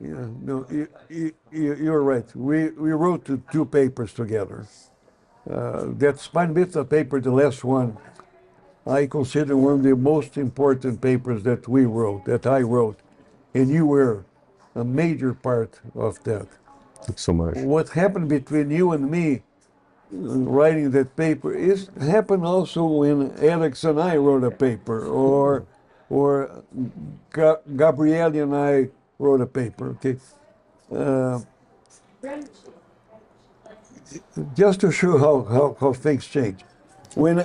yeah, 0.00 0.26
no, 0.42 0.66
you, 0.70 0.88
you, 1.08 1.32
you- 1.52 1.74
you're 1.74 2.02
right. 2.02 2.24
We, 2.34 2.70
we 2.70 2.92
wrote 2.92 3.24
the 3.26 3.38
two 3.52 3.64
papers 3.66 4.12
together. 4.12 4.66
Uh, 5.50 5.86
that 5.98 6.18
spina 6.18 6.52
bifida 6.54 6.88
paper, 6.88 7.20
the 7.20 7.30
last 7.30 7.62
one, 7.64 7.96
I 8.86 9.06
consider 9.06 9.56
one 9.56 9.74
of 9.74 9.82
the 9.82 9.94
most 9.94 10.36
important 10.36 11.00
papers 11.00 11.42
that 11.44 11.68
we 11.68 11.84
wrote, 11.86 12.24
that 12.24 12.46
I 12.46 12.60
wrote, 12.62 12.98
and 13.54 13.68
you 13.68 13.86
were 13.86 14.24
a 14.74 14.84
major 14.84 15.34
part 15.34 15.80
of 15.94 16.22
that. 16.24 16.46
Thanks 17.02 17.22
so 17.22 17.32
much. 17.32 17.56
What 17.58 17.90
happened 17.90 18.28
between 18.28 18.70
you 18.70 18.92
and 18.92 19.10
me 19.10 19.42
writing 20.10 20.90
that 20.92 21.14
paper 21.16 21.52
is 21.54 21.90
happened 22.00 22.44
also 22.44 22.84
when 22.86 23.32
Alex 23.42 23.84
and 23.84 24.00
I 24.00 24.16
wrote 24.16 24.44
a 24.44 24.50
paper, 24.50 25.04
or 25.06 25.66
or 26.10 26.62
Ga- 27.30 27.60
Gabrielle 27.76 28.36
and 28.36 28.54
I 28.54 28.88
wrote 29.18 29.40
a 29.40 29.46
paper. 29.46 29.90
Okay, 29.90 30.16
uh, 30.94 31.40
just 34.54 34.80
to 34.80 34.92
show 34.92 35.18
how, 35.18 35.42
how, 35.44 35.76
how 35.80 35.92
things 35.92 36.26
change. 36.26 36.60
When 37.14 37.38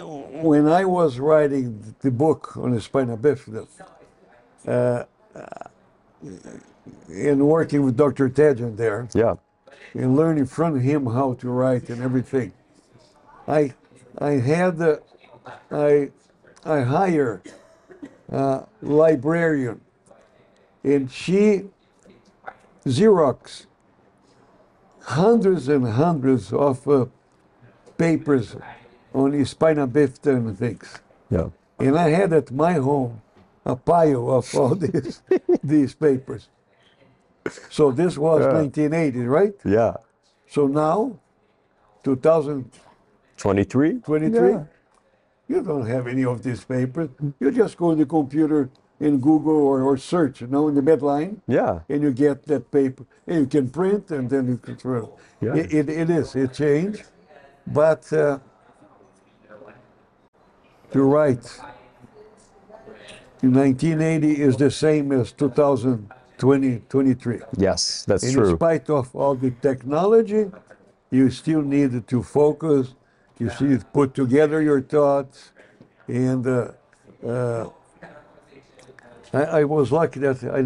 when 0.43 0.67
I 0.67 0.83
was 0.83 1.17
writing 1.17 1.95
the 2.01 2.11
book 2.11 2.57
on 2.57 2.71
the 2.71 2.81
spina 2.81 3.15
bifida, 3.15 3.67
uh, 4.67 5.03
and 7.09 7.47
working 7.47 7.83
with 7.83 7.95
Dr. 7.95 8.29
Tachdjian 8.29 8.75
there, 8.75 9.07
Yeah. 9.13 9.35
and 9.93 10.15
learning 10.17 10.47
from 10.47 10.79
him 10.81 11.05
how 11.05 11.33
to 11.35 11.49
write 11.49 11.89
and 11.89 12.01
everything. 12.01 12.51
I 13.47 13.73
I 14.17 14.31
had 14.31 14.77
the 14.77 15.01
I 15.71 16.11
I 16.65 16.81
hire 16.81 17.41
a 18.31 18.65
librarian, 18.81 19.81
and 20.83 21.11
she 21.11 21.65
Xerox 22.85 23.65
hundreds 25.01 25.67
and 25.67 25.87
hundreds 25.87 26.51
of 26.53 26.87
uh, 26.87 27.05
papers 27.97 28.55
on 29.13 29.31
the 29.31 29.43
spina 29.45 29.87
bifida 29.87 30.35
and 30.37 30.57
things. 30.57 30.99
Yeah. 31.29 31.49
And 31.79 31.97
I 31.97 32.09
had 32.09 32.33
at 32.33 32.51
my 32.51 32.73
home 32.73 33.21
a 33.65 33.75
pile 33.75 34.31
of 34.31 34.55
all 34.55 34.75
these 34.85 35.21
these 35.63 35.93
papers. 35.93 36.49
So 37.69 37.91
this 37.91 38.17
was 38.17 38.41
Yeah. 38.41 38.53
1980, 38.53 39.25
right? 39.27 39.53
Yeah. 39.65 39.97
So 40.47 40.67
now, 40.67 41.19
2023, 42.03 43.99
23? 43.99 44.49
Yeah. 44.51 44.63
You 45.51 45.61
don't 45.61 45.85
have 45.85 46.07
any 46.07 46.23
of 46.25 46.41
these 46.43 46.63
papers. 46.63 47.09
You 47.39 47.51
just 47.51 47.77
go 47.77 47.91
on 47.91 47.97
the 47.97 48.05
computer 48.05 48.69
in 48.99 49.19
Google 49.19 49.55
or, 49.69 49.81
or 49.81 49.97
search, 49.97 50.41
you 50.41 50.47
know, 50.47 50.67
in 50.69 50.75
the 50.75 50.81
Medline, 50.81 51.37
Yeah. 51.47 51.79
and 51.89 52.01
you 52.03 52.11
get 52.13 52.45
that 52.45 52.71
paper. 52.71 53.03
And 53.27 53.39
you 53.41 53.47
can 53.47 53.69
print, 53.69 54.11
and 54.11 54.29
then 54.29 54.47
you 54.47 54.57
can 54.57 54.75
throw. 54.75 55.17
Yeah. 55.41 55.55
It, 55.55 55.73
it, 55.73 55.89
it 55.89 56.09
is, 56.09 56.35
it 56.35 56.53
changed. 56.53 57.03
But 57.67 58.11
uh, 58.13 58.39
to 60.91 61.01
write 61.03 61.45
in 63.41 63.53
1980 63.53 64.41
is 64.41 64.55
the 64.57 64.69
same 64.69 65.11
as 65.11 65.31
2020, 65.31 66.79
23. 66.89 67.39
Yes, 67.57 68.05
that's 68.07 68.23
And 68.23 68.37
in 68.37 68.55
spite 68.55 68.89
of 68.89 69.15
all 69.15 69.35
the 69.35 69.51
technology, 69.51 70.45
you 71.09 71.29
still 71.29 71.61
need 71.61 72.07
to 72.07 72.23
focus. 72.23 72.93
You 73.41 73.49
see, 73.49 73.83
put 73.91 74.13
together 74.13 74.61
your 74.61 74.81
thoughts, 74.81 75.51
and 76.07 76.45
uh, 76.45 76.67
uh, 77.27 77.69
I, 79.33 79.43
I 79.43 79.63
was 79.63 79.91
lucky 79.91 80.19
that 80.19 80.43
I, 80.43 80.59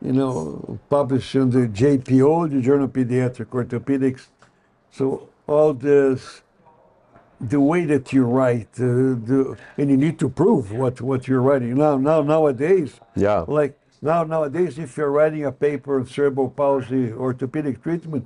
you 0.00 0.12
know, 0.12 0.78
published 0.88 1.34
in 1.34 1.50
the 1.50 1.66
JPO, 1.66 2.50
the 2.50 2.60
Journal 2.60 2.84
of 2.84 2.92
Pediatric 2.92 3.46
Orthopedics. 3.46 4.28
So 4.92 5.28
all 5.48 5.74
this, 5.74 6.42
the 7.40 7.58
way 7.60 7.84
that 7.86 8.12
you 8.12 8.26
write, 8.26 8.68
uh, 8.78 9.18
the, 9.28 9.56
and 9.76 9.90
you 9.90 9.96
need 9.96 10.20
to 10.20 10.28
prove 10.28 10.70
what, 10.70 11.00
what 11.00 11.26
you're 11.26 11.42
writing. 11.42 11.74
Now, 11.74 11.96
now 11.96 12.22
nowadays, 12.22 13.00
Yeah. 13.16 13.44
like 13.48 13.76
now 14.00 14.22
nowadays, 14.22 14.78
if 14.78 14.96
you're 14.96 15.10
writing 15.10 15.44
a 15.46 15.50
paper 15.50 15.98
on 15.98 16.06
cerebral 16.06 16.50
palsy 16.50 17.12
orthopedic 17.12 17.82
treatment 17.82 18.24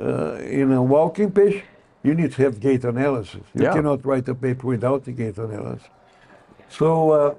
uh, 0.00 0.36
in 0.36 0.72
a 0.72 0.82
walking 0.82 1.30
patient, 1.30 1.64
you 2.04 2.14
need 2.14 2.30
to 2.32 2.42
have 2.42 2.60
gait 2.60 2.84
analysis. 2.84 3.40
You 3.54 3.64
Yeah. 3.64 3.72
cannot 3.72 4.04
write 4.06 4.28
a 4.28 4.34
paper 4.34 4.66
without 4.68 5.04
the 5.04 5.12
gait 5.12 5.36
analysis. 5.38 5.88
So 6.68 7.10
uh, 7.10 7.34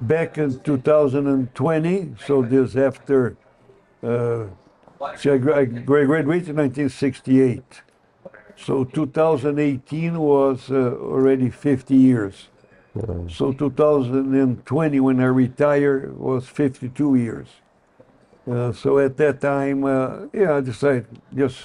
back 0.00 0.38
in 0.38 0.60
2020, 0.60 2.14
so 2.26 2.42
this 2.42 2.76
after, 2.76 3.36
uh, 4.02 4.44
see, 5.16 5.30
I, 5.30 5.38
gra- 5.38 5.58
I 5.60 5.64
gra- 5.64 6.06
graduated 6.06 6.50
in 6.50 6.56
1968. 6.56 7.82
So 8.56 8.84
2018 8.84 10.18
was 10.18 10.70
uh, 10.70 10.74
already 11.00 11.48
50 11.50 11.94
years. 11.96 12.48
So 13.28 13.52
2020, 13.52 15.00
when 15.00 15.20
I 15.20 15.24
retired, 15.26 16.18
was 16.18 16.46
52 16.48 17.14
years. 17.14 17.46
Uh, 18.48 18.72
so 18.72 18.98
at 18.98 19.16
that 19.16 19.40
time, 19.40 19.84
uh, 19.84 20.26
yeah, 20.32 20.56
I 20.56 20.60
decided 20.60 21.06
just 21.34 21.58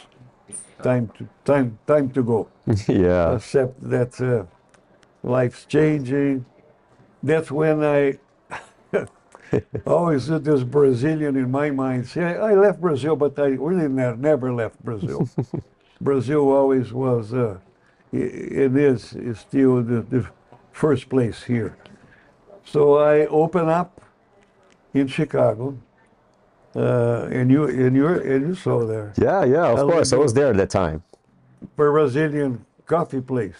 time 0.83 1.09
to 1.17 1.27
time 1.43 1.77
time 1.87 2.09
to 2.11 2.23
go. 2.23 2.47
yeah. 2.87 3.33
Accept 3.33 3.89
that 3.89 4.19
uh, 4.21 4.45
life's 5.23 5.65
changing. 5.65 6.45
That's 7.23 7.49
when 7.49 7.83
I 7.83 8.19
always 9.87 10.27
had 10.27 10.43
this 10.43 10.63
Brazilian 10.63 11.35
in 11.35 11.49
my 11.49 11.71
mind. 11.71 12.07
See, 12.07 12.21
I, 12.21 12.51
I 12.51 12.53
left 12.53 12.81
Brazil, 12.81 13.15
but 13.15 13.37
I 13.39 13.47
really 13.47 13.87
ne- 13.87 14.15
never 14.15 14.53
left 14.53 14.83
Brazil. 14.83 15.27
Brazil 16.01 16.51
always 16.51 16.91
was, 16.91 17.33
uh, 17.33 17.57
it 18.11 18.75
is, 18.75 19.13
is 19.13 19.39
still 19.39 19.81
the, 19.81 20.01
the 20.01 20.27
first 20.71 21.09
place 21.09 21.43
here. 21.43 21.77
So 22.65 22.97
I 22.97 23.27
open 23.27 23.69
up 23.69 24.01
in 24.93 25.07
Chicago, 25.07 25.77
uh, 26.75 27.27
and 27.31 27.49
you 27.49 27.63
and 27.65 27.95
you 27.95 28.07
and 28.07 28.47
you 28.47 28.55
saw 28.55 28.85
there 28.85 29.13
Yeah, 29.17 29.43
yeah, 29.45 29.71
of 29.71 29.77
How 29.77 29.89
course. 29.89 30.13
I 30.13 30.17
was 30.17 30.33
there 30.33 30.49
at 30.49 30.57
that 30.57 30.69
time. 30.69 31.03
Brazilian 31.75 32.65
coffee 32.85 33.21
place. 33.21 33.57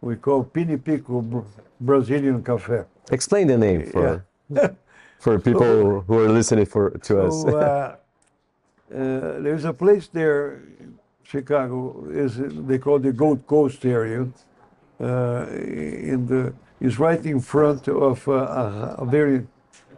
We 0.00 0.16
call 0.16 0.44
Pinipico 0.44 1.22
Br- 1.22 1.48
Brazilian 1.80 2.42
Cafe. 2.42 2.84
Explain 3.10 3.46
the 3.48 3.58
name 3.58 3.86
for 3.86 4.24
for 5.18 5.38
people 5.38 6.00
who 6.06 6.18
are 6.18 6.28
listening 6.28 6.66
for 6.66 6.90
to 6.90 7.22
us. 7.22 7.44
Uh, 7.44 7.96
uh, 8.94 9.40
there's 9.40 9.64
a 9.64 9.72
place 9.72 10.08
there, 10.08 10.62
Chicago, 11.24 12.06
is 12.10 12.36
they 12.38 12.78
call 12.78 12.98
the 12.98 13.12
Gold 13.12 13.46
Coast 13.46 13.84
area. 13.84 14.26
Uh, 15.00 15.46
in 15.50 16.26
the 16.26 16.52
is 16.80 16.98
right 16.98 17.24
in 17.26 17.40
front 17.40 17.88
of 17.88 18.28
uh, 18.28 18.32
a, 18.32 18.94
a 18.98 19.06
very 19.06 19.46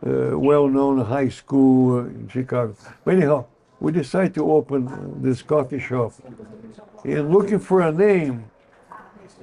uh, 0.07 0.39
well-known 0.39 1.05
high 1.05 1.29
school 1.29 1.99
uh, 1.99 2.05
in 2.05 2.29
Chicago. 2.29 2.77
But 3.05 3.15
anyhow, 3.15 3.47
we 3.81 3.93
decided 3.93 4.35
to 4.35 4.51
open 4.51 5.23
this 5.23 5.43
coffee 5.43 5.79
shop. 5.79 6.13
And 7.05 7.31
looking 7.31 7.59
for 7.59 7.81
a 7.81 7.93
name, 7.93 8.51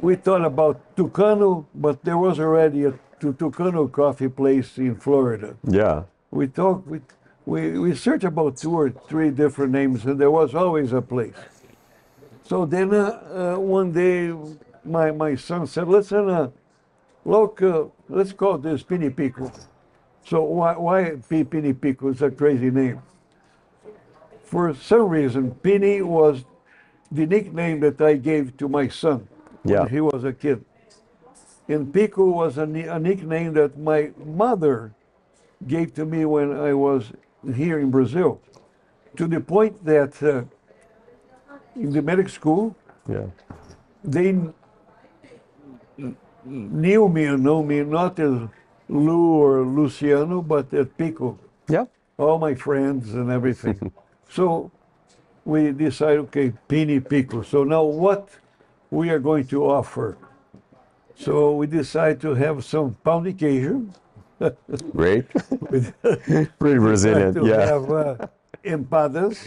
we 0.02 0.16
thought 0.16 0.44
about 0.44 0.96
Tucano, 0.96 1.66
but 1.76 2.04
there 2.04 2.18
was 2.18 2.40
already 2.40 2.86
a 2.86 2.94
Tu- 3.22 3.34
Tucano 3.34 3.92
coffee 3.92 4.30
place 4.30 4.80
in 4.80 4.96
Florida 4.96 5.56
yeah. 5.64 6.04
we 6.32 6.48
talked 6.48 6.88
we, 6.88 7.02
we 7.46 7.78
we 7.78 7.94
searched 7.94 8.24
about 8.24 8.58
two 8.58 8.74
or 8.74 8.90
three 8.90 9.30
different 9.30 9.72
names 9.72 10.04
and 10.06 10.20
there 10.20 10.32
was 10.32 10.56
always 10.56 10.92
a 10.92 11.04
place 11.04 11.36
so 12.42 12.66
then 12.66 12.92
uh, 12.92 13.54
uh, 13.56 13.60
one 13.60 13.92
day 13.92 14.34
my 14.84 15.12
my 15.12 15.36
son 15.36 15.68
said 15.68 15.88
listen 15.88 16.28
uh, 16.30 16.50
look 17.24 17.62
uh, 17.62 17.84
let's 18.10 18.34
call 18.34 18.58
this 18.58 18.82
pinipico 18.82 19.54
so 20.26 20.44
why 20.44 20.74
why 20.78 21.12
P- 21.30 21.44
pinipico 21.44 22.12
is 22.14 22.22
a 22.22 22.30
crazy 22.32 22.70
name 22.72 23.02
for 24.44 24.74
some 24.74 25.08
reason 25.10 25.52
pini 25.64 26.02
was 26.04 26.44
the 27.12 27.26
nickname 27.26 27.80
that 27.80 28.00
i 28.02 28.16
gave 28.16 28.56
to 28.58 28.68
my 28.70 28.88
son 28.88 29.28
Yeah. 29.64 29.82
when 29.82 29.90
he 29.90 30.02
was 30.02 30.24
a 30.24 30.34
kid 30.34 30.64
and 31.68 31.94
pico 31.94 32.26
was 32.26 32.58
a, 32.58 32.64
a 32.64 33.00
nickname 33.00 33.54
that 33.54 33.78
my 33.78 34.12
mother 34.26 34.94
gave 35.68 35.94
to 35.94 36.06
me 36.06 36.26
when 36.26 36.52
I 36.58 36.74
was 36.74 37.12
here 37.56 37.78
in 37.80 37.92
Brazil, 37.92 38.42
to 39.16 39.28
the 39.28 39.40
point 39.40 39.86
that 39.86 40.22
uh, 40.24 40.42
in 41.76 41.92
the 41.92 42.02
medical 42.02 42.32
school, 42.32 42.76
Yeah. 43.08 43.28
they 44.04 44.34
kn- 44.34 44.54
knew 46.44 47.08
me 47.08 47.26
and 47.26 47.44
know 47.44 47.62
me 47.64 47.84
not 47.84 48.20
as 48.20 48.34
Lou 48.96 49.40
or 49.42 49.62
Luciano, 49.66 50.42
but 50.42 50.74
at 50.74 50.96
Pico, 50.98 51.40
Yeah. 51.70 51.86
all 52.18 52.38
my 52.38 52.54
friends 52.54 53.14
and 53.14 53.32
everything. 53.32 53.92
so 54.30 54.70
we 55.46 55.72
decide, 55.72 56.18
okay, 56.28 56.52
Pini 56.68 57.00
Pico. 57.00 57.42
So 57.42 57.64
now 57.64 57.84
what 57.84 58.28
we 58.92 59.10
are 59.10 59.20
going 59.20 59.48
to 59.48 59.66
offer? 59.66 60.18
So 61.16 61.56
we 61.56 61.68
decide 61.68 62.20
to 62.22 62.34
have 62.36 62.66
some 62.66 62.96
queijo. 63.06 63.88
Great. 64.92 65.26
Pretty 66.60 66.80
resilient, 66.80 67.36
to 67.36 67.46
Yeah. 67.48 67.66
have 67.66 67.92
uh, 67.92 68.16
empadas. 68.66 69.38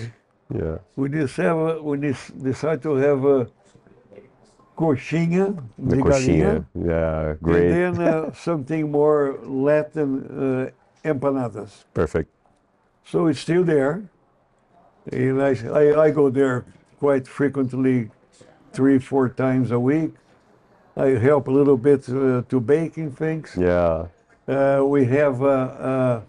Yeah. 0.55 0.79
We 0.97 1.09
decide, 1.09 1.51
uh, 1.53 1.83
we 1.83 1.99
dis- 1.99 2.29
decide 2.31 2.81
to 2.83 2.95
have 2.95 3.25
a 3.25 3.47
coxinha 4.77 5.57
The 5.79 5.97
de 5.97 6.03
coxinha. 6.03 6.65
galinha. 6.75 6.87
Yeah. 6.87 7.35
Great. 7.43 7.71
And 7.71 7.97
then 7.97 8.09
uh, 8.09 8.33
something 8.49 8.91
more 8.91 9.39
Latin 9.43 10.71
uh, 11.05 11.09
empanadas. 11.09 11.85
Perfect. 11.95 12.31
So 13.05 13.27
it's 13.27 13.41
still 13.41 13.65
there. 13.65 14.03
And 15.13 15.43
I, 15.43 15.55
I, 15.69 16.05
I 16.07 16.11
go 16.11 16.31
there 16.31 16.65
quite 16.99 17.29
frequently, 17.29 18.11
three, 18.73 18.99
four 18.99 19.29
times 19.29 19.71
a 19.71 19.79
week. 19.79 20.13
I 20.97 21.09
help 21.09 21.49
a 21.49 21.51
little 21.51 21.77
bit 21.77 22.09
uh, 22.09 22.43
to 22.49 22.61
baking 22.61 23.13
things. 23.13 23.55
Yeah. 23.59 24.07
Uh, 24.49 24.83
we 24.85 25.05
have 25.07 25.43
a, 25.43 26.23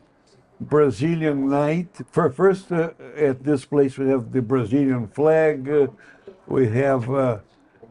a 0.59 0.63
Brazilian 0.63 1.49
night. 1.49 1.87
For 2.11 2.29
first, 2.31 2.71
uh, 2.71 2.89
at 3.15 3.43
this 3.43 3.63
place, 3.65 3.97
we 3.97 4.09
have 4.09 4.31
the 4.31 4.41
Brazilian 4.41 5.07
flag. 5.07 5.69
Uh, 5.69 5.87
we 6.47 6.67
have 6.69 7.09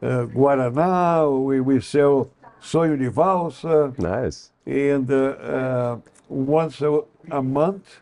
uh, 0.04 0.26
Guaraná. 0.26 1.44
We, 1.44 1.60
we 1.60 1.80
sell 1.80 2.30
sonho 2.60 2.96
de 2.98 3.10
valsa. 3.10 3.94
Nice. 3.98 4.50
And 4.66 5.10
uh, 5.10 5.16
uh, 5.16 5.98
once 6.28 6.80
a, 6.82 7.00
a 7.30 7.42
month, 7.42 8.00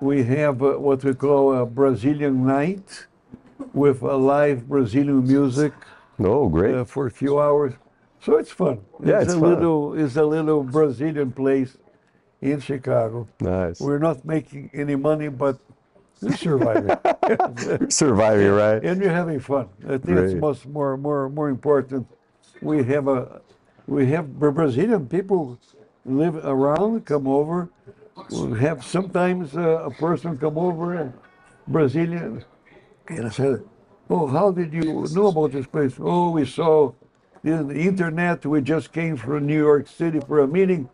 we 0.00 0.22
have 0.24 0.62
uh, 0.62 0.72
what 0.78 1.04
we 1.04 1.14
call 1.14 1.54
a 1.54 1.66
Brazilian 1.66 2.46
night 2.46 3.06
with 3.72 4.02
a 4.02 4.16
live 4.16 4.68
Brazilian 4.68 5.26
music 5.26 5.72
Oh, 6.18 6.48
great. 6.48 6.74
uh, 6.74 6.84
for 6.84 7.06
a 7.06 7.10
few 7.10 7.40
hours. 7.40 7.74
So 8.20 8.36
it's 8.36 8.50
fun. 8.50 8.80
Yeah, 9.04 9.16
it's, 9.20 9.26
it's 9.26 9.34
a 9.34 9.40
fun. 9.40 9.54
little 9.54 9.94
it's 9.94 10.16
a 10.16 10.24
little 10.24 10.62
Brazilian 10.64 11.30
place 11.32 11.76
in 12.40 12.60
Chicago. 12.60 13.28
nice. 13.40 13.80
We're 13.80 13.98
not 13.98 14.24
making 14.24 14.70
any 14.74 14.96
money, 14.96 15.28
but 15.28 15.58
we're 16.22 16.36
surviving. 16.36 17.90
Surviving, 17.90 18.50
right? 18.50 18.82
and 18.84 19.02
you're 19.02 19.12
having 19.12 19.40
fun. 19.40 19.68
I 19.84 19.98
think 19.98 20.18
it's 20.18 20.34
much 20.34 20.64
more 20.66 20.96
more 20.96 21.28
more 21.28 21.48
important. 21.48 22.06
We 22.62 22.84
have 22.84 23.08
a 23.08 23.40
we 23.86 24.06
have 24.06 24.38
Brazilian 24.38 25.06
people 25.08 25.58
live 26.04 26.36
around, 26.44 27.04
come 27.04 27.26
over. 27.26 27.68
We 28.30 28.58
have 28.60 28.84
sometimes 28.84 29.56
uh, 29.56 29.84
a 29.84 29.90
person 29.90 30.38
come 30.38 30.56
over, 30.56 30.94
and 30.94 31.12
Brazilian, 31.68 32.44
and 33.08 33.26
I 33.26 33.30
said, 33.30 33.62
"Oh, 34.08 34.26
how 34.26 34.50
did 34.50 34.72
you 34.72 35.06
know 35.12 35.26
about 35.26 35.52
this 35.52 35.66
place? 35.66 35.94
Oh, 36.00 36.30
we 36.30 36.46
saw 36.46 36.92
in 37.44 37.68
the 37.68 37.74
internet. 37.74 38.46
We 38.46 38.62
just 38.62 38.92
came 38.92 39.16
from 39.16 39.46
New 39.46 39.58
York 39.58 39.86
City 39.86 40.20
for 40.20 40.40
a 40.40 40.48
meeting." 40.48 40.88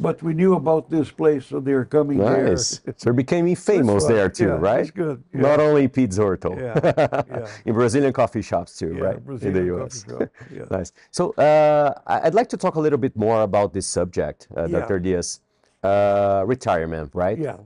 But 0.00 0.22
we 0.22 0.34
knew 0.34 0.54
about 0.54 0.90
this 0.90 1.10
place, 1.10 1.46
so 1.46 1.60
they're 1.60 1.84
coming 1.84 2.18
there. 2.18 2.48
Nice. 2.48 2.80
So 2.96 3.06
you're 3.06 3.14
becoming 3.14 3.54
famous 3.54 4.04
there 4.06 4.28
too, 4.28 4.46
Yeah, 4.48 4.58
right? 4.58 4.80
it's 4.80 4.90
good. 4.90 5.22
Not 5.32 5.60
only 5.60 5.86
PEDS 5.88 6.18
ortho. 6.18 6.50
Yeah, 6.58 7.22
yeah. 7.38 7.48
In 7.64 7.74
Brazilian 7.74 8.12
coffee 8.12 8.42
shops 8.42 8.76
too, 8.76 8.94
Yeah, 8.96 9.04
right? 9.04 9.24
Brazilian 9.24 9.56
In 9.56 9.66
the 9.68 9.76
US. 9.84 10.04
yeah. 10.52 10.64
nice. 10.70 10.92
So 11.12 11.30
uh, 11.34 11.94
I'd 12.06 12.34
like 12.34 12.48
to 12.48 12.56
talk 12.56 12.74
a 12.74 12.80
little 12.80 12.98
bit 12.98 13.14
more 13.16 13.42
about 13.42 13.72
this 13.72 13.86
subject, 13.86 14.48
uh, 14.56 14.66
Yeah. 14.66 14.80
Dr. 14.80 14.98
Dias. 14.98 15.40
Uh, 15.84 16.42
retirement, 16.46 17.10
right? 17.14 17.38
Yeah. 17.38 17.58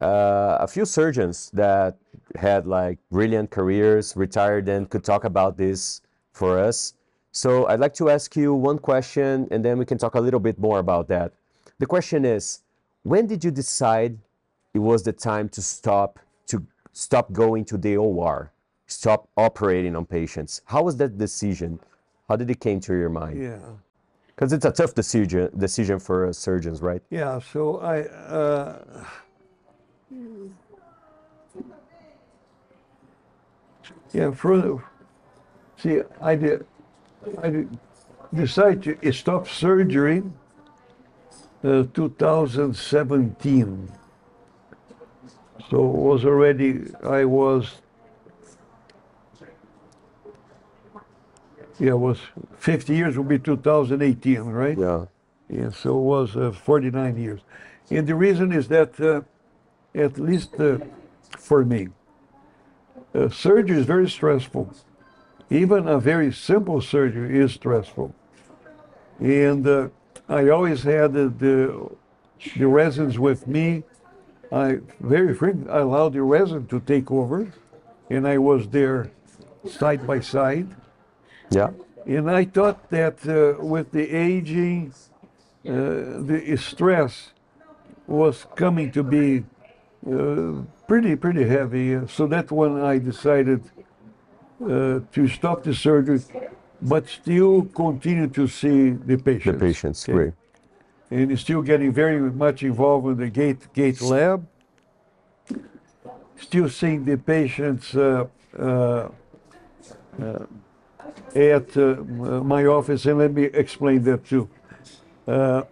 Uh, 0.00 0.58
a 0.60 0.68
few 0.68 0.84
surgeons 0.84 1.50
that 1.54 1.96
had 2.36 2.66
like 2.66 2.98
brilliant 3.10 3.50
careers 3.50 4.14
retired 4.16 4.68
and 4.68 4.90
could 4.90 5.02
talk 5.04 5.24
about 5.24 5.56
this 5.56 6.02
for 6.32 6.58
us. 6.58 6.94
So 7.32 7.66
I'd 7.68 7.80
like 7.80 7.94
to 7.94 8.10
ask 8.10 8.36
you 8.36 8.52
one 8.52 8.78
question 8.78 9.48
and 9.50 9.64
then 9.64 9.78
we 9.78 9.84
can 9.86 9.96
talk 9.96 10.14
a 10.16 10.20
little 10.20 10.40
bit 10.40 10.58
more 10.58 10.78
about 10.80 11.08
that. 11.08 11.32
The 11.78 11.86
question 11.86 12.24
is, 12.24 12.60
when 13.02 13.26
did 13.26 13.44
you 13.44 13.50
decide 13.50 14.18
it 14.74 14.78
was 14.78 15.02
the 15.02 15.12
time 15.12 15.48
to 15.50 15.62
stop 15.62 16.18
to 16.46 16.64
stop 16.92 17.32
going 17.32 17.64
to 17.66 17.76
the 17.76 17.96
OR, 17.96 18.52
stop 18.86 19.28
operating 19.36 19.96
on 19.96 20.06
patients? 20.06 20.62
How 20.66 20.82
was 20.82 20.96
that 20.98 21.18
decision? 21.18 21.80
How 22.28 22.36
did 22.36 22.50
it 22.50 22.60
came 22.60 22.80
to 22.80 22.94
your 22.94 23.08
mind? 23.08 23.42
Yeah. 23.42 23.58
Because 24.28 24.52
it's 24.52 24.64
a 24.64 24.70
tough 24.72 24.94
decision 24.94 25.50
decision 25.58 25.98
for 25.98 26.28
uh, 26.28 26.32
surgeons, 26.32 26.80
right? 26.82 27.02
Yeah, 27.10 27.38
so 27.40 27.78
I, 27.80 28.02
uh, 28.02 29.04
yeah, 34.12 34.30
for, 34.30 34.84
see, 35.76 36.00
I 36.20 36.34
did, 36.36 36.66
I 37.42 37.50
did 37.50 37.78
decide 38.34 38.82
to 38.84 39.12
stop 39.12 39.48
surgery 39.48 40.22
uh, 41.64 41.84
2017. 41.94 43.92
So 45.70 45.78
it 45.78 45.96
was 45.96 46.24
already, 46.24 46.82
I 47.04 47.24
was, 47.24 47.80
yeah, 51.78 51.92
it 51.92 51.98
was 51.98 52.18
50 52.58 52.94
years 52.94 53.16
will 53.16 53.24
be 53.24 53.38
2018, 53.38 54.42
right? 54.42 54.76
Yeah. 54.78 55.06
Yeah, 55.48 55.70
so 55.70 55.98
it 55.98 56.02
was 56.02 56.36
uh, 56.36 56.52
49 56.52 57.16
years. 57.16 57.40
And 57.90 58.06
the 58.06 58.14
reason 58.14 58.52
is 58.52 58.68
that, 58.68 58.98
uh, 59.00 59.20
at 59.94 60.18
least 60.18 60.58
uh, 60.58 60.78
for 61.38 61.64
me, 61.64 61.88
uh, 63.14 63.28
surgery 63.28 63.78
is 63.78 63.84
very 63.84 64.08
stressful. 64.08 64.72
Even 65.50 65.86
a 65.86 65.98
very 65.98 66.32
simple 66.32 66.80
surgery 66.80 67.38
is 67.38 67.52
stressful. 67.52 68.14
And 69.20 69.66
uh, 69.66 69.88
I 70.28 70.48
always 70.48 70.82
had 70.82 71.12
the, 71.12 71.28
the, 71.28 71.90
the 72.56 72.66
residents 72.66 73.18
with 73.18 73.46
me. 73.46 73.84
I 74.50 74.80
very 75.00 75.34
frequently 75.34 75.72
I 75.72 75.80
allowed 75.80 76.12
the 76.12 76.22
resin 76.22 76.66
to 76.66 76.80
take 76.80 77.10
over, 77.10 77.52
and 78.10 78.26
I 78.28 78.38
was 78.38 78.68
there 78.68 79.10
side 79.68 80.06
by 80.06 80.20
side. 80.20 80.68
Yeah. 81.50 81.70
And 82.06 82.30
I 82.30 82.44
thought 82.44 82.90
that 82.90 83.26
uh, 83.26 83.62
with 83.62 83.92
the 83.92 84.10
aging, 84.14 84.92
uh, 85.66 85.70
the 85.70 86.56
stress 86.60 87.32
was 88.06 88.46
coming 88.56 88.90
to 88.92 89.02
be 89.02 89.44
uh, 90.10 90.62
pretty, 90.88 91.14
pretty 91.16 91.44
heavy. 91.44 92.06
So 92.08 92.26
that's 92.26 92.50
when 92.50 92.80
I 92.82 92.98
decided 92.98 93.62
uh, 94.62 95.00
to 95.12 95.28
stop 95.28 95.62
the 95.62 95.74
surgery, 95.74 96.20
but 96.82 97.08
still 97.08 97.62
continue 97.62 98.28
to 98.28 98.48
see 98.48 98.90
the 98.90 99.16
patients. 99.16 99.58
The 99.58 99.66
patients. 99.66 100.08
Okay. 100.08 100.12
great. 100.12 100.32
And 101.10 101.38
still 101.38 101.62
getting 101.62 101.92
very 101.92 102.18
much 102.18 102.62
involved 102.62 103.06
in 103.06 103.16
the 103.18 103.28
gait, 103.28 103.72
gait 103.72 104.00
lab. 104.00 104.46
Still 106.40 106.68
seeing 106.68 107.04
the 107.04 107.16
patients 107.16 107.94
uh, 107.94 108.26
uh, 108.58 109.08
at 111.34 111.76
uh, 111.76 111.82
my 112.42 112.66
office, 112.66 113.06
and 113.06 113.18
let 113.18 113.32
me 113.32 113.44
explain 113.44 114.02
that 114.04 114.24
too. 114.26 114.48
Uh, 115.26 115.62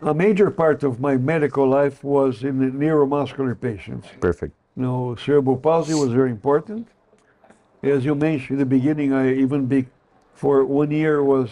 a 0.00 0.14
major 0.14 0.50
part 0.50 0.82
of 0.82 0.98
my 0.98 1.16
medical 1.16 1.68
life 1.68 2.02
was 2.02 2.42
in 2.42 2.58
the 2.58 2.66
neuromuscular 2.66 3.60
patients. 3.60 4.08
Perfect. 4.20 4.54
You 4.76 4.82
know, 4.82 5.16
cerebral 5.16 5.58
palsy 5.58 5.94
was 5.94 6.12
very 6.12 6.30
important. 6.30 6.88
As 7.82 8.04
you 8.04 8.14
mentioned 8.14 8.50
in 8.50 8.58
the 8.58 8.66
beginning, 8.66 9.12
I 9.12 9.34
even 9.34 9.66
be, 9.66 9.86
for 10.34 10.64
one 10.64 10.92
year 10.92 11.22
was 11.22 11.50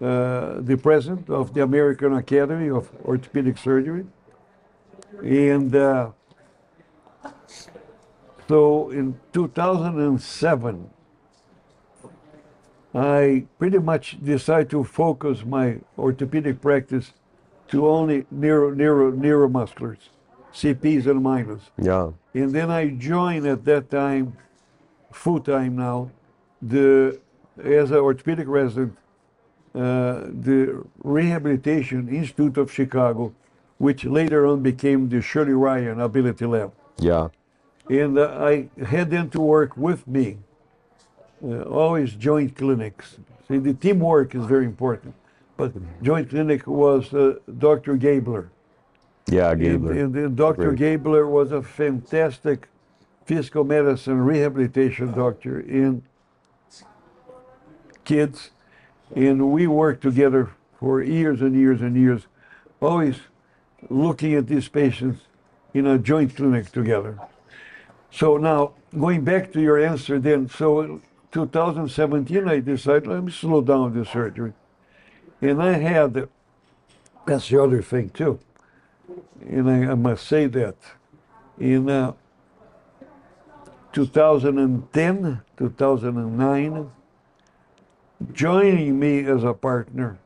uh, 0.00 0.60
the 0.60 0.76
president 0.80 1.28
of 1.28 1.52
the 1.52 1.62
American 1.62 2.14
Academy 2.14 2.70
of 2.70 2.90
Orthopedic 3.04 3.58
Surgery. 3.58 4.06
And 5.20 5.74
uh, 5.74 6.10
so 8.46 8.90
in 8.90 9.18
2007, 9.32 10.90
I 12.94 13.44
pretty 13.58 13.78
much 13.78 14.18
decided 14.22 14.70
to 14.70 14.84
focus 14.84 15.44
my 15.44 15.78
orthopedic 15.98 16.60
practice 16.60 17.12
to 17.68 17.88
only 17.88 18.26
neuro, 18.30 18.70
neuro, 18.70 19.10
neuromusculars, 19.10 20.08
CPs 20.52 21.06
and 21.06 21.20
minors. 21.20 21.62
Yeah. 21.82 22.10
And 22.32 22.52
then 22.52 22.70
I 22.70 22.90
joined 22.90 23.46
at 23.46 23.64
that 23.64 23.90
time, 23.90 24.36
full 25.14 25.40
time 25.40 25.76
now, 25.76 26.10
the 26.60 27.18
as 27.62 27.90
an 27.90 27.98
orthopedic 27.98 28.48
resident, 28.48 28.96
uh, 29.74 30.26
the 30.46 30.84
Rehabilitation 31.02 32.08
Institute 32.08 32.56
of 32.58 32.72
Chicago, 32.72 33.32
which 33.78 34.04
later 34.04 34.46
on 34.46 34.60
became 34.62 35.08
the 35.08 35.20
Shirley 35.22 35.52
Ryan 35.52 36.00
Ability 36.00 36.46
Lab. 36.46 36.72
Yeah. 36.98 37.28
And 37.88 38.18
uh, 38.18 38.36
I 38.40 38.68
had 38.84 39.10
them 39.10 39.30
to 39.30 39.40
work 39.40 39.76
with 39.76 40.06
me, 40.06 40.38
uh, 41.46 41.62
always 41.62 42.12
joint 42.14 42.56
clinics. 42.56 43.18
See, 43.46 43.58
the 43.58 43.74
teamwork 43.74 44.34
is 44.34 44.44
very 44.46 44.64
important. 44.64 45.14
But 45.56 45.72
joint 46.02 46.30
clinic 46.30 46.66
was 46.66 47.12
uh, 47.14 47.34
Dr. 47.58 47.96
Gaebler. 47.96 48.48
Yeah, 49.28 49.50
And, 49.52 49.60
Gaebler. 49.60 49.90
and, 50.02 50.16
and 50.16 50.36
Dr. 50.36 50.72
Great. 50.72 51.02
Gaebler 51.02 51.28
was 51.28 51.52
a 51.52 51.62
fantastic 51.62 52.68
physical 53.24 53.64
medicine 53.64 54.18
rehabilitation 54.18 55.12
doctor 55.12 55.60
in 55.60 56.02
kids. 58.04 58.50
And 59.14 59.52
we 59.52 59.66
worked 59.66 60.02
together 60.02 60.50
for 60.78 61.02
years 61.02 61.40
and 61.40 61.54
years 61.54 61.80
and 61.80 61.96
years, 61.96 62.26
always 62.80 63.16
looking 63.88 64.34
at 64.34 64.46
these 64.46 64.68
patients 64.68 65.22
in 65.72 65.86
a 65.86 65.98
joint 65.98 66.36
clinic 66.36 66.70
together. 66.72 67.18
So 68.10 68.36
now, 68.36 68.72
going 68.98 69.24
back 69.24 69.52
to 69.52 69.60
your 69.60 69.78
answer 69.78 70.18
then, 70.18 70.48
so 70.48 70.80
in 70.80 71.02
2017, 71.32 72.48
I 72.48 72.60
decided, 72.60 73.06
let 73.06 73.24
me 73.24 73.32
slow 73.32 73.60
down 73.60 73.98
the 73.98 74.04
surgery. 74.04 74.52
And 75.40 75.62
I 75.62 75.72
had, 75.72 76.28
that's 77.26 77.48
the 77.48 77.62
other 77.62 77.82
thing 77.82 78.10
too 78.10 78.38
and 79.48 79.70
I, 79.70 79.92
I 79.92 79.94
must 79.94 80.26
say 80.26 80.46
that 80.46 80.76
in 81.58 81.88
uh, 81.88 82.12
2010, 83.94 85.40
2009, 85.56 86.90
joining 88.32 88.98
me 88.98 89.24
as 89.24 89.44
a 89.44 89.54
partner 89.54 90.18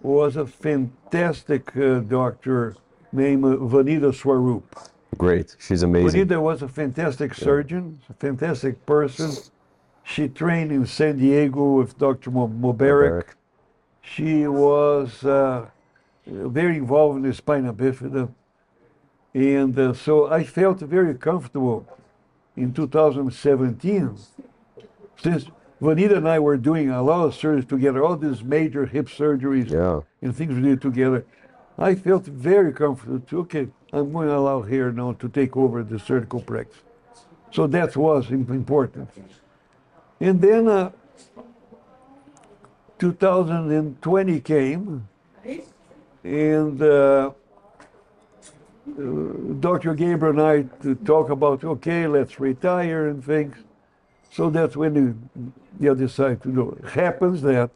was 0.00 0.36
a 0.36 0.46
fantastic 0.46 1.76
uh, 1.76 1.98
doctor 2.00 2.74
named 3.12 3.44
Vanita 3.44 4.14
Swarup. 4.14 4.78
Great. 5.18 5.56
She's 5.58 5.82
amazing. 5.82 6.26
Vanita 6.26 6.40
was 6.40 6.62
a 6.62 6.68
fantastic 6.68 7.34
surgeon, 7.34 8.00
a 8.08 8.14
fantastic 8.14 8.86
person. 8.86 9.30
She 10.02 10.28
trained 10.28 10.72
in 10.72 10.86
San 10.86 11.18
Diego 11.18 11.74
with 11.74 11.98
Dr. 11.98 12.30
Mubarak. 12.30 13.24
She 14.00 14.46
was 14.46 15.22
uh, 15.22 15.66
very 16.26 16.78
involved 16.78 17.18
in 17.18 17.24
the 17.24 17.34
spina 17.34 17.74
bifida. 17.74 18.30
And 19.34 19.78
uh, 19.78 19.92
so 19.92 20.32
I 20.32 20.44
felt 20.44 20.80
very 20.80 21.14
comfortable 21.14 21.86
in 22.56 22.72
2017, 22.72 24.16
since 25.22 25.46
Vanita 25.80 26.16
and 26.16 26.28
I 26.28 26.38
were 26.38 26.56
doing 26.56 26.90
a 26.90 27.02
lot 27.02 27.26
of 27.26 27.34
surgeries 27.34 27.68
together, 27.68 28.02
all 28.02 28.16
these 28.16 28.42
major 28.42 28.86
hip 28.86 29.08
surgeries 29.08 29.70
Yeah. 29.70 30.00
and 30.22 30.34
things 30.34 30.54
we 30.54 30.62
did 30.62 30.80
together. 30.80 31.24
I 31.78 31.94
felt 31.94 32.24
very 32.24 32.72
comfortable 32.72 33.20
to, 33.20 33.38
okay, 33.40 33.68
I'm 33.92 34.12
going 34.12 34.28
to 34.28 34.34
allow 34.36 34.62
here 34.62 34.90
now 34.90 35.12
to 35.12 35.28
take 35.28 35.56
over 35.56 35.82
the 35.82 35.98
surgical 35.98 36.40
practice. 36.40 36.80
So 37.52 37.66
that 37.66 37.96
was 37.96 38.30
important. 38.30 39.10
And 40.18 40.40
then 40.40 40.66
uh, 40.68 40.90
2020 42.98 44.40
came, 44.40 45.06
and 46.24 46.82
uh, 46.82 46.86
uh, 46.86 47.30
Dr. 48.86 49.94
Gabriel 49.94 50.38
and 50.38 50.42
I 50.42 50.82
to 50.82 50.94
talk 50.94 51.30
about, 51.30 51.64
okay, 51.64 52.06
let's 52.06 52.38
retire 52.38 53.08
and 53.08 53.24
things. 53.24 53.56
So 54.30 54.48
that's 54.50 54.76
when 54.76 54.94
you, 54.94 55.52
you 55.80 55.94
decide 55.94 56.42
to 56.42 56.52
do 56.52 56.78
it. 56.78 56.90
Happens 56.90 57.42
that 57.42 57.70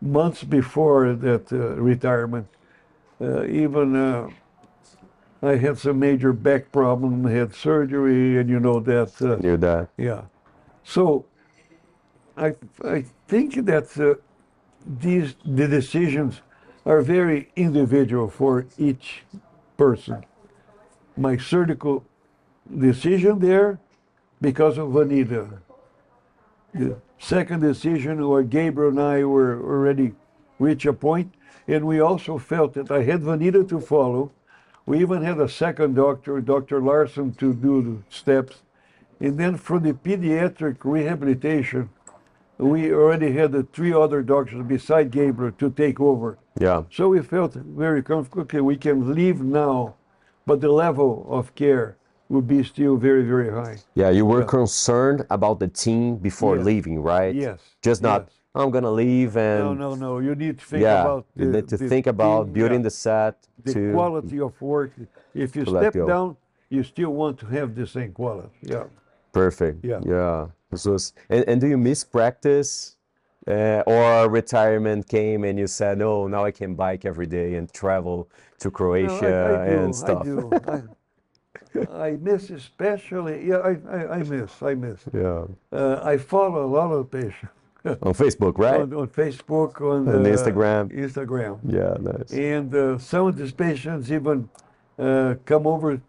months 0.00 0.44
before 0.44 1.14
that 1.14 1.52
uh, 1.52 1.56
retirement, 1.80 2.46
uh, 3.20 3.44
even 3.46 3.96
uh, 3.96 4.28
I 5.42 5.56
had 5.56 5.78
some 5.78 5.98
major 5.98 6.32
back 6.32 6.72
problem, 6.72 7.24
had 7.24 7.54
surgery, 7.54 8.38
and 8.38 8.48
you 8.48 8.60
know 8.60 8.80
that. 8.80 9.20
Uh, 9.22 9.36
Knew 9.36 9.56
that. 9.56 9.88
yeah. 9.96 10.22
So 10.84 11.26
I, 12.36 12.54
I 12.84 13.04
think 13.28 13.64
that 13.66 13.98
uh, 13.98 14.14
these 14.86 15.36
the 15.44 15.68
decisions 15.68 16.42
are 16.84 17.02
very 17.02 17.50
individual 17.56 18.28
for 18.28 18.66
each 18.78 19.22
person. 19.78 20.26
My 21.16 21.38
surgical 21.38 22.04
decision 22.76 23.38
there 23.38 23.78
because 24.42 24.76
of 24.76 24.88
Vanita. 24.88 25.60
The 26.74 26.96
second 27.18 27.60
decision 27.60 28.28
where 28.28 28.42
Gabriel 28.42 28.90
and 28.90 29.00
I 29.00 29.24
were 29.24 29.58
already 29.62 30.12
reached 30.58 30.84
a 30.84 30.92
point, 30.92 31.32
and 31.66 31.86
we 31.86 32.00
also 32.00 32.36
felt 32.36 32.74
that 32.74 32.90
I 32.90 33.04
had 33.04 33.22
Vanita 33.22 33.66
to 33.70 33.80
follow. 33.80 34.32
We 34.84 35.00
even 35.00 35.22
had 35.22 35.40
a 35.40 35.48
second 35.48 35.94
doctor, 35.94 36.40
Dr. 36.40 36.80
Larson, 36.82 37.32
to 37.34 37.54
do 37.54 37.82
the 37.82 38.14
steps. 38.14 38.62
And 39.20 39.38
then 39.38 39.56
for 39.56 39.78
the 39.78 39.92
pediatric 39.92 40.76
rehabilitation, 40.82 41.90
we 42.58 42.92
already 42.92 43.32
had 43.32 43.52
the 43.52 43.62
three 43.72 43.92
other 43.92 44.22
doctors 44.22 44.66
beside 44.66 45.10
Gabriel 45.10 45.52
to 45.58 45.70
take 45.70 46.00
over. 46.00 46.38
Yeah. 46.60 46.82
So 46.90 47.08
we 47.08 47.22
felt 47.22 47.54
very 47.54 48.02
comfortable. 48.02 48.42
Okay, 48.42 48.60
we 48.60 48.76
can 48.76 49.14
leave 49.14 49.40
now, 49.40 49.94
but 50.46 50.60
the 50.60 50.70
level 50.70 51.26
of 51.30 51.54
care 51.54 51.96
will 52.28 52.42
be 52.42 52.62
still 52.62 52.96
very, 52.96 53.22
very 53.22 53.50
high. 53.50 53.78
Yeah. 53.94 54.10
You 54.10 54.26
were 54.26 54.40
Yeah. 54.40 54.46
concerned 54.46 55.24
about 55.30 55.60
the 55.60 55.68
team 55.68 56.16
before 56.16 56.56
Yes. 56.56 56.66
leaving, 56.66 57.00
right? 57.02 57.34
Yes, 57.34 57.60
Just 57.80 58.02
not, 58.02 58.22
yes. 58.26 58.34
I'm 58.54 58.70
going 58.70 58.84
to 58.84 58.90
leave 58.90 59.36
and. 59.36 59.64
No, 59.64 59.72
no, 59.74 59.94
no. 59.94 60.18
You 60.18 60.34
need 60.34 60.58
to 60.58 60.64
think 60.64 60.82
yeah. 60.82 61.00
about 61.02 61.26
you 61.36 61.46
the, 61.46 61.52
need 61.52 61.68
to 61.68 61.76
think 61.78 62.06
about 62.06 62.44
team, 62.44 62.52
building 62.54 62.80
yeah, 62.80 62.84
the 62.84 62.90
set 62.90 63.34
the 63.64 63.72
to. 63.74 63.92
quality 63.92 64.40
of 64.40 64.60
work. 64.60 64.90
If 65.32 65.54
you 65.56 65.64
step 65.64 65.94
down, 65.94 66.36
you 66.68 66.82
still 66.82 67.10
want 67.10 67.38
to 67.38 67.46
have 67.46 67.74
the 67.74 67.86
same 67.86 68.12
quality. 68.12 68.50
Yeah. 68.62 68.84
Perfect. 69.32 69.84
Yeah. 69.84 70.00
Yeah. 70.04 70.46
Was, 70.70 71.12
and, 71.28 71.44
and 71.48 71.60
do 71.60 71.66
you 71.66 71.78
miss 71.78 72.04
practice? 72.04 72.96
Uh, 73.46 73.82
or 73.86 74.28
retirement 74.28 75.08
came 75.08 75.44
and 75.44 75.58
you 75.58 75.66
said, 75.66 75.96
no, 75.96 76.26
now 76.26 76.44
I 76.44 76.50
can 76.50 76.74
bike 76.74 77.06
every 77.06 77.24
day 77.26 77.54
and 77.54 77.72
travel 77.72 78.28
to 78.58 78.68
No, 78.68 78.72
Croatia 78.72 79.58
I, 79.58 79.62
I 79.64 79.68
do, 79.70 79.84
and 79.84 79.96
stuff. 79.96 80.20
I 80.20 80.24
do. 80.24 80.50
I, 81.90 82.08
I 82.08 82.16
miss 82.16 82.50
especially. 82.50 83.48
Yeah, 83.48 83.56
I, 83.58 83.76
I, 83.90 84.16
I 84.16 84.22
miss. 84.22 84.62
I 84.62 84.74
miss. 84.74 85.00
Yeah. 85.14 85.44
Uh, 85.72 86.00
I 86.04 86.18
follow 86.18 86.66
a 86.66 86.66
lot 86.66 86.92
of 86.92 87.10
patients 87.10 87.52
On 87.84 88.12
Facebook, 88.12 88.58
right? 88.58 88.80
on, 88.80 88.92
on 88.92 89.06
Facebook, 89.06 89.80
on, 89.80 90.08
On 90.08 90.26
uh, 90.26 90.28
Instagram. 90.28 90.92
Instagram. 90.92 91.58
yeah, 91.64 91.96
nice. 92.00 92.32
And 92.32 92.74
uh, 92.74 92.98
some 92.98 93.28
of 93.28 93.36
these 93.36 93.52
patients 93.52 94.10
even 94.10 94.48
uh, 94.98 95.36
come 95.46 95.66
over 95.66 96.00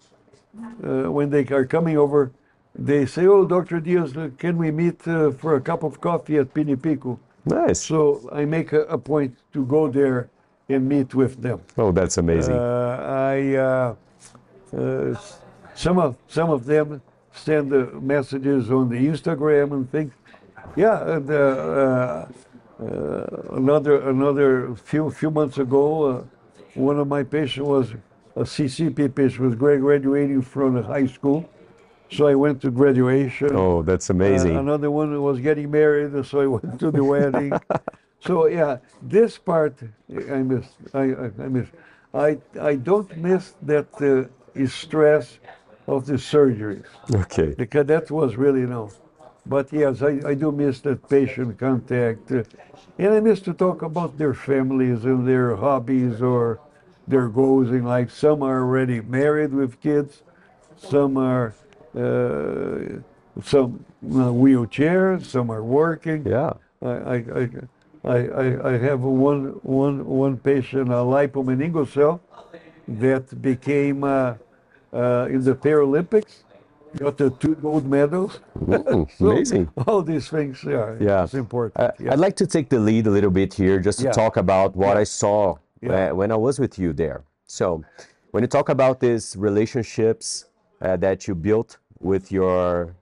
uh, 0.84 1.12
when 1.12 1.30
they 1.30 1.45
are 1.47 1.66
coming 1.66 1.97
over. 1.97 2.32
They 2.76 3.05
say, 3.05 3.26
"Oh, 3.26 3.45
Dr. 3.45 3.80
Dias, 3.80 4.13
can 4.38 4.57
we 4.57 4.72
meet 4.72 5.07
uh, 5.07 5.32
for 5.32 5.55
a 5.55 5.61
cup 5.61 5.84
of 5.84 5.99
coffee 5.99 6.38
at 6.38 6.53
Pinipico?" 6.53 7.17
Nice. 7.45 7.82
So 7.82 8.30
I 8.32 8.45
make 8.45 8.74
a, 8.74 8.82
a 8.84 8.97
point 8.97 9.36
to 9.53 9.65
go 9.65 9.88
there 9.88 10.30
and 10.70 10.88
meet 10.88 11.15
with 11.15 11.41
them. 11.41 11.61
Oh, 11.78 11.91
that's 11.91 12.17
amazing. 12.17 12.53
Uh, 12.55 13.34
I 13.34 13.55
uh, 13.55 13.95
uh, 14.78 15.15
some 15.76 15.97
of 15.97 16.15
some 16.28 16.49
of 16.49 16.65
them 16.65 17.01
send 17.32 17.74
uh, 17.74 17.88
messages 17.99 18.72
on 18.72 18.89
the 18.89 18.97
Instagram 19.07 19.72
and 19.72 19.91
things. 19.91 20.13
Yeah, 20.76 21.15
and 21.15 21.30
uh, 21.30 21.34
uh, 21.34 22.28
uh, 22.82 23.55
another 23.55 24.09
another 24.09 24.76
few 24.76 25.09
few 25.09 25.32
months 25.32 25.57
ago, 25.57 26.03
uh, 26.03 26.24
one 26.76 26.99
of 26.99 27.07
my 27.07 27.24
patients 27.24 27.67
was 27.67 27.93
a 28.36 28.43
CCP 28.43 29.13
patient 29.15 29.41
was 29.41 29.55
graduating 29.55 30.41
from 30.41 30.82
high 30.84 31.07
school, 31.07 31.49
so 32.12 32.28
I 32.28 32.36
went 32.36 32.62
to 32.62 32.72
graduation. 32.72 33.49
oh, 33.53 33.82
that's 33.84 34.10
Uh, 34.10 34.14
amazing. 34.14 34.57
another 34.57 34.91
one 34.91 35.22
was 35.22 35.39
getting 35.39 35.72
married, 35.72 36.26
so 36.26 36.41
I 36.41 36.47
went 36.47 36.80
to 36.80 36.91
the 36.91 37.03
wedding. 37.03 37.53
So 38.22 38.47
yeah, 38.47 38.80
this 39.01 39.38
part 39.38 39.76
I 40.12 40.43
miss. 40.43 40.66
I, 40.93 41.03
I, 41.24 41.26
I 41.45 41.47
miss. 41.47 41.68
I 42.14 42.38
I 42.60 42.76
don't 42.76 43.10
miss 43.18 43.53
that 43.62 43.88
uh, 44.01 44.68
stress 44.68 45.39
of 45.88 46.05
the 46.05 46.16
surgeries 46.16 46.86
okay. 47.16 47.55
because 47.57 47.86
that 47.88 48.12
was 48.12 48.36
really 48.36 48.66
no. 48.66 48.91
But 49.45 49.72
yes, 49.72 50.01
I, 50.01 50.20
I 50.26 50.34
do 50.34 50.51
miss 50.51 50.82
that 50.82 51.07
patient 51.10 51.57
contact, 51.57 52.30
uh, 52.32 52.43
and 52.97 53.14
I 53.14 53.20
miss 53.22 53.39
to 53.41 53.53
talk 53.53 53.82
about 53.84 54.18
their 54.18 54.34
families 54.34 55.05
and 55.05 55.26
their 55.28 55.55
hobbies 55.55 56.22
or 56.22 56.60
their 57.07 57.30
goals 57.30 57.70
in 57.70 57.86
life. 57.86 58.12
Some 58.12 58.43
are 58.43 58.60
already 58.60 58.99
married 59.01 59.53
with 59.53 59.80
kids, 59.82 60.24
some 60.78 61.16
are 61.18 61.53
uh, 61.95 62.99
some 63.43 63.83
uh, 64.15 64.31
wheelchair, 64.33 65.19
some 65.21 65.49
are 65.51 65.63
working. 65.63 66.25
Yeah. 66.25 66.53
I, 66.81 66.87
I, 66.89 67.49
I, 68.03 68.15
I, 68.15 68.69
I- 68.73 68.77
have 68.77 69.01
one, 69.01 69.59
one, 69.63 70.05
one 70.05 70.37
patient, 70.37 70.89
a 70.89 70.93
lipomeningocele, 71.03 72.19
that 72.87 73.41
became 73.41 74.03
uh, 74.03 74.35
uh, 74.93 75.27
in 75.29 75.43
the 75.43 75.53
Paralympics, 75.55 76.43
got 76.97 77.17
the 77.17 77.29
two 77.31 77.55
gold 77.55 77.85
medals. 77.85 78.39
Mm, 78.59 79.07
So 79.17 79.29
amazing. 79.31 79.69
All 79.87 80.01
these 80.01 80.27
things, 80.29 80.63
yeah, 80.63 80.95
Yeah. 80.99 81.23
it's 81.25 81.33
important. 81.35 81.79
I, 81.79 81.91
yeah. 82.03 82.13
I'd 82.13 82.19
like 82.19 82.35
to 82.37 82.47
take 82.47 82.69
the 82.69 82.79
lead 82.79 83.05
a 83.07 83.11
little 83.11 83.29
bit 83.31 83.53
here 83.53 83.79
just 83.79 83.99
to 83.99 84.05
Yeah. 84.05 84.11
talk 84.11 84.37
about 84.37 84.75
what 84.75 84.95
Yeah. 84.95 85.01
I 85.01 85.03
saw 85.03 85.55
when 85.81 86.31
I 86.31 86.35
was 86.35 86.59
with 86.59 86.79
you 86.79 86.93
there. 86.93 87.23
So, 87.45 87.83
when 88.31 88.43
you 88.43 88.47
talk 88.47 88.69
about 88.69 88.99
these 88.99 89.35
relationships 89.37 90.45
uh, 90.82 90.97
that 90.97 91.27
you 91.27 91.36
built 91.36 91.77
with 91.99 92.32
your 92.32 92.95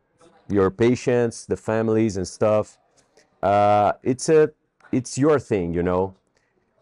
your 0.50 0.72
patients, 0.72 1.46
the 1.46 1.58
families 1.58 2.18
and 2.18 2.28
stuff, 2.28 2.78
uh, 3.44 3.94
it's 4.04 4.30
a 4.30 4.52
it's 4.92 5.18
your 5.18 5.40
thing, 5.40 5.74
you 5.74 5.84
know. 5.84 6.16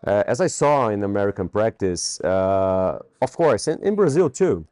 uh, 0.06 0.24
as 0.28 0.42
I 0.42 0.48
saw 0.48 0.90
in 0.90 1.04
American 1.04 1.50
practice, 1.50 2.20
uh, 2.22 3.00
of 3.22 3.36
course, 3.36 3.68
in, 3.68 3.82
in 3.84 3.96
Brazil 3.96 4.30
too, 4.30 4.66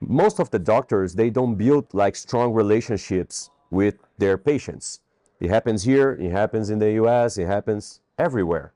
most 0.00 0.40
of 0.40 0.50
the 0.50 0.58
doctors 0.58 1.14
they 1.14 1.30
don't 1.30 1.56
build 1.56 1.92
like 1.94 2.16
strong 2.16 2.52
relationships 2.54 3.50
with 3.70 3.96
their 4.18 4.38
patients. 4.38 5.00
It 5.40 5.50
happens 5.50 5.84
here, 5.84 6.12
it 6.20 6.30
happens 6.32 6.70
in 6.70 6.78
the 6.78 6.92
U.S., 6.92 7.38
it 7.38 7.46
happens 7.46 8.00
everywhere. 8.18 8.72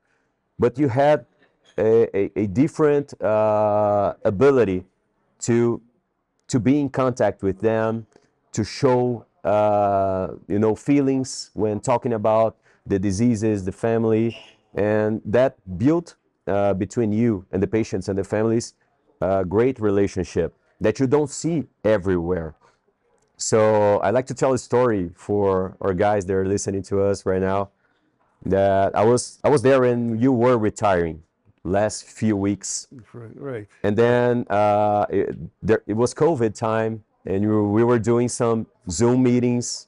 But 0.59 0.77
you 0.79 0.89
had 0.89 1.25
a, 1.77 2.07
a, 2.17 2.31
a 2.43 2.47
different 2.47 3.19
uh, 3.21 4.13
ability 4.25 4.85
to 5.41 5.81
to 6.47 6.59
be 6.59 6.79
in 6.79 6.89
contact 6.89 7.43
with 7.43 7.59
them, 7.59 8.05
to 8.51 8.63
show 8.63 9.25
uh, 9.43 10.29
you 10.47 10.59
know 10.59 10.75
feelings 10.75 11.51
when 11.53 11.79
talking 11.79 12.13
about 12.13 12.57
the 12.85 12.99
diseases, 12.99 13.65
the 13.65 13.71
family, 13.71 14.37
and 14.75 15.21
that 15.25 15.55
built 15.77 16.15
uh, 16.47 16.73
between 16.73 17.11
you 17.11 17.45
and 17.51 17.61
the 17.63 17.67
patients 17.67 18.09
and 18.09 18.17
the 18.17 18.23
families 18.23 18.73
a 19.23 19.45
great 19.45 19.79
relationship 19.79 20.53
that 20.81 20.99
you 20.99 21.07
don't 21.07 21.29
see 21.29 21.63
everywhere. 21.83 22.55
So 23.37 23.99
I 23.99 24.09
like 24.11 24.25
to 24.27 24.33
tell 24.33 24.53
a 24.53 24.57
story 24.57 25.11
for 25.15 25.77
our 25.81 25.93
guys 25.93 26.25
that 26.25 26.33
are 26.33 26.45
listening 26.45 26.83
to 26.83 27.01
us 27.01 27.25
right 27.25 27.41
now. 27.41 27.69
That 28.45 28.95
I 28.95 29.05
was 29.05 29.39
I 29.43 29.49
was 29.49 29.61
there 29.61 29.79
when 29.81 30.19
you 30.19 30.33
were 30.33 30.57
retiring 30.57 31.23
last 31.63 32.03
few 32.05 32.35
weeks, 32.35 32.87
Right. 33.13 33.31
right. 33.35 33.67
and 33.83 33.95
then 33.97 34.45
uh, 34.49 35.05
it, 35.09 35.35
there, 35.61 35.81
it 35.87 35.93
was 35.93 36.13
COVID 36.13 36.53
time, 36.55 37.03
and 37.25 37.41
you, 37.43 37.63
we 37.69 37.83
were 37.83 37.99
doing 37.99 38.27
some 38.27 38.67
Zoom 38.89 39.23
meetings. 39.23 39.87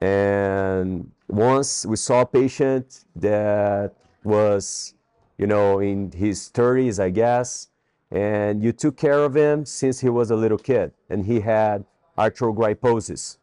And 0.00 1.10
once 1.28 1.84
we 1.86 1.96
saw 1.96 2.22
a 2.22 2.26
patient 2.26 3.04
that 3.16 3.92
was, 4.24 4.94
you 5.38 5.46
know, 5.46 5.78
in 5.80 6.10
his 6.12 6.50
30s, 6.52 6.98
I 6.98 7.10
guess, 7.10 7.68
and 8.10 8.62
you 8.62 8.72
took 8.72 8.96
care 8.96 9.20
of 9.24 9.34
him 9.36 9.64
since 9.64 10.00
he 10.00 10.08
was 10.08 10.30
a 10.30 10.36
little 10.36 10.58
kid, 10.58 10.92
and 11.08 11.24
he 11.24 11.40
had 11.40 11.84
arthrogryposis. 12.18 13.38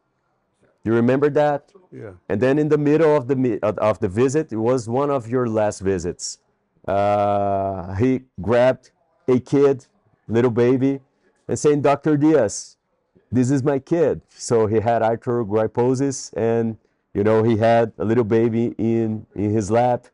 You 0.83 0.93
remember 0.93 1.29
that? 1.31 1.71
Yeah. 1.91 2.11
And 2.29 2.39
then 2.41 2.59
in 2.59 2.69
the 2.69 2.77
middle 2.77 3.15
of 3.15 3.27
the 3.27 3.59
of 3.63 3.99
the 3.99 4.07
visit, 4.07 4.51
it 4.51 4.57
was 4.57 4.87
one 4.87 5.09
of 5.09 5.27
your 5.27 5.47
last 5.47 5.79
visits. 5.79 6.39
Uh, 6.87 7.93
he 7.95 8.21
grabbed 8.41 8.91
a 9.27 9.39
kid, 9.39 9.85
little 10.27 10.51
baby, 10.51 11.01
and 11.47 11.59
saying, 11.59 11.81
"Dr. 11.81 12.17
Dias, 12.17 12.77
this 13.31 13.51
is 13.51 13.63
my 13.63 13.79
kid." 13.79 14.21
So 14.29 14.67
he 14.67 14.79
had 14.79 15.01
arthrogryposis, 15.01 16.33
and 16.37 16.77
you 17.13 17.23
know 17.23 17.43
he 17.43 17.57
had 17.57 17.91
a 17.97 18.05
little 18.05 18.23
baby 18.23 18.73
in 18.77 19.25
in 19.35 19.51
his 19.51 19.69
lap, 19.69 20.07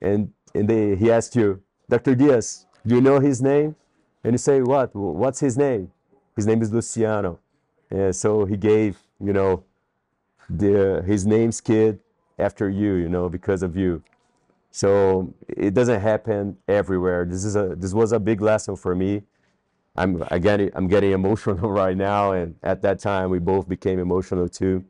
and 0.00 0.32
and 0.54 0.68
they, 0.68 0.96
he 0.96 1.10
asked 1.10 1.36
you, 1.36 1.62
"Dr. 1.88 2.14
Dias, 2.14 2.66
do 2.86 2.94
you 2.94 3.00
know 3.00 3.20
his 3.20 3.42
name?" 3.42 3.76
And 4.24 4.32
you 4.32 4.38
say, 4.38 4.62
"What? 4.62 4.94
What's 4.94 5.40
his 5.40 5.56
name?" 5.58 5.92
His 6.36 6.46
name 6.46 6.62
is 6.62 6.72
Luciano. 6.72 7.40
And 7.90 8.14
so 8.14 8.44
he 8.44 8.56
gave, 8.56 8.96
you 9.18 9.32
know, 9.32 9.64
the 10.48 11.02
his 11.04 11.26
name's 11.26 11.60
kid 11.60 11.98
after 12.38 12.70
you, 12.70 12.94
you 12.94 13.08
know, 13.08 13.28
because 13.28 13.64
of 13.64 13.76
you. 13.76 14.04
So 14.70 15.34
it 15.48 15.74
doesn't 15.74 16.00
happen 16.00 16.58
everywhere. 16.68 17.24
This 17.24 17.44
is 17.44 17.56
a 17.56 17.74
this 17.76 17.94
was 17.94 18.12
a 18.12 18.20
big 18.20 18.40
lesson 18.40 18.76
for 18.76 18.94
me. 18.94 19.22
I'm 19.96 20.22
it, 20.30 20.72
I'm 20.74 20.88
getting 20.88 21.12
emotional 21.12 21.70
right 21.82 21.96
now, 21.96 22.32
and 22.32 22.54
at 22.62 22.82
that 22.82 23.00
time 23.00 23.30
we 23.30 23.38
both 23.38 23.68
became 23.68 23.98
emotional 23.98 24.48
too. 24.48 24.84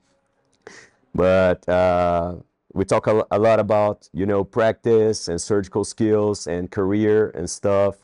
But 1.14 1.66
uh, 1.68 2.36
we 2.74 2.84
talk 2.84 3.06
a, 3.06 3.24
a 3.30 3.38
lot 3.38 3.60
about 3.60 4.08
you 4.12 4.26
know 4.26 4.44
practice 4.44 5.28
and 5.28 5.40
surgical 5.40 5.84
skills 5.84 6.46
and 6.46 6.70
career 6.70 7.30
and 7.30 7.48
stuff, 7.48 7.96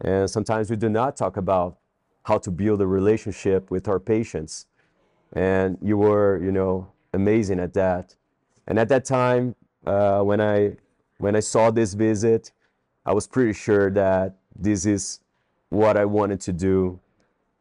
and 0.00 0.30
sometimes 0.30 0.70
we 0.70 0.76
do 0.76 0.88
not 0.88 1.16
talk 1.16 1.36
about 1.36 1.78
how 2.24 2.38
to 2.38 2.50
build 2.50 2.80
a 2.80 2.86
relationship 2.86 3.70
with 3.70 3.88
our 3.88 4.00
patients 4.00 4.66
and 5.32 5.78
you 5.82 5.96
were 5.96 6.42
you 6.42 6.52
know 6.52 6.88
amazing 7.12 7.60
at 7.60 7.74
that 7.74 8.14
and 8.66 8.78
at 8.78 8.88
that 8.88 9.04
time 9.04 9.54
uh, 9.86 10.20
when 10.20 10.40
i 10.40 10.72
when 11.18 11.36
i 11.36 11.40
saw 11.40 11.70
this 11.70 11.94
visit 11.94 12.52
i 13.04 13.12
was 13.12 13.26
pretty 13.26 13.52
sure 13.52 13.90
that 13.90 14.36
this 14.58 14.86
is 14.86 15.20
what 15.70 15.96
i 15.96 16.04
wanted 16.04 16.40
to 16.40 16.52
do 16.52 16.98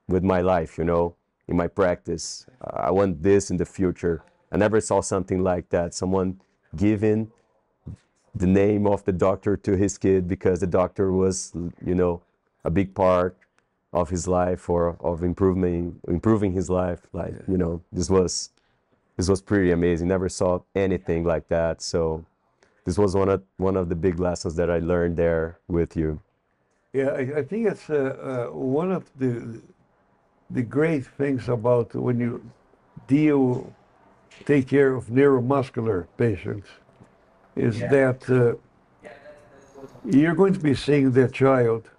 with 0.08 0.24
my 0.24 0.42
life 0.42 0.78
you 0.78 0.84
know 0.84 1.16
in 1.48 1.58
my 1.58 1.68
practice. 1.68 2.46
I 2.62 2.92
want 2.92 3.22
this 3.22 3.52
in 3.52 3.58
the 3.58 3.66
future. 3.66 4.24
I 4.52 4.58
never 4.58 4.82
saw 4.82 5.02
something 5.02 5.44
like 5.44 5.70
that 5.70 5.94
someone 5.94 6.40
giving 6.76 7.32
the 8.34 8.48
name 8.48 8.86
of 8.86 9.04
the 9.06 9.12
doctor 9.12 9.56
to 9.56 9.78
his 9.78 9.98
kid 9.98 10.28
because 10.28 10.60
the 10.60 10.68
doctor 10.68 11.12
was 11.12 11.54
you 11.86 11.96
know 11.96 12.22
a 12.64 12.70
big 12.70 12.94
part 12.94 13.38
of 13.94 14.10
his 14.10 14.28
life 14.28 14.70
or 14.70 14.98
of 15.00 15.24
improving 15.24 16.00
improving 16.08 16.54
his 16.54 16.70
life. 16.70 17.02
Like 17.14 17.34
you 17.48 17.58
know 17.58 17.82
this 17.92 18.10
was 18.10 18.50
this 19.18 19.30
was 19.30 19.42
pretty 19.42 19.72
amazing. 19.72 20.08
Never 20.08 20.30
saw 20.30 20.60
anything 20.76 21.24
like 21.24 21.48
that. 21.50 21.82
So 21.82 22.26
this 22.86 22.98
was 22.98 23.16
one 23.16 23.30
of 23.30 23.44
one 23.58 23.76
of 23.76 23.90
the 23.90 23.96
big 23.96 24.20
lessons 24.20 24.56
that 24.56 24.70
i 24.70 24.80
learned 24.80 25.18
there 25.18 25.60
with 25.68 25.96
you 25.98 26.20
Yeah, 26.96 27.10
I, 27.10 27.40
I 27.40 27.44
think 27.44 27.68
it's 27.68 27.90
uh, 27.90 28.48
uh, 28.50 28.58
one 28.58 28.90
of 28.90 29.04
the 29.20 29.62
the 30.50 30.62
great 30.62 31.06
things 31.06 31.50
about 31.50 31.94
when 31.94 32.20
you 32.22 32.42
deal, 33.08 33.74
take 34.46 34.70
care 34.70 34.96
of 34.96 35.08
neuromuscular 35.08 36.08
patients, 36.18 36.70
is 37.58 37.80
that 37.80 38.30
uh, 38.30 38.56
you're 40.06 40.36
going 40.36 40.54
to 40.54 40.60
be 40.60 40.74
seeing 40.74 41.12
that 41.12 41.34
child 41.34 41.90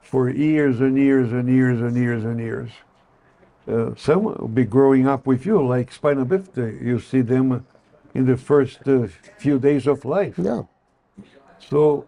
for 0.00 0.30
years 0.30 0.80
and 0.80 0.96
years 0.96 1.30
and 1.30 1.46
years 1.46 1.82
and 1.82 1.94
years 1.94 2.24
and 2.24 2.40
years. 2.40 2.70
Uh, 3.68 3.94
some 3.94 4.22
will 4.24 4.48
be 4.48 4.64
growing 4.64 5.06
up 5.06 5.26
with 5.26 5.44
you, 5.44 5.66
like 5.66 5.92
spina 5.92 6.24
bifida. 6.24 6.82
You 6.82 6.98
see 6.98 7.20
them 7.20 7.66
in 8.14 8.26
the 8.26 8.36
first 8.36 8.86
uh, 8.88 9.06
few 9.38 9.58
days 9.58 9.86
of 9.86 10.04
life. 10.04 10.38
yeah 10.38 10.62
So 11.70 12.06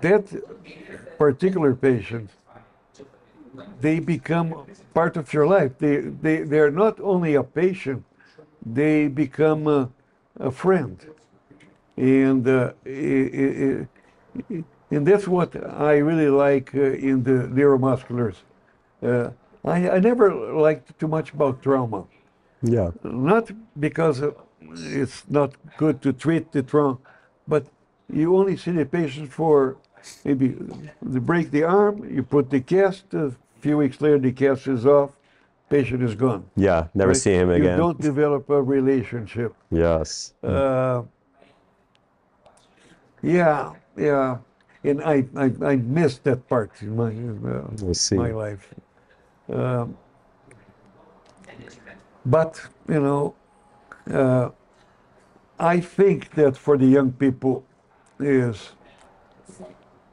that 0.00 0.24
particular 1.18 1.74
patient, 1.74 2.30
they 3.80 3.98
become 4.00 4.54
part 4.94 5.16
of 5.16 5.32
your 5.32 5.46
life. 5.46 5.72
They, 5.78 5.96
they, 6.00 6.42
they're 6.42 6.70
not 6.70 7.00
only 7.00 7.34
a 7.34 7.42
patient, 7.42 8.04
they 8.64 9.08
become 9.08 9.66
a, 9.66 9.90
a 10.40 10.50
friend. 10.50 10.98
And, 11.96 12.46
uh, 12.48 12.72
i- 12.86 12.90
i- 12.90 13.88
i- 14.52 14.64
and 14.90 15.06
that's 15.06 15.28
what 15.28 15.54
I 15.56 15.98
really 15.98 16.30
like 16.30 16.74
uh, 16.74 16.80
in 17.08 17.22
the 17.22 17.48
neuromusculars. 17.58 18.36
Uh, 19.02 19.30
I, 19.64 19.90
I 19.90 19.98
never 19.98 20.34
liked 20.54 20.98
too 20.98 21.08
much 21.08 21.32
about 21.32 21.62
trauma 21.62 22.04
yeah 22.62 22.90
not 23.02 23.50
because 23.78 24.22
it's 24.72 25.28
not 25.28 25.54
good 25.76 26.02
to 26.02 26.12
treat 26.12 26.52
the 26.52 26.62
trauma, 26.62 26.98
but 27.46 27.66
you 28.12 28.36
only 28.36 28.56
see 28.56 28.72
the 28.72 28.84
patient 28.84 29.32
for 29.32 29.76
maybe 30.24 30.56
they 31.02 31.18
break 31.18 31.50
the 31.50 31.64
arm, 31.64 32.08
you 32.08 32.22
put 32.22 32.50
the 32.50 32.60
cast, 32.60 33.12
a 33.14 33.32
few 33.60 33.76
weeks 33.76 34.00
later 34.00 34.18
the 34.18 34.32
cast 34.32 34.66
is 34.66 34.86
off, 34.86 35.10
patient 35.68 36.02
is 36.02 36.14
gone. 36.14 36.44
yeah 36.56 36.88
never 36.94 37.10
right? 37.10 37.16
see 37.16 37.32
him 37.32 37.50
again. 37.50 37.72
You 37.72 37.76
don't 37.76 38.00
develop 38.00 38.48
a 38.50 38.62
relationship. 38.62 39.54
yes 39.70 40.34
Uh, 40.42 41.02
yeah, 43.20 43.74
yeah, 43.96 44.38
and 44.84 45.02
I, 45.02 45.24
I, 45.36 45.52
I 45.62 45.76
missed 45.76 46.22
that 46.24 46.48
part 46.48 46.70
in 46.80 46.94
my, 46.94 47.10
uh, 47.50 48.16
my 48.16 48.30
life. 48.30 48.72
Um, 49.52 49.96
but, 52.24 52.60
you 52.88 53.00
know, 53.00 53.34
uh, 54.12 54.50
I 55.58 55.80
think 55.80 56.34
that 56.34 56.56
for 56.56 56.78
the 56.78 56.86
young 56.86 57.12
people 57.12 57.64
is 58.20 58.72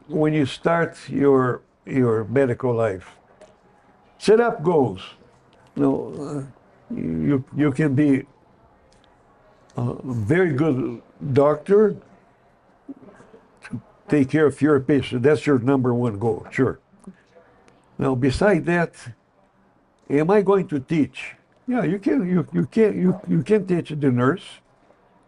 when 0.07 0.33
you 0.33 0.45
start 0.45 0.97
your, 1.09 1.61
your 1.85 2.23
medical 2.25 2.73
life, 2.73 3.07
set 4.17 4.39
up 4.39 4.63
goals. 4.63 5.01
You 5.75 5.81
know, 5.83 6.47
uh, 6.91 6.95
you, 6.95 7.43
you 7.55 7.71
can 7.71 7.95
be 7.95 8.25
a 9.77 9.95
very 10.03 10.53
good 10.53 11.01
doctor 11.33 11.95
to 13.63 13.81
take 14.07 14.29
care 14.29 14.45
of 14.45 14.61
your 14.61 14.79
patient. 14.79 15.23
That's 15.23 15.45
your 15.45 15.59
number 15.59 15.93
one 15.93 16.17
goal, 16.17 16.47
sure. 16.51 16.79
Now, 17.97 18.15
beside 18.15 18.65
that, 18.65 18.93
am 20.09 20.29
I 20.29 20.41
going 20.41 20.67
to 20.67 20.79
teach? 20.79 21.35
Yeah, 21.67 21.83
you 21.83 21.99
can. 21.99 22.27
You, 22.27 22.47
you 22.53 22.65
can. 22.65 23.01
You, 23.01 23.19
you 23.27 23.43
can 23.43 23.65
teach 23.65 23.89
the 23.89 24.11
nurse. 24.11 24.43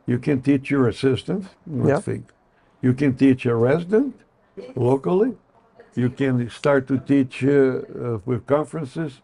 You 0.06 0.20
can 0.20 0.42
teach 0.42 0.70
your 0.70 0.88
assistant. 0.88 1.48
Yeah. 1.66 2.00
think 2.00 2.32
you 2.82 2.94
can 2.94 3.16
teach 3.16 3.46
a 3.46 3.56
resident 3.56 4.16
locally. 4.76 5.36
You 5.96 6.10
can 6.10 6.50
start 6.50 6.88
to 6.88 7.00
teach 7.00 7.44
uh, 7.44 7.50
uh, 7.50 8.20
with 8.26 8.46
conferences. 8.46 9.22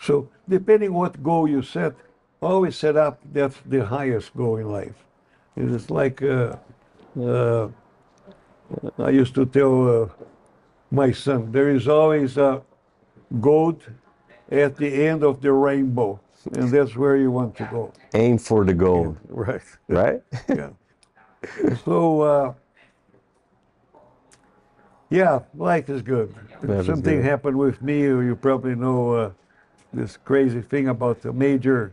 So 0.00 0.28
depending 0.48 0.92
what 0.92 1.22
goal 1.22 1.48
you 1.48 1.62
set, 1.62 1.94
always 2.40 2.76
set 2.76 2.96
up 2.96 3.20
that's 3.32 3.56
the 3.66 3.84
highest 3.84 4.36
goal 4.36 4.56
in 4.56 4.70
life. 4.70 4.94
It 5.56 5.70
is 5.70 5.90
like 5.90 6.22
uh, 6.22 6.56
uh, 7.20 7.68
I 8.98 9.10
used 9.10 9.34
to 9.34 9.46
tell 9.46 10.02
uh, 10.02 10.08
my 10.90 11.10
son, 11.12 11.50
there 11.52 11.70
is 11.70 11.88
always 11.88 12.36
a 12.36 12.62
gold 13.40 13.82
at 14.50 14.76
the 14.76 15.06
end 15.06 15.24
of 15.24 15.40
the 15.40 15.52
rainbow, 15.52 16.20
and 16.52 16.68
that's 16.70 16.94
where 16.96 17.16
you 17.16 17.30
want 17.30 17.56
to 17.56 17.64
go. 17.70 17.92
Aim 18.14 18.38
for 18.38 18.64
the 18.64 18.74
goal, 18.74 19.16
Right. 19.28 19.62
right? 19.88 20.20
Yeah. 20.48 20.70
So, 21.84 22.22
uh, 22.22 22.52
yeah, 25.10 25.40
life 25.54 25.88
is 25.88 26.02
good. 26.02 26.34
Life 26.62 26.80
is 26.80 26.86
Something 26.86 27.16
good. 27.16 27.24
happened 27.24 27.58
with 27.58 27.82
me. 27.82 28.00
You 28.02 28.36
probably 28.40 28.74
know 28.74 29.12
uh, 29.12 29.30
this 29.92 30.16
crazy 30.16 30.60
thing 30.62 30.88
about 30.88 31.20
the 31.20 31.32
major 31.32 31.92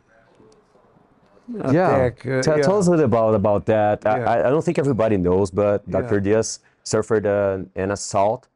Yeah. 1.53 1.69
attack. 1.69 2.25
uh, 2.25 2.41
Tell, 2.41 2.57
yeah. 2.57 2.63
tell 2.63 2.77
us 2.79 2.87
a 2.87 2.91
little 2.91 3.05
about 3.05 3.35
about 3.35 3.65
that. 3.65 4.05
I, 4.05 4.17
Yeah. 4.19 4.29
I, 4.31 4.47
I 4.47 4.49
don't 4.49 4.63
think 4.63 4.79
everybody 4.79 5.17
knows, 5.17 5.51
but 5.51 5.83
Yeah. 5.85 6.01
Dr. 6.01 6.19
Dias 6.21 6.59
suffered 6.83 7.25
an, 7.25 7.69
an 7.75 7.91
assault 7.91 8.47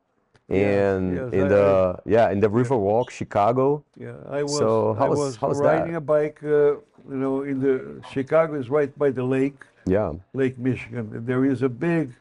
in 0.49 1.15
yes, 1.15 1.33
in 1.33 1.43
I- 1.45 1.47
the 1.47 1.99
yeah 2.05 2.29
in 2.31 2.39
the 2.39 2.47
Riverwalk, 2.49 3.09
Chicago. 3.09 3.83
Yeah, 3.97 4.13
I 4.29 4.43
was. 4.43 4.57
So 4.57 4.93
how 4.93 5.05
I 5.05 5.09
was- 5.09 5.19
was 5.19 5.35
how 5.37 5.47
was 5.49 5.59
that? 5.59 5.65
riding 5.79 5.95
a 5.95 6.01
bike. 6.01 6.39
Uh, 6.43 6.75
you 7.09 7.17
know, 7.23 7.41
in 7.43 7.59
the 7.59 8.01
Chicago 8.11 8.55
is 8.55 8.69
right 8.69 8.91
by 8.97 9.09
the 9.11 9.23
lake, 9.23 9.63
Yeah, 9.85 10.13
Lake 10.33 10.57
Michigan. 10.57 11.09
There 11.25 11.45
is 11.45 11.61
a 11.61 11.69
big, 11.69 12.13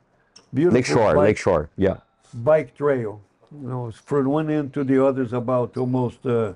beautiful 0.52 0.74
Lake 0.74 0.86
shore. 0.86 1.14
bike, 1.14 1.28
Lakeshore. 1.28 1.70
Yeah, 1.76 1.96
bike 2.34 2.74
trail. 2.74 3.20
You 3.62 3.68
know, 3.68 3.90
from 3.92 4.26
one 4.28 4.50
end 4.50 4.72
to 4.74 4.84
the 4.84 4.98
other 5.06 5.22
is 5.22 5.32
about 5.32 5.76
almost 5.76 6.24
uh, 6.26 6.52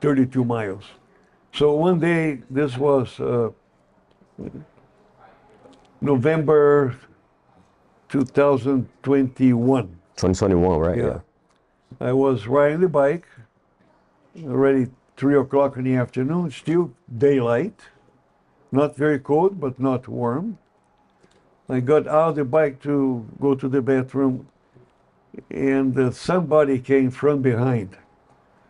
32 0.00 0.44
miles. 0.44 0.84
So 1.52 1.74
one 1.74 1.98
day, 1.98 2.40
this 2.48 2.78
was 2.78 3.18
uh, 3.20 3.50
November 6.00 6.94
2021. 8.08 9.98
2021, 10.16 10.78
right? 10.78 10.98
Yeah. 10.98 11.20
I 12.00 12.12
was 12.12 12.46
riding 12.46 12.80
the 12.80 12.88
bike, 12.88 13.26
already 14.44 14.88
three 15.16 15.36
o'clock 15.36 15.76
in 15.76 15.84
the 15.84 15.94
afternoon, 15.94 16.50
still 16.50 16.92
daylight, 17.18 17.78
not 18.70 18.96
very 18.96 19.18
cold, 19.18 19.60
but 19.60 19.78
not 19.78 20.08
warm. 20.08 20.58
I 21.68 21.80
got 21.80 22.06
out 22.06 22.30
of 22.30 22.36
the 22.36 22.44
bike 22.44 22.82
to 22.82 23.26
go 23.40 23.54
to 23.54 23.68
the 23.68 23.82
bathroom, 23.82 24.48
and 25.50 25.98
uh, 25.98 26.10
somebody 26.10 26.78
came 26.78 27.10
from 27.10 27.40
behind, 27.40 27.96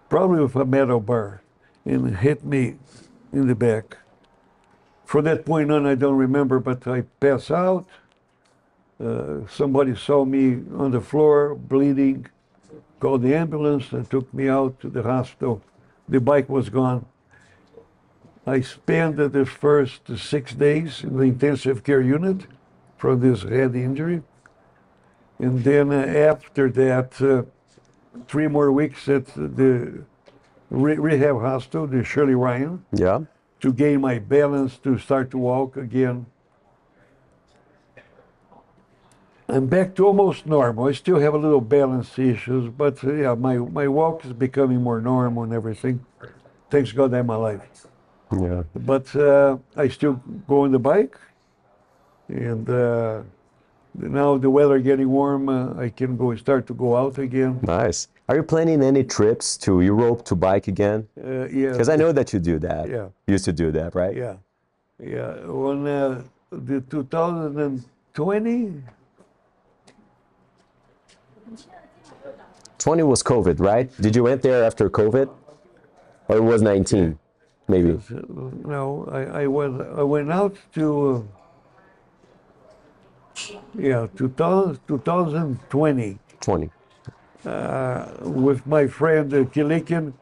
probably 0.09 0.43
with 0.43 0.55
a 0.57 0.65
metal 0.65 1.01
bar, 1.01 1.43
and 1.85 2.17
hit 2.19 2.45
me 2.45 2.77
in 3.33 3.47
the 3.47 3.55
back. 3.55 3.99
From 5.05 5.25
that 5.25 5.45
point 5.45 5.71
on, 5.71 5.87
I 5.87 5.95
don't 5.95 6.17
remember, 6.17 6.59
but 6.61 6.87
I 6.87 7.03
pass 7.21 7.51
out. 7.51 7.87
Uh, 9.03 9.47
somebody 9.49 9.97
saw 9.97 10.25
me 10.25 10.61
on 10.79 10.93
the 10.93 11.01
floor 11.01 11.55
bleeding, 11.57 12.27
called 13.01 13.23
the 13.23 13.35
ambulance 13.35 13.91
and 13.93 14.09
took 14.09 14.33
me 14.33 14.49
out 14.49 14.79
to 14.81 14.89
the 14.89 15.03
hospital. 15.03 15.61
The 16.09 16.21
bike 16.21 16.49
was 16.49 16.69
gone. 16.69 17.05
I 18.47 18.61
spent 18.61 19.17
the 19.17 19.47
first 19.47 20.17
six 20.17 20.55
days 20.55 21.03
in 21.03 21.17
the 21.17 21.25
intensive 21.25 21.83
care 21.83 22.01
unit 22.01 22.47
for 22.97 23.17
this 23.17 23.43
head 23.43 23.75
injury. 23.75 24.23
And 25.39 25.65
then 25.65 25.93
uh, 25.93 25.97
after 25.97 26.71
that, 26.71 27.21
uh, 27.21 27.43
three 28.29 28.47
more 28.47 28.71
weeks 28.71 29.09
at 29.09 29.27
the 29.27 30.05
re- 30.71 30.97
rehab 30.97 31.41
hospital, 31.41 31.87
the 31.89 32.05
Shirley 32.05 32.35
Ryan, 32.35 32.85
yeah. 32.93 33.21
to 33.61 33.73
gain 33.73 34.01
my 34.01 34.19
balance, 34.21 34.79
to 34.79 34.99
start 34.99 35.31
to 35.33 35.39
walk 35.39 35.77
again. 35.77 36.27
I'm 39.49 39.67
back 39.67 39.95
to 39.97 40.07
almost 40.07 40.47
normal. 40.47 40.87
I 40.87 40.93
still 40.93 41.19
have 41.21 41.35
a 41.35 41.39
little 41.39 41.61
balance 41.61 42.19
issues, 42.19 42.71
but 42.71 43.03
uh, 43.05 43.13
yeah, 43.13 43.35
my, 43.35 43.57
my 43.57 43.89
walk 43.89 44.25
is 44.25 44.33
becoming 44.33 44.81
more 44.81 45.01
normal 45.01 45.43
and 45.43 45.53
everything. 45.53 46.05
Thanks 46.71 46.93
God 46.93 47.13
I'm 47.13 47.29
alive. 47.31 47.63
Yeah. 48.33 48.63
But 48.75 49.15
uh, 49.15 49.59
I 49.77 49.89
still 49.89 50.15
go 50.49 50.63
on 50.63 50.73
the 50.73 50.79
bike, 50.79 51.19
and 52.29 52.69
uh, 52.71 53.23
now 53.95 54.39
the 54.39 54.49
weather 54.49 54.79
getting 54.79 55.11
warm, 55.11 55.49
uh, 55.51 55.75
I 55.79 55.91
can 55.91 56.17
go 56.17 56.35
start 56.37 56.67
to 56.69 56.75
go 56.75 56.97
out 56.97 57.19
again. 57.19 57.59
Nice. 57.63 58.09
Are 58.29 58.37
you 58.37 58.43
planning 58.43 58.83
any 58.83 59.05
trips 59.05 59.59
to 59.59 59.83
Europe 59.83 60.25
to 60.27 60.35
bike 60.35 60.67
again? 60.69 61.07
Uh, 61.23 61.47
yeah, 61.49 61.73
Because 61.73 61.91
I 61.91 61.97
know 61.97 62.13
that 62.13 62.33
you 62.33 62.39
do 62.39 62.59
that. 62.61 62.89
Yeah. 62.89 63.09
You 63.27 63.33
used 63.33 63.45
to 63.45 63.53
do 63.53 63.71
that, 63.73 63.95
right? 63.95 64.17
Yeah, 64.17 64.37
yeah. 64.99 65.35
On 65.47 65.87
uh, 65.87 66.23
the 66.51 66.81
2020, 66.81 68.83
20 72.83 73.03
was 73.05 73.23
COVID, 73.23 73.61
right? 73.61 73.89
Did 74.01 74.17
you 74.17 74.25
went 74.25 74.43
there 74.43 74.65
after 74.65 74.91
COVID? 74.91 75.29
Or 76.29 76.37
it 76.37 76.43
was 76.43 76.63
19, 76.63 77.19
maybe? 77.69 78.01
no, 78.65 79.09
I, 79.11 79.43
I 79.43 79.47
went 79.47 79.81
I 79.97 80.03
went 80.03 80.31
out 80.33 80.57
to 80.75 81.27
uh, 83.37 83.59
yeah 83.79 84.07
2000, 84.17 84.79
2020 84.89 86.19
20. 86.41 86.71
uh, 87.47 88.07
with 88.23 88.67
my 88.67 88.87
friend 88.87 89.33
uh, 89.33 89.45
Kilikin. 89.45 90.13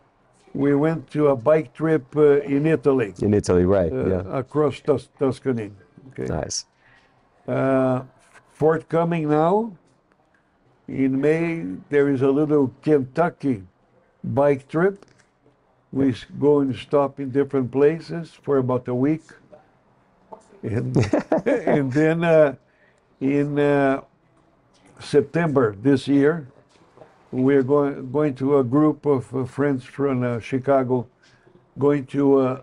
We 0.52 0.74
went 0.74 1.10
to 1.12 1.28
a 1.28 1.36
bike 1.36 1.72
trip 1.74 2.04
uh, 2.16 2.40
in 2.40 2.66
Italy, 2.66 3.14
In 3.22 3.32
Italy, 3.34 3.64
right? 3.64 3.92
uh, 3.92 4.06
yeah. 4.06 4.38
across 4.38 4.80
Tus- 4.80 5.08
Tuscany. 5.18 5.70
Okay. 6.08 6.24
Nice. 6.26 6.64
Uh, 7.46 8.02
forthcoming 8.52 9.28
now, 9.28 9.72
in 10.90 11.20
May, 11.20 11.64
there 11.88 12.08
is 12.08 12.20
a 12.22 12.30
little 12.30 12.74
Kentucky 12.82 13.62
bike 14.24 14.68
trip. 14.68 15.06
We 15.92 16.14
go 16.38 16.60
and 16.60 16.74
stop 16.74 17.20
in 17.20 17.30
different 17.30 17.70
places 17.70 18.32
for 18.42 18.58
about 18.58 18.88
a 18.88 18.94
week. 18.94 19.22
And, 20.62 20.96
and 21.46 21.92
then 21.92 22.24
uh, 22.24 22.56
in 23.20 23.58
uh, 23.58 24.02
September 24.98 25.76
this 25.80 26.08
year, 26.08 26.48
we're 27.30 27.62
going, 27.62 28.10
going 28.10 28.34
to 28.36 28.58
a 28.58 28.64
group 28.64 29.06
of 29.06 29.34
uh, 29.34 29.44
friends 29.44 29.84
from 29.84 30.24
uh, 30.24 30.40
Chicago, 30.40 31.06
going 31.78 32.04
to 32.06 32.60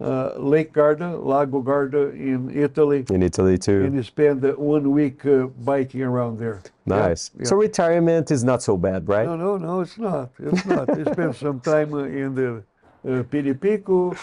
uh, 0.00 0.32
Lake 0.38 0.72
Garda, 0.72 1.16
Lago 1.16 1.60
Garda 1.60 2.08
in 2.10 2.50
Italy 2.56 3.04
In 3.10 3.22
Italy 3.22 3.58
too. 3.58 3.84
and 3.84 3.94
you 3.94 4.02
spend 4.02 4.44
uh, 4.44 4.52
one 4.52 4.90
week 4.90 5.26
uh, 5.26 5.46
biking 5.46 6.02
around 6.02 6.38
there. 6.38 6.60
Yeah, 6.86 6.96
Nice. 7.08 7.30
yeah. 7.38 7.44
So 7.44 7.56
retirement 7.56 8.30
is 8.30 8.42
not 8.42 8.62
so 8.62 8.76
bad, 8.76 9.08
right? 9.08 9.26
no, 9.26 9.36
no, 9.36 9.56
no, 9.58 9.80
it's 9.80 9.98
not. 9.98 10.30
It's 10.38 10.64
not. 10.64 10.88
you 10.96 11.04
spend 11.04 11.36
some 11.36 11.60
time 11.60 11.92
uh, 11.94 12.04
in 12.04 12.34
the 12.34 12.62
uh, 13.06 13.22
Piripico, 13.24 14.16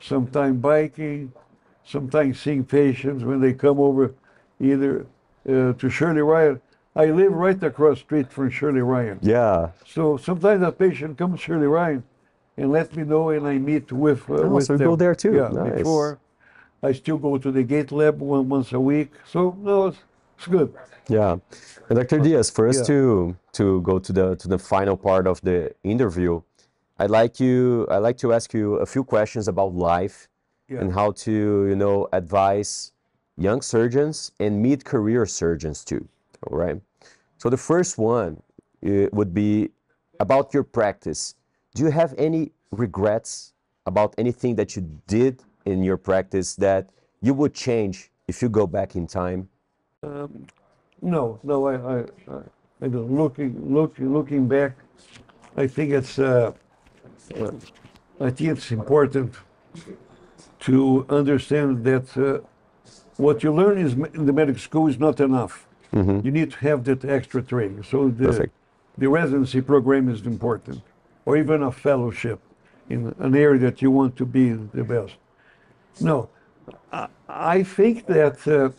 some 0.00 0.26
time 0.26 0.58
biking, 0.58 1.32
sometimes 1.84 2.40
seeing 2.40 2.64
patients 2.64 3.22
when 3.24 3.40
they 3.40 3.52
come 3.52 3.78
over 3.78 4.14
either 4.60 5.06
uh, 5.48 5.72
to 5.74 5.88
Shirley 5.88 6.22
Ryan. 6.22 6.60
I 6.94 7.06
live 7.06 7.32
right 7.32 7.60
across 7.62 7.98
the 7.98 8.04
street 8.04 8.30
from 8.32 8.50
Shirley 8.50 8.82
Ryan. 8.82 9.18
Yeah. 9.22 9.70
So 9.86 10.16
sometimes 10.16 10.62
a 10.62 10.72
patient 10.72 11.16
comes 11.16 11.40
to 11.40 11.44
Shirley 11.46 11.66
Ryan 11.66 12.02
and 12.56 12.70
let 12.72 12.94
me 12.96 13.02
know 13.04 13.30
and 13.30 13.46
I 13.46 13.58
meet 13.58 13.90
with, 13.92 14.28
uh, 14.30 14.34
Oh, 14.34 14.48
with 14.48 14.66
so 14.66 14.76
them. 14.76 14.88
go 14.88 14.96
there 14.96 15.14
too. 15.14 15.34
Yeah, 15.34 15.48
Nice. 15.48 15.78
before. 15.78 16.18
I 16.82 16.92
still 16.92 17.18
go 17.18 17.38
to 17.38 17.50
the 17.52 17.62
gait 17.62 17.92
lab 17.92 18.20
one, 18.20 18.48
once 18.48 18.72
a 18.72 18.80
week. 18.80 19.12
So 19.26 19.56
no, 19.60 19.86
it's, 19.88 19.98
it's 20.38 20.46
good. 20.48 20.74
Yeah. 21.08 21.36
And 21.88 21.98
Dr. 21.98 22.18
Dias, 22.20 22.50
for 22.50 22.68
us 22.68 22.78
Yeah. 22.78 22.84
to 22.92 23.36
to 23.52 23.80
go 23.82 23.98
to 23.98 24.12
the 24.12 24.36
to 24.36 24.48
the 24.48 24.58
final 24.58 24.96
part 24.96 25.26
of 25.26 25.40
the 25.42 25.72
interview, 25.84 26.40
I'd 26.98 27.10
like 27.10 27.38
you 27.40 27.86
I'd 27.90 27.98
like 28.08 28.18
to 28.18 28.32
ask 28.32 28.52
you 28.54 28.76
a 28.76 28.86
few 28.86 29.04
questions 29.04 29.48
about 29.48 29.74
life 29.74 30.28
Yeah. 30.68 30.80
and 30.80 30.92
how 30.92 31.12
to, 31.24 31.32
you 31.70 31.76
know, 31.76 32.08
advise 32.12 32.92
young 33.36 33.62
surgeons 33.62 34.32
and 34.40 34.60
mid-career 34.62 35.26
surgeons 35.26 35.84
too. 35.84 36.06
All 36.46 36.58
right. 36.58 36.80
So 37.38 37.48
the 37.50 37.56
first 37.56 37.98
one 37.98 38.42
uh, 38.86 39.08
would 39.12 39.32
be 39.34 39.70
about 40.20 40.52
your 40.54 40.64
practice. 40.64 41.34
Do 41.74 41.84
you 41.84 41.90
have 41.90 42.14
any 42.18 42.52
regrets 42.70 43.54
about 43.86 44.14
anything 44.18 44.56
that 44.56 44.76
you 44.76 44.82
did 45.06 45.42
in 45.64 45.82
your 45.82 45.96
practice 45.96 46.54
that 46.56 46.90
you 47.20 47.34
would 47.34 47.54
change 47.54 48.10
if 48.28 48.42
you 48.42 48.48
go 48.48 48.66
back 48.66 48.94
in 48.94 49.06
time? 49.06 49.48
No, 51.00 51.40
no, 51.42 51.66
I, 51.66 51.74
I, 51.74 51.98
I, 52.00 52.40
I 52.82 52.88
don't. 52.88 53.10
Looking, 53.10 53.74
looking, 53.74 54.12
looking 54.12 54.48
back, 54.48 54.76
I 55.56 55.66
think 55.66 55.92
it's, 55.92 56.18
uh, 56.18 56.52
uh, 57.36 57.50
I 58.20 58.30
think 58.30 58.50
it's 58.50 58.70
important 58.70 59.34
to 60.60 61.06
understand 61.08 61.84
that 61.84 62.16
uh, 62.16 62.40
what 63.16 63.42
you 63.42 63.52
learn 63.52 63.78
is 63.78 63.94
in 63.94 64.26
the 64.26 64.32
medical 64.32 64.60
school 64.60 64.88
is 64.88 64.98
not 64.98 65.20
enough. 65.20 65.66
You 65.94 66.30
need 66.30 66.52
to 66.52 66.58
have 66.58 66.84
that 66.84 67.04
extra 67.04 67.42
training. 67.42 67.82
So 67.82 68.08
the, 68.08 68.26
Perfect. 68.26 68.54
the 68.96 69.08
residency 69.08 69.60
program 69.60 70.08
is 70.08 70.24
important, 70.24 70.80
or 71.24 71.36
even 71.36 71.62
a 71.62 71.72
fellowship 71.72 72.40
in 72.88 73.14
an 73.18 73.34
area 73.34 73.60
that 73.60 73.80
you 73.80 73.90
want 73.90 74.16
to 74.16 74.26
be 74.26 74.52
the 74.52 74.84
best. 74.84 75.14
No, 76.00 76.28
I, 77.28 77.62
think 77.62 78.06
that. 78.06 78.46
Uh, 78.46 78.70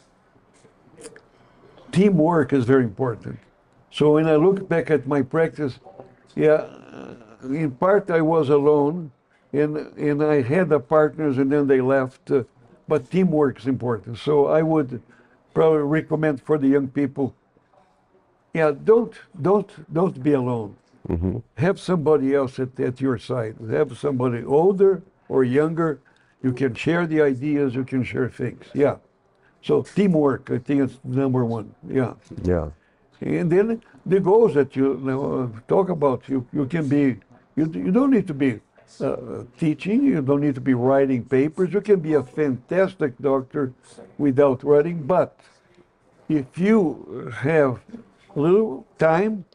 teamwork 1.94 2.52
is 2.52 2.66
very 2.66 2.84
important. 2.84 3.40
So 3.92 4.14
when 4.14 4.28
I 4.28 4.36
look 4.36 4.68
back 4.68 4.92
at 4.92 5.08
my 5.08 5.22
practice, 5.22 5.80
yeah, 6.36 6.66
uh, 6.92 7.16
in 7.44 7.72
part 7.72 8.10
I 8.10 8.22
was 8.22 8.50
alone, 8.50 9.12
and 9.54 9.78
and 9.98 10.22
I 10.24 10.42
had 10.42 10.70
the 10.70 10.80
partners, 10.80 11.38
and 11.38 11.50
then 11.52 11.68
they 11.68 11.80
left. 11.80 12.32
Uh, 12.32 12.44
but 12.88 13.10
teamwork 13.10 13.60
is 13.60 13.68
important. 13.68 14.18
So 14.18 14.48
I 14.48 14.62
would 14.62 15.02
probably 15.54 15.84
recommend 15.84 16.42
for 16.42 16.58
the 16.58 16.68
young 16.68 16.88
people, 16.88 17.34
yeah, 18.54 18.72
don't 18.84 19.14
don't 19.40 19.70
don't 19.94 20.22
be 20.22 20.34
alone. 20.34 20.76
Have 21.58 21.80
somebody 21.80 22.34
else 22.34 22.60
at, 22.60 22.80
at 22.80 23.02
your 23.02 23.18
side. 23.18 23.56
Have 23.70 23.98
somebody 23.98 24.44
older 24.44 25.02
or 25.28 25.44
younger. 25.44 26.00
You 26.42 26.54
can 26.54 26.74
share 26.76 27.08
the 27.08 27.22
ideas. 27.22 27.76
You 27.76 27.84
can 27.84 28.04
share 28.04 28.30
things. 28.30 28.66
Yeah. 28.74 28.98
So 29.62 29.82
teamwork, 29.82 30.52
I 30.52 30.58
think 30.58 30.82
it's 30.82 31.00
number 31.04 31.46
one. 31.46 31.74
Yeah. 31.88 32.14
Yeah. 32.44 32.70
And 33.22 33.50
then 33.50 33.82
the 34.06 34.20
goals 34.20 34.54
that 34.56 34.76
you, 34.76 34.94
you 34.94 35.00
know, 35.00 35.52
talk 35.68 35.90
about, 35.90 36.28
you, 36.28 36.46
you 36.52 36.66
can 36.66 36.90
be, 36.90 37.18
you, 37.56 37.72
you 37.74 37.92
don't 37.92 38.12
need 38.12 38.28
to 38.28 38.34
be 38.34 38.60
uh, 39.00 39.44
teaching, 39.58 40.04
you 40.04 40.22
don't 40.22 40.42
need 40.42 40.56
to 40.56 40.62
be 40.62 40.74
writing 40.74 41.24
papers. 41.24 41.72
You 41.74 41.80
can 41.80 42.02
be 42.02 42.14
a 42.16 42.24
fantastic 42.24 43.18
doctor 43.20 43.72
without 44.18 44.64
writing, 44.64 45.04
but 45.04 45.40
if 46.28 46.58
you 46.58 47.32
have 47.34 47.80
a 48.36 48.40
little 48.40 48.86
time, 48.98 49.46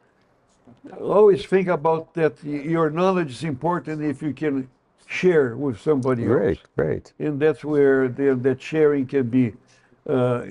always 0.93 1.44
think 1.47 1.69
about 1.69 2.15
that 2.15 2.43
your 2.44 2.90
knowledge 2.90 3.31
is 3.31 3.44
important 3.44 4.02
if 4.02 4.23
you 4.23 4.32
can 4.32 4.69
share 5.06 5.56
with 5.56 5.81
somebody 5.81 6.24
Great, 6.24 6.59
else. 6.59 6.66
great. 6.77 7.12
great. 7.16 7.27
And 7.28 7.40
that's 7.40 7.65
where 7.65 8.09
the, 8.09 8.35
that 8.43 8.60
sharing 8.60 9.06
can 9.06 9.28
be 9.28 9.55
uh, 10.09 10.44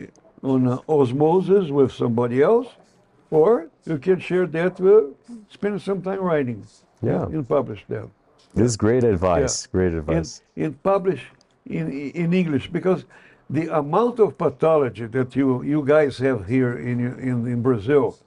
on 0.43 0.67
uh, 0.67 0.79
osmosis 0.89 1.69
with 1.69 1.91
somebody 1.91 2.41
else, 2.41 2.67
or 3.31 3.67
you 3.85 3.97
can 3.97 4.19
share 4.19 4.47
that 4.47 4.79
with 4.79 5.05
spend 5.49 5.81
some 5.81 6.01
time 6.01 6.19
writing. 6.19 6.65
Yeah. 7.01 7.25
And 7.25 7.47
publish 7.47 7.85
that. 7.89 8.07
This 8.55 8.71
is 8.71 8.77
great 8.77 9.03
advice. 9.03 9.67
Great 9.67 9.89
And, 9.91 9.99
advice. 9.99 10.41
and 10.55 10.81
publish 10.81 11.21
in, 11.67 11.91
in 11.91 12.33
English 12.33 12.69
because 12.71 13.05
the 13.49 13.67
amount 13.77 14.19
of 14.19 14.37
pathology 14.37 15.05
that 15.05 15.35
you, 15.35 15.61
you 15.61 15.83
guys 15.85 16.17
have 16.17 16.47
here 16.47 16.73
in, 16.77 16.99
in, 17.19 17.45
in 17.47 17.61
Brazil, 17.61 18.17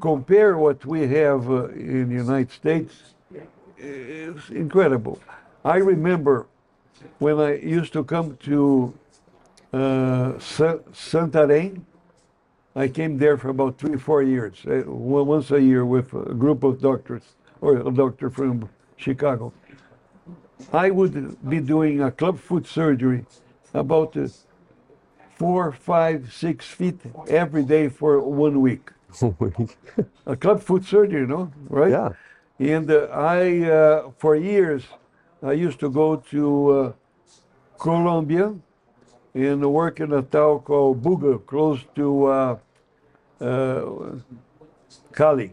compare 0.00 0.56
what 0.58 0.84
we 0.84 1.06
have 1.08 1.50
uh, 1.50 1.68
in 1.68 2.08
the 2.08 2.14
United 2.14 2.50
States, 2.50 3.14
is 3.78 4.50
incredible. 4.50 5.20
I 5.64 5.76
remember 5.76 6.46
when 7.18 7.38
I 7.40 7.56
used 7.56 7.92
to 7.92 8.04
come 8.04 8.36
to 8.44 8.94
uh, 9.72 10.38
Sa- 10.38 10.78
Santarém, 10.92 11.82
I 12.74 12.88
came 12.88 13.18
there 13.18 13.36
for 13.36 13.48
about 13.48 13.78
three, 13.78 13.96
four 13.96 14.22
years, 14.22 14.64
uh, 14.66 14.82
once 14.86 15.50
a 15.50 15.60
year 15.60 15.84
with 15.84 16.12
a 16.12 16.34
group 16.34 16.62
of 16.62 16.80
doctors, 16.80 17.22
or 17.60 17.78
a 17.78 17.90
doctor 17.90 18.30
from 18.30 18.68
Chicago. 18.96 19.52
I 20.72 20.90
would 20.90 21.36
be 21.48 21.60
doing 21.60 22.02
a 22.02 22.10
club 22.10 22.38
foot 22.38 22.66
surgery 22.66 23.24
about 23.74 24.16
uh, 24.16 24.28
four, 25.36 25.72
five, 25.72 26.32
six 26.32 26.66
feet 26.66 27.00
every 27.28 27.62
day 27.62 27.88
for 27.88 28.20
one 28.20 28.60
week. 28.60 28.90
A 30.26 30.36
club 30.36 30.62
foot 30.62 30.84
surgery, 30.84 31.20
you 31.20 31.26
know, 31.26 31.52
right? 31.68 31.90
yeah. 31.90 32.12
And 32.58 32.90
uh, 32.90 33.08
I, 33.12 33.62
uh, 33.62 34.10
for 34.18 34.34
years, 34.36 34.84
I 35.42 35.52
used 35.52 35.78
to 35.80 35.90
go 35.90 36.16
to 36.16 36.70
uh, 36.70 36.92
Colombia 37.78 38.54
and 39.34 39.72
work 39.72 40.00
in 40.00 40.12
a 40.12 40.22
town 40.22 40.60
called 40.60 41.02
Buga, 41.02 41.44
close 41.46 41.80
to 41.94 42.26
uh, 42.26 42.58
uh, 43.40 43.84
Cali. 45.12 45.52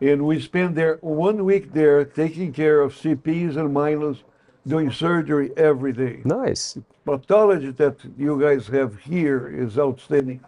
And 0.00 0.26
we 0.26 0.40
spent 0.40 0.74
there 0.74 0.98
one 1.00 1.44
week 1.44 1.72
there 1.72 2.04
taking 2.04 2.52
care 2.52 2.80
of 2.82 2.94
CPs 2.94 3.56
and 3.56 3.72
minors, 3.72 4.22
doing 4.66 4.92
surgery 4.92 5.50
every 5.56 5.92
day. 5.92 6.20
Nice. 6.24 6.78
Pathology 7.04 7.70
that 7.70 7.96
you 8.18 8.38
guys 8.38 8.66
have 8.68 8.98
here 9.00 9.48
is 9.48 9.78
outstanding. 9.78 10.40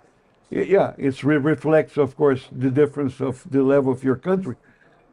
Yeah, 0.51 0.95
it 0.99 1.23
re- 1.23 1.37
reflects, 1.37 1.97
of 1.97 2.17
course, 2.17 2.49
the 2.51 2.71
difference 2.71 3.21
of 3.21 3.45
the 3.51 3.63
level 3.63 3.93
of 3.93 4.03
your 4.03 4.17
country. 4.17 4.57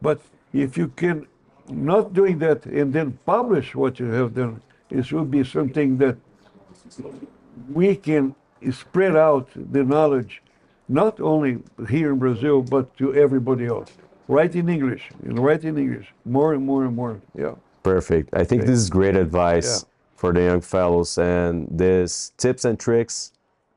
But 0.02 0.20
if 0.52 0.76
you 0.76 0.88
can 0.88 1.26
not 1.68 2.12
doing 2.12 2.38
that 2.40 2.66
and 2.66 2.92
then 2.92 3.18
publish 3.24 3.74
what 3.74 4.00
you 4.00 4.06
have 4.06 4.34
done, 4.34 4.62
it 4.90 5.04
should 5.06 5.30
be 5.30 5.44
something 5.44 5.98
that 5.98 6.16
we 7.72 7.94
can 7.94 8.34
spread 8.72 9.14
out 9.16 9.48
the 9.54 9.84
knowledge, 9.84 10.42
not 10.88 11.20
only 11.20 11.58
here 11.88 12.12
in 12.12 12.18
Brazil, 12.18 12.62
but 12.62 12.96
to 12.96 13.14
everybody 13.14 13.66
else. 13.66 13.90
Write 14.26 14.54
in 14.56 14.68
English, 14.68 15.10
and 15.24 15.38
write 15.38 15.64
in 15.64 15.78
English, 15.78 16.12
more 16.24 16.52
and 16.54 16.64
more 16.64 16.84
and 16.84 16.96
more. 16.96 17.20
Yeah. 17.34 17.54
Perfect. 17.82 18.30
I 18.34 18.44
think 18.44 18.62
this 18.62 18.78
is 18.78 18.90
great 18.90 19.16
advice 19.16 19.82
Yeah. 19.84 19.88
for 20.16 20.32
the 20.32 20.42
young 20.42 20.60
fellows 20.60 21.16
and 21.16 21.68
this 21.70 22.32
tips 22.36 22.64
and 22.64 22.78
tricks 22.78 23.32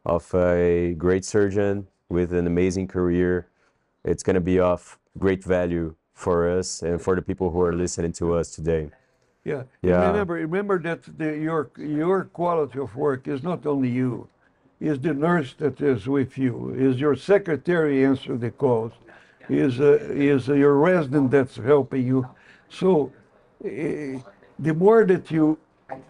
of 0.06 0.34
a 0.34 0.94
great 0.98 1.26
surgeon 1.26 1.88
with 2.10 2.34
an 2.34 2.48
amazing 2.48 2.88
career. 2.88 3.48
It's 4.03 4.23
going 4.23 4.36
to 4.36 4.41
be 4.41 4.60
of 4.60 4.98
great 5.18 5.44
value 5.44 5.95
for 6.14 6.49
us 6.49 6.82
and 6.82 7.02
for 7.02 7.15
the 7.15 7.22
people 7.22 7.52
who 7.52 7.61
are 7.61 7.73
listening 7.73 8.11
to 8.14 8.36
us 8.36 8.52
today. 8.52 8.90
Yeah. 9.44 9.64
Yeah. 9.82 10.07
Remember, 10.07 10.34
remember 10.36 10.80
that 10.80 11.02
the, 11.18 11.38
your 11.38 11.72
your 11.78 12.26
quality 12.26 12.80
of 12.80 12.95
work 12.95 13.28
is 13.28 13.41
not 13.41 13.65
only 13.65 13.90
you, 13.90 14.28
is 14.80 14.99
the 14.99 15.14
nurse 15.14 15.53
that 15.57 15.82
is 15.82 16.07
with 16.07 16.38
you, 16.38 16.73
is 16.78 16.99
your 16.99 17.15
secretary 17.15 18.06
answer 18.06 18.38
the 18.38 18.52
calls, 18.52 18.94
is 19.49 19.80
uh, 19.80 19.98
is 20.11 20.48
your 20.48 20.76
resident 20.76 21.32
that's 21.32 21.56
helping 21.56 22.06
you. 22.06 22.28
So, 22.69 23.11
eh, 23.65 24.19
the 24.60 24.73
more 24.73 25.06
that 25.06 25.32
you 25.32 25.57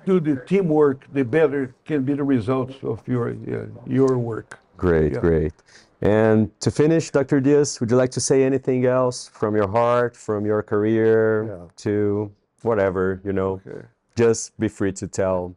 do 0.06 0.20
the 0.20 0.36
teamwork, 0.48 1.06
the 1.14 1.24
better 1.24 1.74
can 1.86 2.04
be 2.04 2.14
the 2.14 2.24
results 2.24 2.76
of 2.84 3.06
your 3.08 3.30
uh, 3.30 3.66
your 3.86 4.18
work. 4.18 4.60
Great, 4.78 5.14
Yeah. 5.14 5.20
great. 5.20 5.54
And 6.02 6.50
to 6.62 6.72
finish, 6.72 7.12
Dr. 7.12 7.40
Dias, 7.40 7.80
would 7.80 7.92
you 7.92 7.98
like 7.98 8.10
to 8.12 8.20
say 8.20 8.44
anything 8.44 8.86
else 8.86 9.28
from 9.28 9.56
your 9.56 9.68
heart, 9.68 10.16
from 10.18 10.46
your 10.46 10.64
career 10.64 11.46
Yeah. 11.48 11.68
to 11.86 12.32
whatever, 12.64 13.22
you 13.24 13.34
know? 13.34 13.62
Okay. 13.68 13.86
Just 14.16 14.58
be 14.60 14.68
free 14.68 14.92
to 14.94 15.08
tell, 15.08 15.56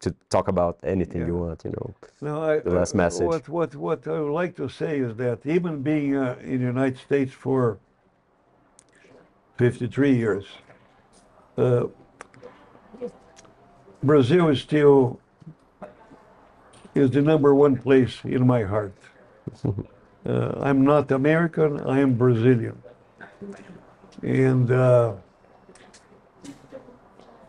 to 0.00 0.14
talk 0.30 0.48
about 0.48 0.78
anything 0.82 1.26
you 1.26 1.36
want, 1.36 1.62
you 1.64 1.70
know. 1.76 1.94
No, 2.22 2.42
I, 2.42 2.58
The 2.60 2.70
last 2.70 2.94
uh, 2.94 2.98
message. 3.04 3.26
What, 3.26 3.48
what, 3.48 3.76
what 3.76 4.08
I 4.08 4.18
would 4.20 4.32
like 4.32 4.56
to 4.56 4.68
say 4.68 4.98
is 4.98 5.14
that 5.16 5.44
even 5.44 5.82
being 5.82 6.16
uh, 6.16 6.36
in 6.42 6.58
the 6.60 6.66
United 6.66 6.98
States 6.98 7.32
for 7.32 7.78
53 9.58 10.14
years, 10.16 10.44
uh, 11.58 11.84
Brazil 14.02 14.48
is 14.48 14.60
still 14.60 15.20
is 16.94 17.10
the 17.10 17.22
number 17.22 17.54
one 17.54 17.76
place 17.76 18.18
in 18.24 18.46
my 18.46 18.62
heart. 18.62 18.94
Uh, 20.24 20.52
I'm 20.62 20.84
not 20.84 21.10
American. 21.10 21.80
I 21.80 21.98
am 21.98 22.14
Brazilian, 22.14 22.80
and 24.22 24.70
uh, 24.70 25.14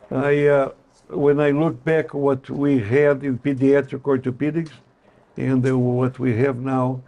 I 0.10 0.48
uh, 0.48 0.72
when 1.10 1.40
I 1.40 1.52
look 1.52 1.84
back 1.84 2.16
what 2.16 2.50
we 2.50 2.80
had 2.80 3.24
in 3.24 3.38
pediatric 3.38 4.02
orthopedics 4.02 4.72
and 5.38 5.64
uh, 5.68 5.78
what 5.78 6.18
we 6.18 6.36
have 6.38 6.58
now, 6.58 7.04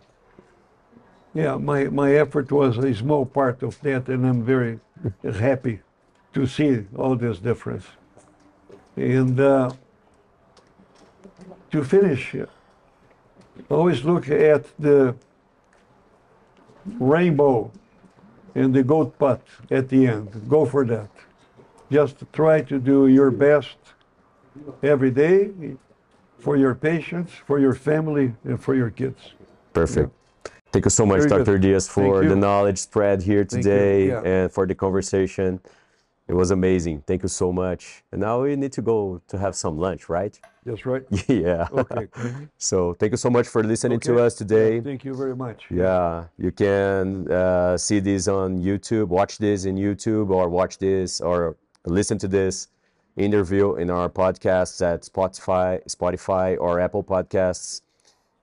yeah, 1.33 1.57
my, 1.57 1.85
my 1.85 2.15
effort 2.15 2.51
was 2.51 2.77
a 2.77 2.93
small 2.93 3.25
part 3.25 3.61
of 3.61 3.79
that, 3.81 4.07
and 4.07 4.25
I'm 4.25 4.43
very 4.43 4.79
happy 5.23 5.81
to 6.33 6.47
see 6.47 6.85
all 6.95 7.15
this 7.15 7.39
difference. 7.39 7.85
And 8.95 9.39
uh, 9.39 9.71
to 11.71 11.83
finish, 11.83 12.35
always 13.69 14.03
look 14.03 14.29
at 14.29 14.65
the 14.79 15.15
rainbow 16.99 17.71
and 18.53 18.73
the 18.73 18.83
goat 18.83 19.17
putt 19.19 19.41
at 19.69 19.89
the 19.89 20.07
end. 20.07 20.29
Go 20.47 20.65
for 20.65 20.85
that. 20.85 21.09
Just 21.91 22.23
try 22.31 22.61
to 22.61 22.79
do 22.79 23.07
your 23.07 23.31
best 23.31 23.77
every 24.81 25.11
day 25.11 25.51
for 26.39 26.55
your 26.55 26.75
patients, 26.75 27.31
for 27.45 27.59
your 27.59 27.73
family, 27.73 28.33
and 28.43 28.61
for 28.61 28.75
your 28.75 28.89
kids. 28.89 29.33
Perfect. 29.73 30.11
Thank 30.71 30.85
you 30.85 30.91
so 30.91 31.05
much, 31.05 31.19
Very 31.19 31.29
good. 31.29 31.45
Dr. 31.45 31.57
Dias, 31.57 31.87
for 31.87 32.25
the 32.25 32.35
knowledge 32.35 32.77
spread 32.77 33.21
here 33.21 33.45
today 33.45 34.07
Yeah. 34.07 34.21
and 34.21 34.51
for 34.51 34.65
the 34.65 34.75
conversation. 34.75 35.59
It 36.27 36.33
was 36.33 36.49
amazing. 36.49 37.03
Thank 37.05 37.21
you 37.21 37.29
so 37.29 37.51
much. 37.53 38.03
And 38.11 38.21
now 38.21 38.41
we 38.41 38.55
need 38.55 38.71
to 38.73 38.81
go 38.81 39.21
to 39.27 39.37
have 39.37 39.55
some 39.55 39.77
lunch, 39.77 40.09
right? 40.09 40.39
That's 40.65 40.83
right. 40.85 41.03
yeah. 41.27 41.67
Okay. 41.71 42.07
so 42.57 42.95
thank 42.95 43.11
you 43.11 43.17
so 43.17 43.29
much 43.29 43.47
for 43.47 43.63
listening 43.63 43.99
to 44.01 44.19
us 44.19 44.33
today. 44.33 44.81
Thank 44.81 45.05
you 45.05 45.13
very 45.13 45.35
much. 45.35 45.65
Yeah, 45.69 46.25
you 46.37 46.51
can 46.51 47.31
uh, 47.31 47.77
see 47.77 47.99
this 47.99 48.27
on 48.27 48.57
YouTube, 48.57 49.07
watch 49.09 49.37
this 49.37 49.65
in 49.65 49.75
YouTube, 49.75 50.31
or 50.31 50.49
watch 50.49 50.79
this 50.79 51.21
or 51.21 51.57
listen 51.85 52.17
to 52.17 52.27
this 52.27 52.69
interview 53.15 53.75
in 53.75 53.91
our 53.91 54.09
podcasts 54.09 54.81
at 54.81 55.03
Spotify, 55.03 55.83
Spotify 55.87 56.57
or 56.59 56.79
Apple 56.79 57.03
Podcasts. 57.03 57.81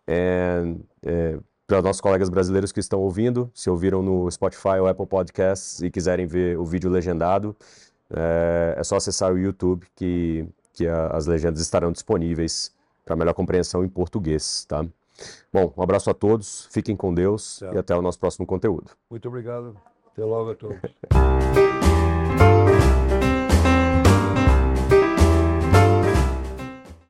And 0.07 0.87
uh, 1.05 1.39
para 1.73 1.79
os 1.79 1.85
nossos 1.85 2.01
colegas 2.03 2.29
brasileiros 2.29 2.71
que 2.71 2.81
estão 2.81 3.01
ouvindo, 3.01 3.51
se 3.55 3.71
ouviram 3.71 4.03
no 4.03 4.31
Spotify 4.31 4.79
ou 4.79 4.87
Apple 4.87 5.07
Podcasts 5.07 5.81
e 5.81 5.91
quiserem 5.91 6.27
ver 6.27 6.59
o 6.59 6.67
vídeo 6.67 6.91
legendado, 6.91 7.57
é, 8.11 8.75
é 8.77 8.85
só 8.85 8.97
acessar 8.97 9.33
o 9.33 9.39
YouTube 9.39 9.87
que, 9.97 10.47
que 10.75 10.87
a, 10.87 11.07
as 11.07 11.27
legendas 11.27 11.63
estarão 11.63 11.91
disponíveis 11.91 12.75
para 13.07 13.17
melhor 13.17 13.33
compreensão 13.33 13.83
em 13.83 13.89
português, 13.89 14.67
tá? 14.67 14.85
Bom, 15.51 15.73
um 15.75 15.83
abraço 15.83 16.11
a 16.11 16.15
todos, 16.15 16.69
fiquem 16.71 16.95
com 16.95 17.15
Deus 17.15 17.63
e 17.63 17.79
até 17.79 17.97
o 17.97 18.03
nosso 18.03 18.19
próximo 18.19 18.47
conteúdo. 18.47 18.91
Muito 19.11 19.27
obrigado. 19.29 19.75
Até 20.13 20.25
logo 20.27 20.51
a 20.51 20.55
todos. 20.55 21.72